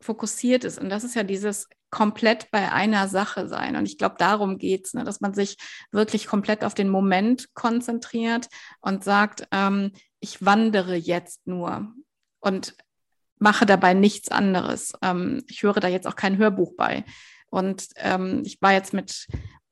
fokussiert 0.00 0.64
ist. 0.64 0.78
Und 0.78 0.88
das 0.88 1.04
ist 1.04 1.14
ja 1.14 1.22
dieses 1.22 1.68
komplett 1.90 2.50
bei 2.50 2.72
einer 2.72 3.08
Sache 3.08 3.48
sein. 3.48 3.76
Und 3.76 3.86
ich 3.86 3.98
glaube, 3.98 4.16
darum 4.18 4.58
geht's, 4.58 4.94
ne, 4.94 5.04
dass 5.04 5.20
man 5.20 5.34
sich 5.34 5.56
wirklich 5.90 6.26
komplett 6.26 6.64
auf 6.64 6.74
den 6.74 6.88
Moment 6.88 7.54
konzentriert 7.54 8.48
und 8.80 9.04
sagt, 9.04 9.46
ähm, 9.50 9.92
ich 10.20 10.44
wandere 10.44 10.94
jetzt 10.94 11.46
nur 11.46 11.92
und 12.40 12.74
mache 13.38 13.66
dabei 13.66 13.94
nichts 13.94 14.30
anderes. 14.30 14.92
Ähm, 15.02 15.42
ich 15.48 15.62
höre 15.62 15.80
da 15.80 15.88
jetzt 15.88 16.06
auch 16.06 16.16
kein 16.16 16.38
Hörbuch 16.38 16.74
bei. 16.76 17.04
Und 17.50 17.88
ähm, 17.96 18.42
ich 18.44 18.62
war 18.62 18.72
jetzt 18.72 18.92
mit 18.92 19.26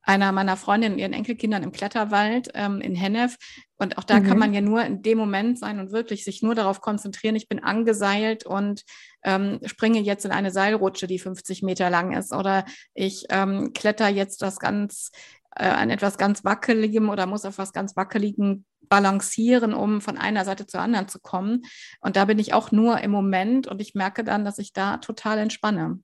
einer 0.09 0.33
meiner 0.33 0.57
Freundinnen 0.57 0.95
und 0.95 1.01
ihren 1.01 1.13
Enkelkindern 1.13 1.63
im 1.63 1.71
Kletterwald 1.71 2.49
ähm, 2.55 2.81
in 2.81 2.95
Hennef. 2.95 3.37
Und 3.77 3.99
auch 3.99 4.05
da 4.05 4.19
mhm. 4.19 4.25
kann 4.27 4.39
man 4.39 4.55
ja 4.55 4.63
nur 4.63 4.83
in 4.83 5.03
dem 5.03 5.19
Moment 5.19 5.59
sein 5.59 5.79
und 5.79 5.93
wirklich 5.93 6.25
sich 6.25 6.43
nur 6.43 6.55
darauf 6.55 6.81
konzentrieren, 6.81 7.37
ich 7.37 7.47
bin 7.47 7.63
angeseilt 7.63 8.47
und 8.47 8.85
ähm, 9.23 9.61
springe 9.67 10.01
jetzt 10.01 10.25
in 10.25 10.31
eine 10.31 10.51
Seilrutsche, 10.51 11.07
die 11.07 11.19
50 11.19 11.63
Meter 11.63 11.91
lang 11.91 12.17
ist. 12.17 12.33
Oder 12.33 12.65
ich 12.95 13.27
ähm, 13.29 13.73
kletter 13.75 14.09
jetzt 14.09 14.41
das 14.41 14.59
ganz 14.59 15.11
äh, 15.55 15.69
an 15.69 15.91
etwas 15.91 16.17
ganz 16.17 16.43
Wackeligem 16.43 17.11
oder 17.11 17.27
muss 17.27 17.45
auf 17.45 17.59
was 17.59 17.75
ganz 17.75 17.95
Wackeligem 17.95 18.65
balancieren, 18.89 19.75
um 19.75 20.01
von 20.01 20.17
einer 20.17 20.47
Seite 20.47 20.67
zur 20.67 20.81
anderen 20.81 21.09
zu 21.09 21.21
kommen. 21.21 21.67
Und 22.01 22.17
da 22.17 22.25
bin 22.25 22.39
ich 22.39 22.55
auch 22.55 22.73
nur 22.73 23.03
im 23.03 23.11
Moment 23.11 23.67
und 23.67 23.83
ich 23.83 23.95
merke 23.95 24.25
dann, 24.25 24.47
dass 24.47 24.59
ich 24.59 24.73
da 24.73 24.97
total 24.97 25.37
entspanne 25.37 26.01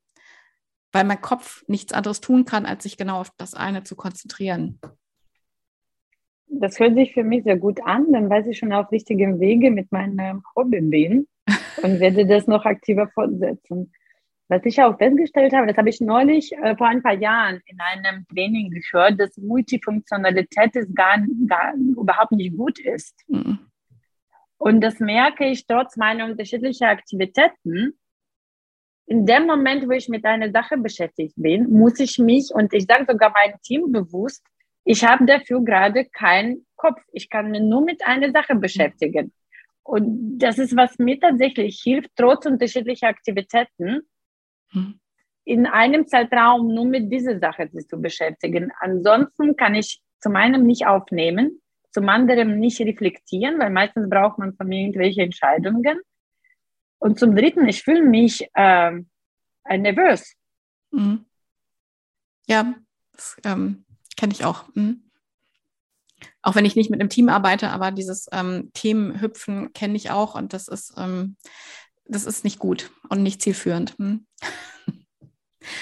weil 0.94 1.04
mein 1.04 1.20
Kopf 1.20 1.64
nichts 1.66 1.92
anderes 1.92 2.20
tun 2.20 2.44
kann, 2.44 2.66
als 2.66 2.84
sich 2.84 2.96
genau 2.96 3.20
auf 3.20 3.30
das 3.36 3.54
eine 3.54 3.82
zu 3.82 3.96
konzentrieren. 3.96 4.78
Das 6.46 6.78
hört 6.78 6.94
sich 6.94 7.12
für 7.12 7.24
mich 7.24 7.42
sehr 7.42 7.56
gut 7.56 7.80
an, 7.84 8.12
dann 8.12 8.30
weiß 8.30 8.46
ich 8.46 8.58
schon 8.58 8.72
auf 8.72 8.92
richtigem 8.92 9.40
Wege 9.40 9.72
mit 9.72 9.90
meinem 9.90 10.42
Hobby 10.54 10.80
bin 10.80 11.26
und 11.82 11.98
werde 11.98 12.26
das 12.26 12.46
noch 12.46 12.64
aktiver 12.64 13.08
fortsetzen. 13.08 13.92
Was 14.48 14.64
ich 14.64 14.80
auch 14.82 14.96
festgestellt 14.98 15.52
habe, 15.52 15.66
das 15.66 15.76
habe 15.76 15.88
ich 15.88 16.00
neulich 16.00 16.52
äh, 16.52 16.76
vor 16.76 16.86
ein 16.86 17.02
paar 17.02 17.14
Jahren 17.14 17.60
in 17.66 17.78
einem 17.80 18.26
Training 18.28 18.70
gehört, 18.70 19.18
dass 19.18 19.36
Multifunktionalität 19.38 20.76
ist 20.76 20.94
gar, 20.94 21.18
gar 21.48 21.74
überhaupt 21.74 22.32
nicht 22.32 22.56
gut 22.56 22.78
ist. 22.78 23.14
Mhm. 23.26 23.58
Und 24.58 24.80
das 24.80 25.00
merke 25.00 25.46
ich 25.46 25.66
trotz 25.66 25.96
meiner 25.96 26.26
unterschiedlichen 26.26 26.84
Aktivitäten, 26.84 27.98
in 29.06 29.26
dem 29.26 29.46
Moment, 29.46 29.86
wo 29.86 29.92
ich 29.92 30.08
mit 30.08 30.24
einer 30.24 30.50
Sache 30.50 30.76
beschäftigt 30.78 31.34
bin, 31.36 31.70
muss 31.70 32.00
ich 32.00 32.18
mich, 32.18 32.50
und 32.54 32.72
ich 32.72 32.86
sage 32.86 33.04
sogar 33.08 33.30
meinem 33.30 33.60
Team 33.62 33.92
bewusst, 33.92 34.42
ich 34.84 35.04
habe 35.04 35.24
dafür 35.24 35.62
gerade 35.62 36.04
keinen 36.06 36.66
Kopf. 36.76 37.00
Ich 37.12 37.30
kann 37.30 37.50
mich 37.50 37.62
nur 37.62 37.82
mit 37.82 38.06
einer 38.06 38.30
Sache 38.30 38.54
beschäftigen. 38.54 39.32
Und 39.82 40.38
das 40.38 40.58
ist, 40.58 40.76
was 40.76 40.98
mir 40.98 41.18
tatsächlich 41.18 41.80
hilft, 41.82 42.10
trotz 42.16 42.46
unterschiedlicher 42.46 43.08
Aktivitäten, 43.08 44.02
hm. 44.70 45.00
in 45.44 45.66
einem 45.66 46.06
Zeitraum 46.06 46.68
nur 46.68 46.86
mit 46.86 47.12
dieser 47.12 47.38
Sache 47.38 47.68
sich 47.68 47.86
zu 47.88 48.00
beschäftigen. 48.00 48.72
Ansonsten 48.80 49.56
kann 49.56 49.74
ich 49.74 50.00
zum 50.20 50.36
einen 50.36 50.66
nicht 50.66 50.86
aufnehmen, 50.86 51.60
zum 51.90 52.08
anderen 52.08 52.58
nicht 52.58 52.80
reflektieren, 52.80 53.58
weil 53.58 53.70
meistens 53.70 54.08
braucht 54.08 54.38
man 54.38 54.54
von 54.54 54.66
mir 54.66 54.80
irgendwelche 54.80 55.22
Entscheidungen. 55.22 56.00
Und 57.04 57.18
zum 57.18 57.36
Dritten, 57.36 57.68
ich 57.68 57.82
fühle 57.82 58.00
mich 58.00 58.48
äh, 58.54 58.90
nervös. 59.68 60.36
Mhm. 60.90 61.26
Ja, 62.48 62.76
das 63.12 63.36
ähm, 63.44 63.84
kenne 64.16 64.32
ich 64.32 64.46
auch. 64.46 64.64
Mhm. 64.74 65.10
Auch 66.40 66.54
wenn 66.54 66.64
ich 66.64 66.76
nicht 66.76 66.88
mit 66.88 67.00
einem 67.00 67.10
Team 67.10 67.28
arbeite, 67.28 67.68
aber 67.68 67.90
dieses 67.90 68.26
ähm, 68.32 68.70
Themenhüpfen 68.72 69.74
kenne 69.74 69.96
ich 69.96 70.12
auch 70.12 70.34
und 70.34 70.54
das 70.54 70.66
ist, 70.66 70.94
ähm, 70.96 71.36
das 72.06 72.24
ist 72.24 72.42
nicht 72.42 72.58
gut 72.58 72.90
und 73.10 73.22
nicht 73.22 73.42
zielführend. 73.42 73.98
Mhm. 73.98 74.26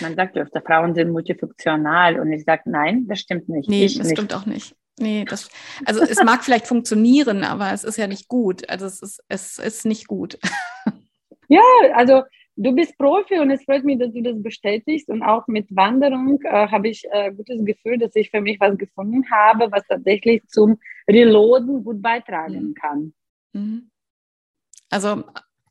Man 0.00 0.16
sagt 0.16 0.36
öfter, 0.36 0.60
Frauen 0.60 0.96
sind 0.96 1.12
multifunktional 1.12 2.18
und 2.18 2.32
ich 2.32 2.42
sage, 2.42 2.62
nein, 2.66 3.06
das 3.06 3.20
stimmt 3.20 3.48
nicht. 3.48 3.68
Nee, 3.68 3.84
ich 3.84 3.96
das 3.96 4.08
nicht. 4.08 4.16
stimmt 4.18 4.34
auch 4.34 4.46
nicht. 4.46 4.74
Nee, 4.98 5.24
das, 5.24 5.50
also 5.84 6.02
es 6.02 6.20
mag 6.24 6.42
vielleicht 6.42 6.66
funktionieren, 6.66 7.44
aber 7.44 7.72
es 7.72 7.84
ist 7.84 7.96
ja 7.96 8.08
nicht 8.08 8.26
gut. 8.26 8.68
Also 8.68 8.86
es 8.86 9.00
ist, 9.00 9.22
es 9.28 9.58
ist 9.60 9.86
nicht 9.86 10.08
gut. 10.08 10.36
Ja, 11.49 11.61
also 11.95 12.22
du 12.57 12.72
bist 12.72 12.97
Profi 12.99 13.38
und 13.38 13.51
es 13.51 13.64
freut 13.64 13.84
mich, 13.84 13.99
dass 13.99 14.12
du 14.12 14.22
das 14.22 14.43
bestätigst. 14.43 15.09
Und 15.09 15.22
auch 15.22 15.47
mit 15.47 15.66
Wanderung 15.74 16.40
äh, 16.43 16.68
habe 16.68 16.88
ich 16.88 17.05
äh, 17.11 17.32
gutes 17.32 17.64
Gefühl, 17.64 17.99
dass 17.99 18.14
ich 18.14 18.30
für 18.30 18.40
mich 18.40 18.61
was 18.61 18.76
gefunden 18.76 19.24
habe, 19.30 19.70
was 19.70 19.86
tatsächlich 19.86 20.43
zum 20.49 20.78
Reloaden 21.09 21.84
gut 21.84 22.03
beitragen 22.03 22.68
mhm. 22.68 22.74
kann. 22.74 23.14
Mhm. 23.53 23.90
Also 24.90 25.24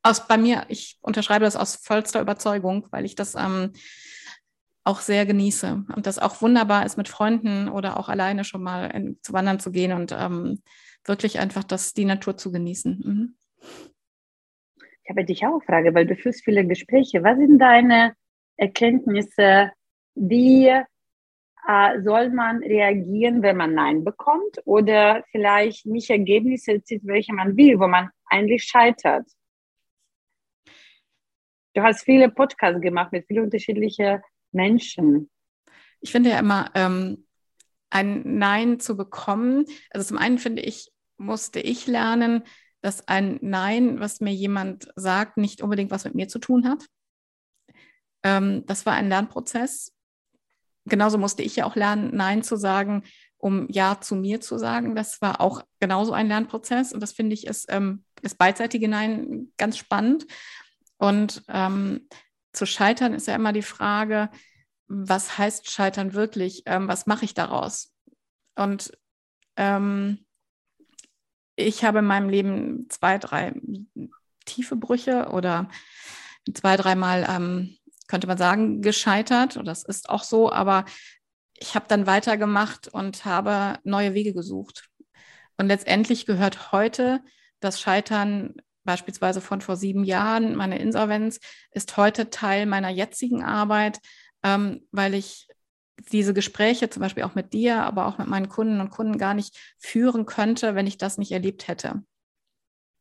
aus, 0.03 0.27
bei 0.27 0.37
mir, 0.37 0.65
ich 0.67 0.97
unterschreibe 1.01 1.45
das 1.45 1.55
aus 1.55 1.75
vollster 1.75 2.21
Überzeugung, 2.21 2.87
weil 2.91 3.05
ich 3.05 3.15
das 3.15 3.35
ähm, 3.35 3.73
auch 4.83 4.99
sehr 4.99 5.27
genieße 5.27 5.85
und 5.95 6.07
das 6.07 6.17
auch 6.17 6.41
wunderbar 6.41 6.85
ist, 6.85 6.97
mit 6.97 7.07
Freunden 7.07 7.69
oder 7.69 7.97
auch 7.97 8.09
alleine 8.09 8.43
schon 8.43 8.63
mal 8.63 8.85
in, 8.85 9.19
zu 9.21 9.31
wandern 9.31 9.59
zu 9.59 9.71
gehen 9.71 9.91
und 9.91 10.11
ähm, 10.11 10.63
wirklich 11.05 11.39
einfach 11.39 11.63
das, 11.63 11.93
die 11.93 12.05
Natur 12.05 12.35
zu 12.35 12.51
genießen. 12.51 13.01
Mhm. 13.05 13.35
Habe 15.11 15.25
dich 15.25 15.45
auch 15.45 15.55
eine 15.55 15.61
Frage, 15.65 15.93
weil 15.93 16.05
du 16.05 16.15
führst 16.15 16.45
viele 16.45 16.65
Gespräche. 16.65 17.21
Was 17.21 17.37
sind 17.37 17.59
deine 17.59 18.15
Erkenntnisse? 18.55 19.73
Wie 20.15 20.67
äh, 20.67 22.01
soll 22.01 22.29
man 22.29 22.63
reagieren, 22.63 23.41
wenn 23.41 23.57
man 23.57 23.73
Nein 23.73 24.05
bekommt 24.05 24.61
oder 24.63 25.25
vielleicht 25.31 25.85
nicht 25.85 26.09
Ergebnisse 26.09 26.75
erzielt, 26.75 27.01
welche 27.03 27.33
man 27.33 27.57
will, 27.57 27.77
wo 27.77 27.89
man 27.89 28.09
eigentlich 28.23 28.63
scheitert? 28.63 29.27
Du 31.73 31.81
hast 31.81 32.05
viele 32.05 32.29
Podcasts 32.29 32.79
gemacht 32.79 33.11
mit 33.11 33.27
vielen 33.27 33.43
unterschiedlichen 33.43 34.21
Menschen. 34.53 35.29
Ich 35.99 36.13
finde 36.13 36.29
ja 36.29 36.39
immer, 36.39 36.71
ähm, 36.73 37.27
ein 37.89 38.37
Nein 38.37 38.79
zu 38.79 38.95
bekommen. 38.95 39.65
Also 39.89 40.07
zum 40.07 40.17
einen 40.17 40.37
finde 40.37 40.61
ich, 40.61 40.89
musste 41.17 41.59
ich 41.59 41.85
lernen, 41.85 42.43
dass 42.81 43.07
ein 43.07 43.39
Nein, 43.41 43.99
was 43.99 44.21
mir 44.21 44.33
jemand 44.33 44.91
sagt, 44.95 45.37
nicht 45.37 45.61
unbedingt 45.61 45.91
was 45.91 46.03
mit 46.03 46.15
mir 46.15 46.27
zu 46.27 46.39
tun 46.39 46.67
hat. 46.67 46.85
Ähm, 48.23 48.65
das 48.65 48.85
war 48.85 48.93
ein 48.93 49.09
Lernprozess. 49.09 49.93
Genauso 50.85 51.17
musste 51.17 51.43
ich 51.43 51.55
ja 51.55 51.65
auch 51.65 51.75
lernen, 51.75 52.15
Nein 52.15 52.43
zu 52.43 52.55
sagen, 52.55 53.03
um 53.37 53.67
Ja 53.69 53.99
zu 54.01 54.15
mir 54.15 54.41
zu 54.41 54.57
sagen. 54.57 54.95
Das 54.95 55.21
war 55.21 55.41
auch 55.41 55.63
genauso 55.79 56.13
ein 56.13 56.27
Lernprozess. 56.27 56.93
Und 56.93 57.01
das 57.01 57.13
finde 57.13 57.33
ich 57.33 57.47
ist 57.47 57.65
ähm, 57.69 58.03
das 58.21 58.35
beidseitige 58.35 58.87
Nein 58.87 59.51
ganz 59.57 59.77
spannend. 59.77 60.25
Und 60.97 61.43
ähm, 61.47 62.07
zu 62.53 62.65
scheitern 62.65 63.13
ist 63.13 63.27
ja 63.27 63.35
immer 63.35 63.53
die 63.53 63.61
Frage, 63.61 64.29
was 64.87 65.37
heißt 65.37 65.69
scheitern 65.69 66.13
wirklich? 66.13 66.63
Ähm, 66.65 66.87
was 66.87 67.05
mache 67.05 67.25
ich 67.25 67.33
daraus? 67.33 67.93
Und 68.55 68.91
ähm, 69.55 70.25
ich 71.55 71.83
habe 71.83 71.99
in 71.99 72.05
meinem 72.05 72.29
Leben 72.29 72.87
zwei, 72.89 73.17
drei 73.17 73.53
tiefe 74.45 74.75
Brüche 74.75 75.29
oder 75.29 75.69
zwei, 76.53 76.77
dreimal, 76.77 77.27
ähm, 77.29 77.77
könnte 78.07 78.27
man 78.27 78.37
sagen, 78.37 78.81
gescheitert. 78.81 79.57
Und 79.57 79.65
das 79.65 79.83
ist 79.83 80.09
auch 80.09 80.23
so, 80.23 80.51
aber 80.51 80.85
ich 81.57 81.75
habe 81.75 81.85
dann 81.87 82.07
weitergemacht 82.07 82.87
und 82.87 83.25
habe 83.25 83.79
neue 83.83 84.13
Wege 84.13 84.33
gesucht. 84.33 84.89
Und 85.57 85.67
letztendlich 85.67 86.25
gehört 86.25 86.71
heute 86.71 87.21
das 87.59 87.79
Scheitern 87.79 88.55
beispielsweise 88.83 89.41
von 89.41 89.61
vor 89.61 89.75
sieben 89.75 90.03
Jahren, 90.03 90.55
meine 90.55 90.79
Insolvenz, 90.79 91.39
ist 91.71 91.97
heute 91.97 92.31
Teil 92.31 92.65
meiner 92.65 92.89
jetzigen 92.89 93.43
Arbeit, 93.43 93.99
ähm, 94.43 94.87
weil 94.91 95.13
ich 95.13 95.47
diese 96.11 96.33
Gespräche 96.33 96.89
zum 96.89 97.01
Beispiel 97.01 97.23
auch 97.23 97.35
mit 97.35 97.53
dir, 97.53 97.83
aber 97.83 98.05
auch 98.07 98.17
mit 98.17 98.27
meinen 98.27 98.49
Kunden 98.49 98.79
und 98.81 98.89
Kunden 98.89 99.17
gar 99.17 99.33
nicht 99.33 99.57
führen 99.77 100.25
könnte, 100.25 100.75
wenn 100.75 100.87
ich 100.87 100.97
das 100.97 101.17
nicht 101.17 101.31
erlebt 101.31 101.67
hätte. 101.67 102.03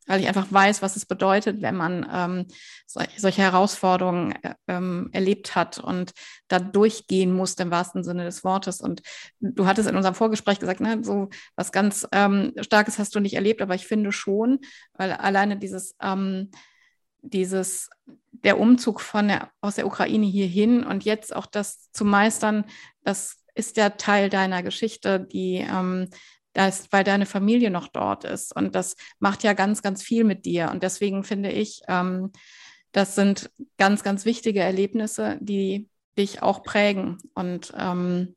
Weil 0.07 0.21
ich 0.21 0.29
einfach 0.29 0.51
weiß, 0.51 0.83
was 0.83 0.97
es 0.97 1.07
bedeutet, 1.07 1.63
wenn 1.63 1.77
man 1.77 2.09
ähm, 2.13 2.47
solche 2.87 3.43
Herausforderungen 3.43 4.33
äh, 4.43 4.55
ähm, 4.67 5.09
erlebt 5.13 5.55
hat 5.55 5.79
und 5.79 6.13
da 6.49 6.59
durchgehen 6.59 7.33
muss, 7.33 7.55
im 7.55 7.71
wahrsten 7.71 8.03
Sinne 8.03 8.25
des 8.25 8.43
Wortes. 8.43 8.81
Und 8.81 9.03
du 9.41 9.67
hattest 9.67 9.89
in 9.89 9.97
unserem 9.97 10.15
Vorgespräch 10.15 10.59
gesagt, 10.59 10.81
ne, 10.81 10.99
so 11.03 11.29
was 11.55 11.71
ganz 11.71 12.09
ähm, 12.13 12.53
Starkes 12.61 12.99
hast 12.99 13.15
du 13.15 13.21
nicht 13.21 13.35
erlebt, 13.35 13.63
aber 13.63 13.75
ich 13.75 13.87
finde 13.87 14.11
schon, 14.11 14.61
weil 14.95 15.13
alleine 15.13 15.59
dieses, 15.59 15.95
ähm, 16.03 16.51
dieses 17.23 17.89
der 18.45 18.59
Umzug 18.59 19.01
von 19.01 19.29
der, 19.29 19.51
aus 19.61 19.77
der 19.77 19.87
Ukraine 19.87 20.27
hierhin 20.27 20.85
und 20.85 21.05
jetzt 21.05 21.35
auch 21.35 21.47
das 21.47 21.91
zu 21.93 22.05
meistern, 22.05 22.65
das 23.03 23.37
ist 23.55 23.77
ja 23.77 23.91
Teil 23.91 24.31
deiner 24.31 24.63
Geschichte, 24.63 25.21
die 25.21 25.57
ähm, 25.57 26.09
das, 26.53 26.91
weil 26.91 27.05
deine 27.05 27.27
Familie 27.27 27.71
noch 27.71 27.89
dort 27.89 28.25
ist. 28.25 28.55
Und 28.55 28.75
das 28.75 28.97
macht 29.19 29.43
ja 29.43 29.53
ganz, 29.53 29.83
ganz 29.83 30.03
viel 30.03 30.25
mit 30.25 30.45
dir. 30.45 30.71
Und 30.71 30.83
deswegen 30.83 31.23
finde 31.23 31.51
ich, 31.51 31.83
ähm, 31.89 32.33
das 32.93 33.15
sind 33.15 33.51
ganz, 33.79 34.03
ganz 34.03 34.25
wichtige 34.25 34.61
Erlebnisse, 34.61 35.39
die 35.41 35.89
dich 36.19 36.43
auch 36.43 36.63
prägen. 36.63 37.19
Und 37.35 37.73
ähm, 37.77 38.35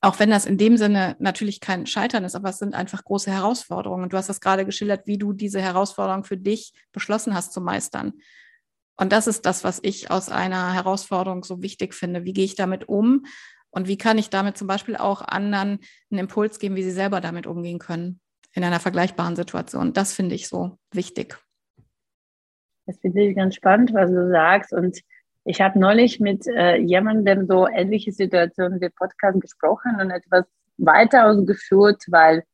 auch 0.00 0.18
wenn 0.18 0.30
das 0.30 0.46
in 0.46 0.58
dem 0.58 0.76
Sinne 0.76 1.16
natürlich 1.18 1.60
kein 1.60 1.86
Scheitern 1.86 2.24
ist, 2.24 2.36
aber 2.36 2.50
es 2.50 2.58
sind 2.58 2.74
einfach 2.74 3.02
große 3.02 3.30
Herausforderungen. 3.30 4.04
Und 4.04 4.12
du 4.12 4.16
hast 4.16 4.28
das 4.28 4.40
gerade 4.40 4.64
geschildert, 4.64 5.06
wie 5.06 5.18
du 5.18 5.32
diese 5.32 5.60
Herausforderung 5.60 6.24
für 6.24 6.36
dich 6.36 6.72
beschlossen 6.92 7.34
hast 7.34 7.52
zu 7.52 7.60
meistern. 7.60 8.12
Und 8.98 9.12
das 9.12 9.26
ist 9.26 9.46
das, 9.46 9.64
was 9.64 9.78
ich 9.82 10.10
aus 10.10 10.28
einer 10.28 10.74
Herausforderung 10.74 11.44
so 11.44 11.62
wichtig 11.62 11.94
finde. 11.94 12.24
Wie 12.24 12.32
gehe 12.32 12.44
ich 12.44 12.56
damit 12.56 12.88
um? 12.88 13.24
Und 13.70 13.86
wie 13.86 13.96
kann 13.96 14.18
ich 14.18 14.28
damit 14.28 14.56
zum 14.56 14.66
Beispiel 14.66 14.96
auch 14.96 15.22
anderen 15.22 15.78
einen 16.10 16.20
Impuls 16.20 16.58
geben, 16.58 16.74
wie 16.74 16.82
sie 16.82 16.90
selber 16.90 17.20
damit 17.20 17.46
umgehen 17.46 17.78
können 17.78 18.20
in 18.54 18.64
einer 18.64 18.80
vergleichbaren 18.80 19.36
Situation? 19.36 19.92
Das 19.92 20.14
finde 20.14 20.34
ich 20.34 20.48
so 20.48 20.78
wichtig. 20.92 21.38
Das 22.86 22.98
finde 22.98 23.22
ich 23.22 23.36
ganz 23.36 23.54
spannend, 23.54 23.94
was 23.94 24.10
du 24.10 24.30
sagst. 24.30 24.72
Und 24.72 24.98
ich 25.44 25.60
habe 25.60 25.78
neulich 25.78 26.18
mit 26.18 26.46
äh, 26.46 26.76
jemandem 26.76 27.46
so 27.46 27.68
ähnliche 27.68 28.12
Situationen 28.12 28.80
wie 28.80 28.88
Podcast 28.88 29.40
gesprochen 29.40 30.00
und 30.00 30.10
etwas 30.10 30.44
weiter 30.76 31.26
ausgeführt, 31.26 32.02
weil 32.08 32.44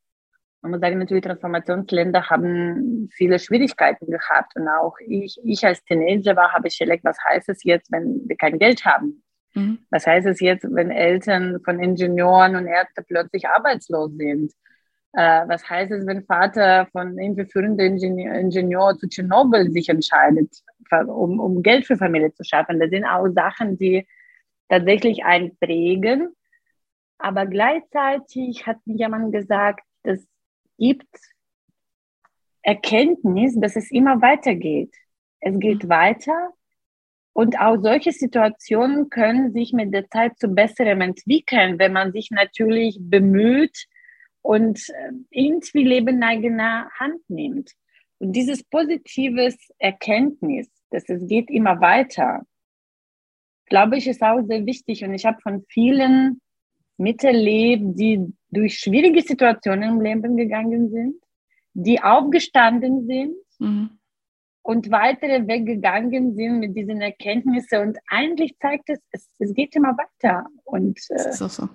man 0.64 0.70
muss 0.70 0.80
sagen, 0.80 0.98
natürlich 0.98 1.24
Transformationsländer 1.24 2.30
haben 2.30 3.10
viele 3.12 3.38
Schwierigkeiten 3.38 4.10
gehabt. 4.10 4.56
Und 4.56 4.66
auch 4.66 4.96
ich, 5.06 5.38
ich 5.44 5.62
als 5.62 5.84
Teenager 5.84 6.36
war, 6.36 6.54
habe 6.54 6.68
ich 6.68 6.80
erlebt, 6.80 7.04
was 7.04 7.18
heißt 7.22 7.50
es 7.50 7.62
jetzt, 7.64 7.92
wenn 7.92 8.22
wir 8.26 8.34
kein 8.36 8.58
Geld 8.58 8.82
haben? 8.86 9.22
Mhm. 9.52 9.80
Was 9.90 10.06
heißt 10.06 10.26
es 10.26 10.40
jetzt, 10.40 10.64
wenn 10.70 10.90
Eltern 10.90 11.60
von 11.62 11.80
Ingenieuren 11.80 12.56
und 12.56 12.66
Ärzten 12.66 13.04
plötzlich 13.06 13.46
arbeitslos 13.46 14.12
sind? 14.16 14.52
Äh, 15.12 15.46
was 15.46 15.68
heißt 15.68 15.92
es, 15.92 16.06
wenn 16.06 16.24
Vater 16.24 16.86
von 16.92 17.18
irgendwie 17.18 17.44
führenden 17.44 17.98
Ingenieur, 17.98 18.32
Ingenieur 18.32 18.96
zu 18.96 19.06
Tschernobyl 19.06 19.70
sich 19.70 19.90
entscheidet, 19.90 20.50
um, 21.06 21.40
um 21.40 21.62
Geld 21.62 21.84
für 21.84 21.98
Familie 21.98 22.32
zu 22.32 22.42
schaffen? 22.42 22.80
Das 22.80 22.88
sind 22.88 23.04
auch 23.04 23.28
Sachen, 23.34 23.76
die 23.76 24.06
tatsächlich 24.70 25.26
einprägen. 25.26 26.34
Aber 27.18 27.44
gleichzeitig 27.44 28.66
hat 28.66 28.78
mir 28.86 28.96
jemand 28.96 29.30
gesagt, 29.30 29.84
dass 30.04 30.26
gibt 30.79 31.09
Erkenntnis, 32.62 33.55
dass 33.59 33.77
es 33.77 33.91
immer 33.91 34.20
weitergeht. 34.22 34.95
Es 35.41 35.59
geht 35.59 35.85
mhm. 35.85 35.89
weiter 35.89 36.55
und 37.35 37.59
auch 37.59 37.77
solche 37.77 38.12
Situationen 38.12 39.11
können 39.11 39.53
sich 39.53 39.72
mit 39.72 39.93
der 39.93 40.09
Zeit 40.09 40.39
zu 40.39 40.49
besserem 40.49 41.01
entwickeln, 41.01 41.79
wenn 41.79 41.93
man 41.93 42.12
sich 42.12 42.31
natürlich 42.31 42.97
bemüht 43.01 43.87
und 44.41 44.89
äh, 44.89 45.12
irgendwie 45.31 45.83
Leben 45.83 46.22
eigener 46.22 46.89
Hand 46.99 47.20
nimmt. 47.29 47.72
Und 48.18 48.33
dieses 48.33 48.62
positives 48.62 49.57
Erkenntnis, 49.79 50.68
dass 50.91 51.09
es 51.09 51.27
geht 51.27 51.51
immer 51.51 51.81
weiter, 51.81 52.43
glaube 53.66 53.97
ich, 53.97 54.07
ist 54.07 54.22
auch 54.22 54.43
sehr 54.43 54.64
wichtig. 54.64 55.05
Und 55.05 55.14
ich 55.14 55.27
habe 55.27 55.41
von 55.43 55.64
vielen 55.68 56.41
miterlebt, 56.97 57.99
die 57.99 58.33
durch 58.55 58.78
schwierige 58.78 59.22
Situationen 59.22 59.90
im 59.90 60.00
Leben 60.00 60.36
gegangen 60.36 60.90
sind, 60.90 61.16
die 61.74 62.00
aufgestanden 62.00 63.07
sind 63.07 63.34
mhm. 63.59 63.98
und 64.62 64.90
weitere 64.90 65.46
weggegangen 65.46 66.34
sind 66.34 66.61
mit 66.61 66.76
diesen 66.76 67.00
Erkenntnissen. 67.00 67.80
Und 67.80 67.98
eigentlich 68.09 68.57
zeigt 68.61 68.88
es, 68.88 69.00
es, 69.11 69.28
es 69.38 69.55
geht 69.55 69.74
immer 69.76 69.96
weiter. 69.96 70.46
Und, 70.64 70.98
äh, 71.11 71.16
das 71.16 71.26
ist 71.26 71.42
auch 71.42 71.50
so. 71.50 71.68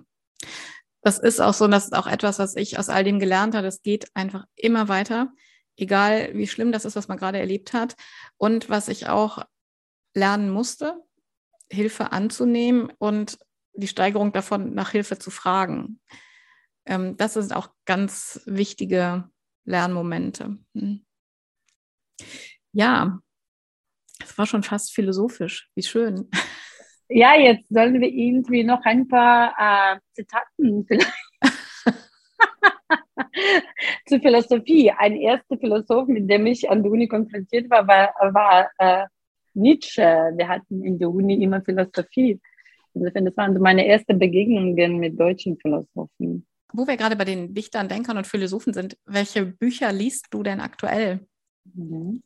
Das 1.01 1.19
ist 1.19 1.39
auch 1.39 1.53
so, 1.53 1.65
und 1.65 1.71
das 1.71 1.86
ist 1.86 1.95
auch 1.95 2.07
etwas, 2.07 2.39
was 2.39 2.55
ich 2.55 2.77
aus 2.77 2.89
all 2.89 3.03
dem 3.03 3.19
gelernt 3.19 3.55
habe. 3.55 3.67
Es 3.67 3.82
geht 3.82 4.09
einfach 4.15 4.45
immer 4.55 4.89
weiter, 4.89 5.32
egal 5.77 6.32
wie 6.34 6.47
schlimm 6.47 6.71
das 6.71 6.86
ist, 6.86 6.95
was 6.95 7.07
man 7.07 7.17
gerade 7.17 7.39
erlebt 7.39 7.73
hat. 7.73 7.95
Und 8.38 8.69
was 8.69 8.89
ich 8.89 9.07
auch 9.07 9.43
lernen 10.13 10.49
musste, 10.49 11.01
Hilfe 11.71 12.11
anzunehmen 12.11 12.91
und 12.97 13.38
die 13.73 13.88
Steigerung 13.88 14.32
davon, 14.34 14.73
nach 14.73 14.91
Hilfe 14.91 15.19
zu 15.19 15.32
fragen. 15.32 15.99
Ähm, 16.89 17.15
das 17.17 17.35
sind 17.35 17.55
auch 17.55 17.69
ganz 17.85 18.41
wichtige 18.45 19.29
Lernmomente. 19.63 20.57
Hm. 20.75 21.05
Ja, 22.73 23.19
es 24.21 24.37
war 24.37 24.47
schon 24.47 24.63
fast 24.63 24.93
philosophisch. 24.93 25.69
Wie 25.75 25.83
schön. 25.83 26.29
Ja, 27.07 27.35
jetzt 27.35 27.69
sollen 27.69 28.01
wir 28.01 28.09
irgendwie 28.09 28.63
noch 28.63 28.83
ein 28.83 29.07
paar 29.07 29.53
äh, 29.57 29.99
Zitaten 30.13 30.85
vielleicht. 30.85 31.13
zur 34.07 34.19
Philosophie. 34.19 34.91
Ein 34.91 35.15
erster 35.15 35.57
Philosoph, 35.57 36.07
mit 36.07 36.29
dem 36.29 36.45
ich 36.47 36.69
an 36.69 36.83
der 36.83 36.91
Uni 36.91 37.07
konfrontiert 37.07 37.69
war, 37.69 37.87
war, 37.87 38.13
war 38.33 38.69
äh, 38.79 39.05
Nietzsche, 39.53 40.01
wir 40.01 40.47
hatten 40.47 40.83
in 40.83 40.99
der 40.99 41.09
Uni 41.09 41.41
immer 41.41 41.61
Philosophie. 41.61 42.39
Insofern, 42.93 43.25
das 43.25 43.37
waren 43.37 43.53
so 43.53 43.61
meine 43.61 43.87
ersten 43.87 44.17
Begegnungen 44.17 44.99
mit 44.99 45.19
deutschen 45.19 45.57
Philosophen. 45.57 46.49
Wo 46.72 46.88
wir 46.88 46.97
gerade 46.97 47.15
bei 47.15 47.26
den 47.26 47.53
Dichtern, 47.53 47.88
Denkern 47.88 48.17
und 48.17 48.28
Philosophen 48.28 48.74
sind, 48.74 48.97
welche 49.05 49.45
Bücher 49.45 49.91
liest 49.91 50.28
du 50.32 50.43
denn 50.43 50.59
aktuell? 50.59 51.28
Mhm. 51.74 52.22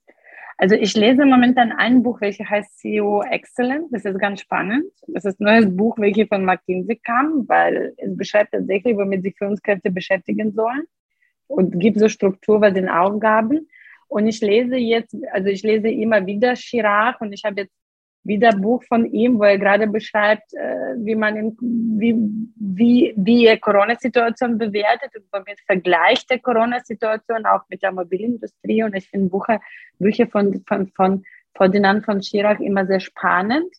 Also 0.57 0.75
ich 0.75 0.95
lese 0.95 1.25
momentan 1.25 1.71
ein 1.71 2.03
Buch, 2.03 2.21
welches 2.21 2.47
heißt 2.47 2.77
CEO 2.77 3.23
Excellent. 3.23 3.87
Das 3.91 4.05
ist 4.05 4.19
ganz 4.19 4.41
spannend. 4.41 4.85
Das 5.07 5.25
ist 5.25 5.39
ein 5.41 5.45
neues 5.45 5.75
Buch, 5.75 5.97
welches 5.97 6.27
von 6.27 6.45
McKinsey 6.45 6.97
kam, 6.97 7.47
weil 7.47 7.93
es 7.97 8.15
beschreibt 8.15 8.51
tatsächlich, 8.51 8.95
womit 8.95 9.23
sich 9.23 9.35
Führungskräfte 9.37 9.91
beschäftigen 9.91 10.53
sollen 10.53 10.83
und 11.47 11.79
gibt 11.79 11.99
so 11.99 12.07
Struktur 12.07 12.59
bei 12.59 12.71
den 12.71 12.87
Aufgaben. 12.87 13.67
Und 14.07 14.27
ich 14.27 14.41
lese 14.41 14.75
jetzt, 14.75 15.15
also 15.31 15.49
ich 15.49 15.63
lese 15.63 15.89
immer 15.89 16.25
wieder 16.25 16.53
Chirac 16.53 17.19
und 17.19 17.33
ich 17.33 17.43
habe 17.43 17.61
jetzt 17.61 17.75
wieder 18.23 18.49
ein 18.49 18.61
Buch 18.61 18.83
von 18.83 19.05
ihm, 19.05 19.37
wo 19.37 19.43
er 19.43 19.57
gerade 19.57 19.87
beschreibt, 19.87 20.53
äh, 20.53 20.95
wie 20.97 21.15
man 21.15 21.35
in, 21.35 21.57
wie, 21.59 22.15
wie, 22.55 23.13
wie 23.17 23.45
er 23.45 23.59
Corona-Situation 23.59 24.57
bewertet 24.57 25.11
und 25.15 25.25
womit 25.31 25.59
vergleicht 25.65 26.29
der 26.29 26.39
Corona-Situation 26.39 27.45
auch 27.45 27.63
mit 27.69 27.83
der 27.83 27.91
Mobilindustrie. 27.91 28.83
Und 28.83 28.95
ich 28.95 29.09
finde 29.09 29.29
Bücher, 29.29 29.59
Bücher 29.99 30.27
von, 30.27 30.63
von, 30.65 30.87
von 30.95 31.25
Ferdinand 31.55 32.05
von 32.05 32.21
Schirach 32.21 32.59
immer 32.59 32.85
sehr 32.85 33.01
spannend, 33.01 33.73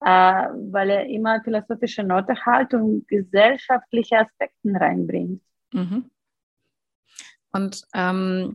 äh, 0.00 0.06
weil 0.06 0.90
er 0.90 1.06
immer 1.06 1.42
philosophische 1.42 2.02
Note 2.02 2.34
hat 2.44 2.72
und 2.74 3.06
gesellschaftliche 3.06 4.18
Aspekte 4.18 4.72
reinbringt. 4.74 5.42
Mhm. 5.72 6.10
Und 7.52 7.82
ähm, 7.94 8.54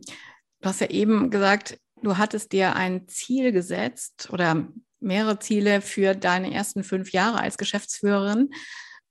du 0.60 0.68
hast 0.68 0.80
ja 0.80 0.90
eben 0.90 1.30
gesagt, 1.30 1.80
du 2.02 2.18
hattest 2.18 2.52
dir 2.52 2.76
ein 2.76 3.06
Ziel 3.08 3.52
gesetzt 3.52 4.28
oder 4.32 4.66
mehrere 5.00 5.38
Ziele 5.38 5.80
für 5.80 6.14
deine 6.14 6.52
ersten 6.52 6.84
fünf 6.84 7.12
Jahre 7.12 7.40
als 7.40 7.58
Geschäftsführerin 7.58 8.50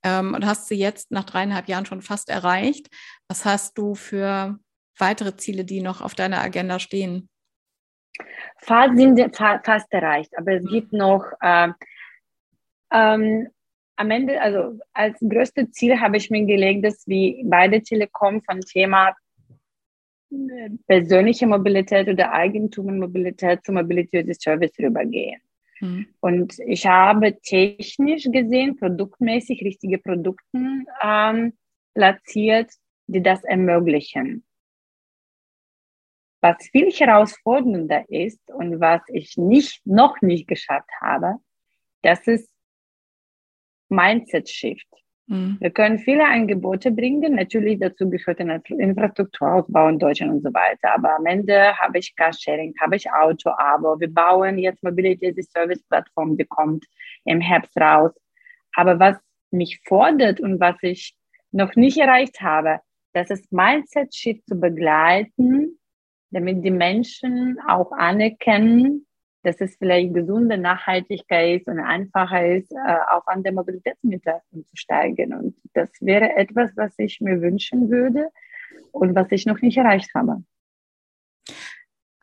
ähm, 0.04 0.34
und 0.34 0.46
hast 0.46 0.68
sie 0.68 0.76
jetzt 0.76 1.12
nach 1.12 1.26
dreieinhalb 1.26 1.68
Jahren 1.68 1.86
schon 1.86 2.02
fast 2.02 2.30
erreicht. 2.30 2.88
Was 3.28 3.46
hast 3.46 3.78
du 3.78 3.96
für 3.96 4.60
weitere 4.98 5.36
Ziele, 5.36 5.66
die 5.66 5.82
noch 5.82 6.02
auf 6.02 6.14
deiner 6.14 6.42
Agenda 6.42 6.80
stehen? 6.80 7.30
Fast 8.58 8.98
sind 8.98 9.36
fast 9.36 9.92
erreicht, 9.92 10.38
aber 10.38 10.54
es 10.54 10.66
gibt 10.66 10.92
noch 10.94 11.24
äh, 11.42 11.70
ähm, 12.92 13.48
am 13.96 14.12
Ende, 14.12 14.42
also 14.42 14.80
als 14.94 15.18
größtes 15.20 15.72
Ziel 15.72 16.00
habe 16.00 16.18
ich 16.18 16.30
mir 16.30 16.46
gelegt, 16.46 16.86
dass 16.86 17.06
wir 17.06 17.42
beide 17.44 17.82
Telekom 17.82 18.42
von 18.42 18.62
Thema 18.62 19.14
äh, 20.32 20.70
persönliche 20.88 21.48
Mobilität 21.48 22.08
oder 22.08 22.32
Eigentumsmobilität 22.32 23.64
zur 23.64 23.76
Mobility 23.76 24.20
as 24.20 24.38
Service 24.38 24.72
rübergehen. 24.80 25.42
Mhm. 25.80 26.08
Und 26.20 26.60
ich 26.60 26.86
habe 26.86 27.40
technisch 27.42 28.26
gesehen, 28.32 28.78
produktmäßig 28.78 29.62
richtige 29.64 29.98
Produkte 29.98 30.84
ähm, 31.02 31.58
platziert, 31.94 32.72
die 33.08 33.22
das 33.22 33.44
ermöglichen. 33.44 34.46
Was 36.42 36.68
viel 36.72 36.92
herausfordernder 36.92 38.10
ist 38.10 38.40
und 38.52 38.80
was 38.80 39.02
ich 39.08 39.36
nicht, 39.36 39.86
noch 39.86 40.22
nicht 40.22 40.48
geschafft 40.48 40.90
habe, 41.02 41.36
das 42.02 42.26
ist 42.28 42.50
Mindset 43.90 44.50
Shift. 44.50 44.88
Mhm. 45.30 45.58
Wir 45.60 45.70
können 45.70 46.00
viele 46.00 46.26
Angebote 46.26 46.92
bringen. 46.92 47.36
Natürlich 47.36 47.80
dazu 47.80 48.10
gehört 48.10 48.40
ein 48.40 48.62
Infrastrukturausbau 48.68 49.88
in 49.90 50.00
Deutschland 50.00 50.34
und 50.34 50.44
so 50.44 50.54
weiter. 50.54 50.96
Aber 50.96 51.16
am 51.16 51.26
Ende 51.26 51.78
habe 51.78 52.00
ich 52.00 52.16
Carsharing, 52.16 52.74
habe 52.82 52.96
ich 52.96 53.12
Auto-Abo. 53.12 54.00
Wir 54.00 54.12
bauen 54.12 54.58
jetzt 54.58 54.84
Mobility 54.84 55.28
as 55.28 55.38
a 55.38 55.60
Service 55.60 55.84
Plattform, 55.84 56.36
die 56.36 56.46
kommt 56.46 56.86
im 57.26 57.42
Herbst 57.42 57.78
raus. 57.80 58.12
Aber 58.76 59.00
was 59.00 59.18
mich 59.52 59.80
fordert 59.86 60.42
und 60.42 60.60
was 60.60 60.76
ich 60.82 61.16
noch 61.52 61.76
nicht 61.76 61.98
erreicht 61.98 62.42
habe, 62.42 62.80
das 63.14 63.30
ist 63.30 63.52
Mindset 63.52 64.14
Shift 64.14 64.46
zu 64.48 64.60
begleiten, 64.60 65.80
damit 66.32 66.64
die 66.64 66.72
Menschen 66.72 67.60
auch 67.68 67.92
anerkennen, 67.92 69.06
dass 69.44 69.62
es 69.62 69.76
vielleicht 69.78 70.14
gesunde 70.14 70.58
Nachhaltigkeit 70.58 71.62
ist 71.62 71.68
und 71.68 71.80
einfacher 71.80 72.46
ist, 72.46 72.72
äh, 72.72 72.98
auf 73.12 73.28
andere 73.28 73.54
Mobilitätsmittel 73.54 74.42
umzusteigen. 74.52 75.34
Und 75.34 75.56
das 75.74 75.90
wäre 76.02 76.36
etwas, 76.36 76.72
was 76.76 76.94
ich 76.98 77.22
mir 77.22 77.42
wünschen 77.42 77.90
würde 77.90 78.30
und 78.92 79.16
was 79.16 79.32
ich 79.32 79.46
noch 79.46 79.62
nicht 79.62 79.78
erreicht 79.78 80.14
habe. 80.14 80.44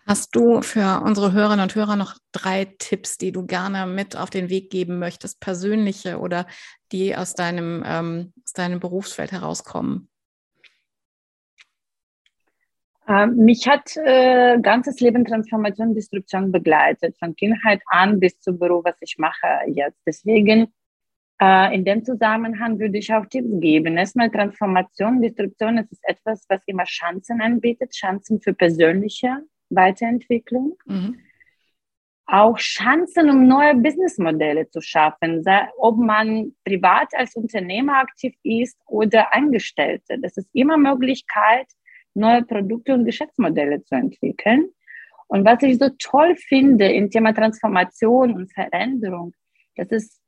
Hast 0.06 0.36
du 0.36 0.62
für 0.62 1.02
unsere 1.04 1.32
Hörerinnen 1.32 1.64
und 1.64 1.74
Hörer 1.74 1.96
noch 1.96 2.16
drei 2.30 2.64
Tipps, 2.78 3.18
die 3.18 3.32
du 3.32 3.44
gerne 3.44 3.86
mit 3.86 4.16
auf 4.16 4.30
den 4.30 4.48
Weg 4.50 4.70
geben 4.70 5.00
möchtest, 5.00 5.40
persönliche 5.40 6.20
oder 6.20 6.46
die 6.92 7.16
aus 7.16 7.34
deinem, 7.34 7.82
ähm, 7.84 8.32
aus 8.44 8.52
deinem 8.52 8.78
Berufsfeld 8.78 9.32
herauskommen? 9.32 10.08
Ähm, 13.08 13.36
mich 13.36 13.68
hat 13.68 13.96
äh, 13.96 14.58
ganzes 14.60 15.00
Leben 15.00 15.24
Transformation, 15.24 15.94
Disruption 15.94 16.50
begleitet, 16.50 17.16
von 17.18 17.36
Kindheit 17.36 17.80
an 17.86 18.18
bis 18.18 18.40
zum 18.40 18.58
Beruf, 18.58 18.84
was 18.84 18.96
ich 19.00 19.16
mache 19.18 19.46
jetzt. 19.68 20.00
Deswegen 20.04 20.72
äh, 21.40 21.74
in 21.74 21.84
dem 21.84 22.04
Zusammenhang 22.04 22.80
würde 22.80 22.98
ich 22.98 23.12
auch 23.12 23.26
Tipps 23.26 23.60
geben. 23.60 23.96
Erstmal 23.96 24.30
Transformation, 24.30 25.22
Disruption, 25.22 25.78
es 25.78 25.92
ist 25.92 26.02
etwas, 26.02 26.46
was 26.48 26.60
immer 26.66 26.84
Chancen 26.84 27.40
anbietet, 27.40 27.92
Chancen 27.92 28.40
für 28.40 28.54
persönliche 28.54 29.38
Weiterentwicklung. 29.70 30.76
Mhm. 30.86 31.20
Auch 32.28 32.58
Chancen, 32.58 33.30
um 33.30 33.46
neue 33.46 33.76
Businessmodelle 33.76 34.68
zu 34.68 34.80
schaffen, 34.80 35.44
ob 35.78 35.96
man 35.96 36.56
privat 36.64 37.14
als 37.14 37.36
Unternehmer 37.36 37.98
aktiv 37.98 38.34
ist 38.42 38.76
oder 38.86 39.32
Angestellte. 39.32 40.18
Das 40.18 40.36
ist 40.36 40.48
immer 40.52 40.76
Möglichkeit, 40.76 41.68
neue 42.16 42.42
Produkte 42.42 42.94
und 42.94 43.04
Geschäftsmodelle 43.04 43.82
zu 43.84 43.94
entwickeln. 43.94 44.70
Und 45.28 45.44
was 45.44 45.62
ich 45.62 45.78
so 45.78 45.88
toll 45.98 46.36
finde 46.36 46.86
im 46.92 47.10
Thema 47.10 47.32
Transformation 47.32 48.34
und 48.34 48.52
Veränderung, 48.52 49.34
das 49.76 49.88
ist 49.88 50.20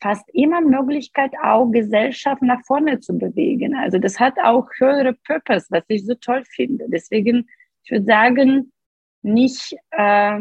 fast 0.00 0.28
immer 0.34 0.60
Möglichkeit, 0.60 1.32
auch 1.42 1.70
Gesellschaft 1.70 2.42
nach 2.42 2.60
vorne 2.66 3.00
zu 3.00 3.16
bewegen. 3.16 3.74
Also 3.74 3.98
das 3.98 4.20
hat 4.20 4.34
auch 4.42 4.68
höhere 4.78 5.14
Purpose, 5.26 5.66
was 5.70 5.84
ich 5.88 6.04
so 6.04 6.14
toll 6.14 6.44
finde. 6.44 6.86
Deswegen, 6.88 7.48
ich 7.84 7.90
würde 7.90 8.04
sagen, 8.04 8.72
nicht 9.22 9.74
äh, 9.92 10.40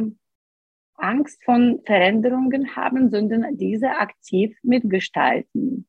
Angst 0.96 1.44
von 1.46 1.82
Veränderungen 1.86 2.76
haben, 2.76 3.10
sondern 3.10 3.58
diese 3.58 3.91
aktiv 3.91 4.56
mitgestalten 4.64 5.88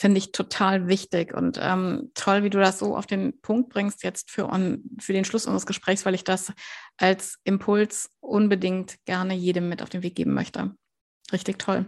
finde 0.00 0.16
ich 0.16 0.32
total 0.32 0.88
wichtig 0.88 1.34
und 1.34 1.58
ähm, 1.60 2.10
toll, 2.14 2.42
wie 2.42 2.48
du 2.48 2.58
das 2.58 2.78
so 2.78 2.96
auf 2.96 3.06
den 3.06 3.38
Punkt 3.42 3.68
bringst 3.68 4.02
jetzt 4.02 4.30
für, 4.30 4.48
on, 4.48 4.82
für 4.98 5.12
den 5.12 5.26
Schluss 5.26 5.44
unseres 5.44 5.66
Gesprächs, 5.66 6.06
weil 6.06 6.14
ich 6.14 6.24
das 6.24 6.54
als 6.96 7.38
Impuls 7.44 8.08
unbedingt 8.20 8.96
gerne 9.04 9.34
jedem 9.34 9.68
mit 9.68 9.82
auf 9.82 9.90
den 9.90 10.02
Weg 10.02 10.14
geben 10.14 10.32
möchte. 10.32 10.74
Richtig 11.32 11.58
toll. 11.58 11.84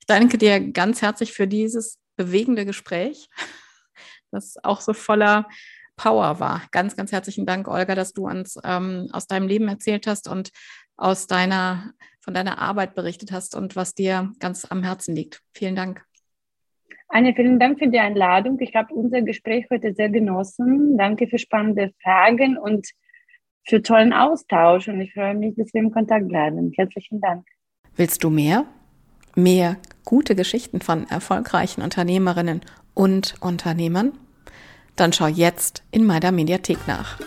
Ich 0.00 0.06
danke 0.08 0.36
dir 0.36 0.72
ganz 0.72 1.00
herzlich 1.00 1.32
für 1.32 1.46
dieses 1.46 2.00
bewegende 2.16 2.66
Gespräch, 2.66 3.28
das 4.32 4.56
auch 4.64 4.80
so 4.80 4.92
voller 4.92 5.46
Power 5.94 6.40
war. 6.40 6.66
Ganz, 6.72 6.96
ganz 6.96 7.12
herzlichen 7.12 7.46
Dank, 7.46 7.68
Olga, 7.68 7.94
dass 7.94 8.14
du 8.14 8.26
uns 8.26 8.58
ähm, 8.64 9.10
aus 9.12 9.28
deinem 9.28 9.46
Leben 9.46 9.68
erzählt 9.68 10.08
hast 10.08 10.26
und 10.26 10.50
aus 10.96 11.28
deiner, 11.28 11.92
von 12.20 12.34
deiner 12.34 12.58
Arbeit 12.58 12.96
berichtet 12.96 13.30
hast 13.30 13.54
und 13.54 13.76
was 13.76 13.94
dir 13.94 14.32
ganz 14.40 14.64
am 14.64 14.82
Herzen 14.82 15.14
liegt. 15.14 15.40
Vielen 15.54 15.76
Dank. 15.76 16.07
Anja, 17.08 17.32
vielen 17.34 17.58
Dank 17.58 17.78
für 17.78 17.88
die 17.88 17.98
Einladung. 17.98 18.60
Ich 18.60 18.74
habe 18.74 18.94
unser 18.94 19.22
Gespräch 19.22 19.66
heute 19.70 19.94
sehr 19.94 20.10
genossen. 20.10 20.96
Danke 20.98 21.26
für 21.26 21.38
spannende 21.38 21.90
Fragen 22.02 22.58
und 22.58 22.86
für 23.64 23.82
tollen 23.82 24.12
Austausch. 24.12 24.88
Und 24.88 25.00
ich 25.00 25.14
freue 25.14 25.34
mich, 25.34 25.54
dass 25.56 25.72
wir 25.72 25.80
im 25.80 25.90
Kontakt 25.90 26.28
bleiben. 26.28 26.70
Herzlichen 26.76 27.20
Dank. 27.20 27.46
Willst 27.96 28.22
du 28.22 28.30
mehr? 28.30 28.66
Mehr 29.34 29.78
gute 30.04 30.34
Geschichten 30.34 30.80
von 30.80 31.08
erfolgreichen 31.08 31.82
Unternehmerinnen 31.82 32.60
und 32.94 33.34
Unternehmern? 33.40 34.12
Dann 34.96 35.12
schau 35.12 35.28
jetzt 35.28 35.84
in 35.90 36.04
meiner 36.04 36.32
Mediathek 36.32 36.86
nach. 36.86 37.18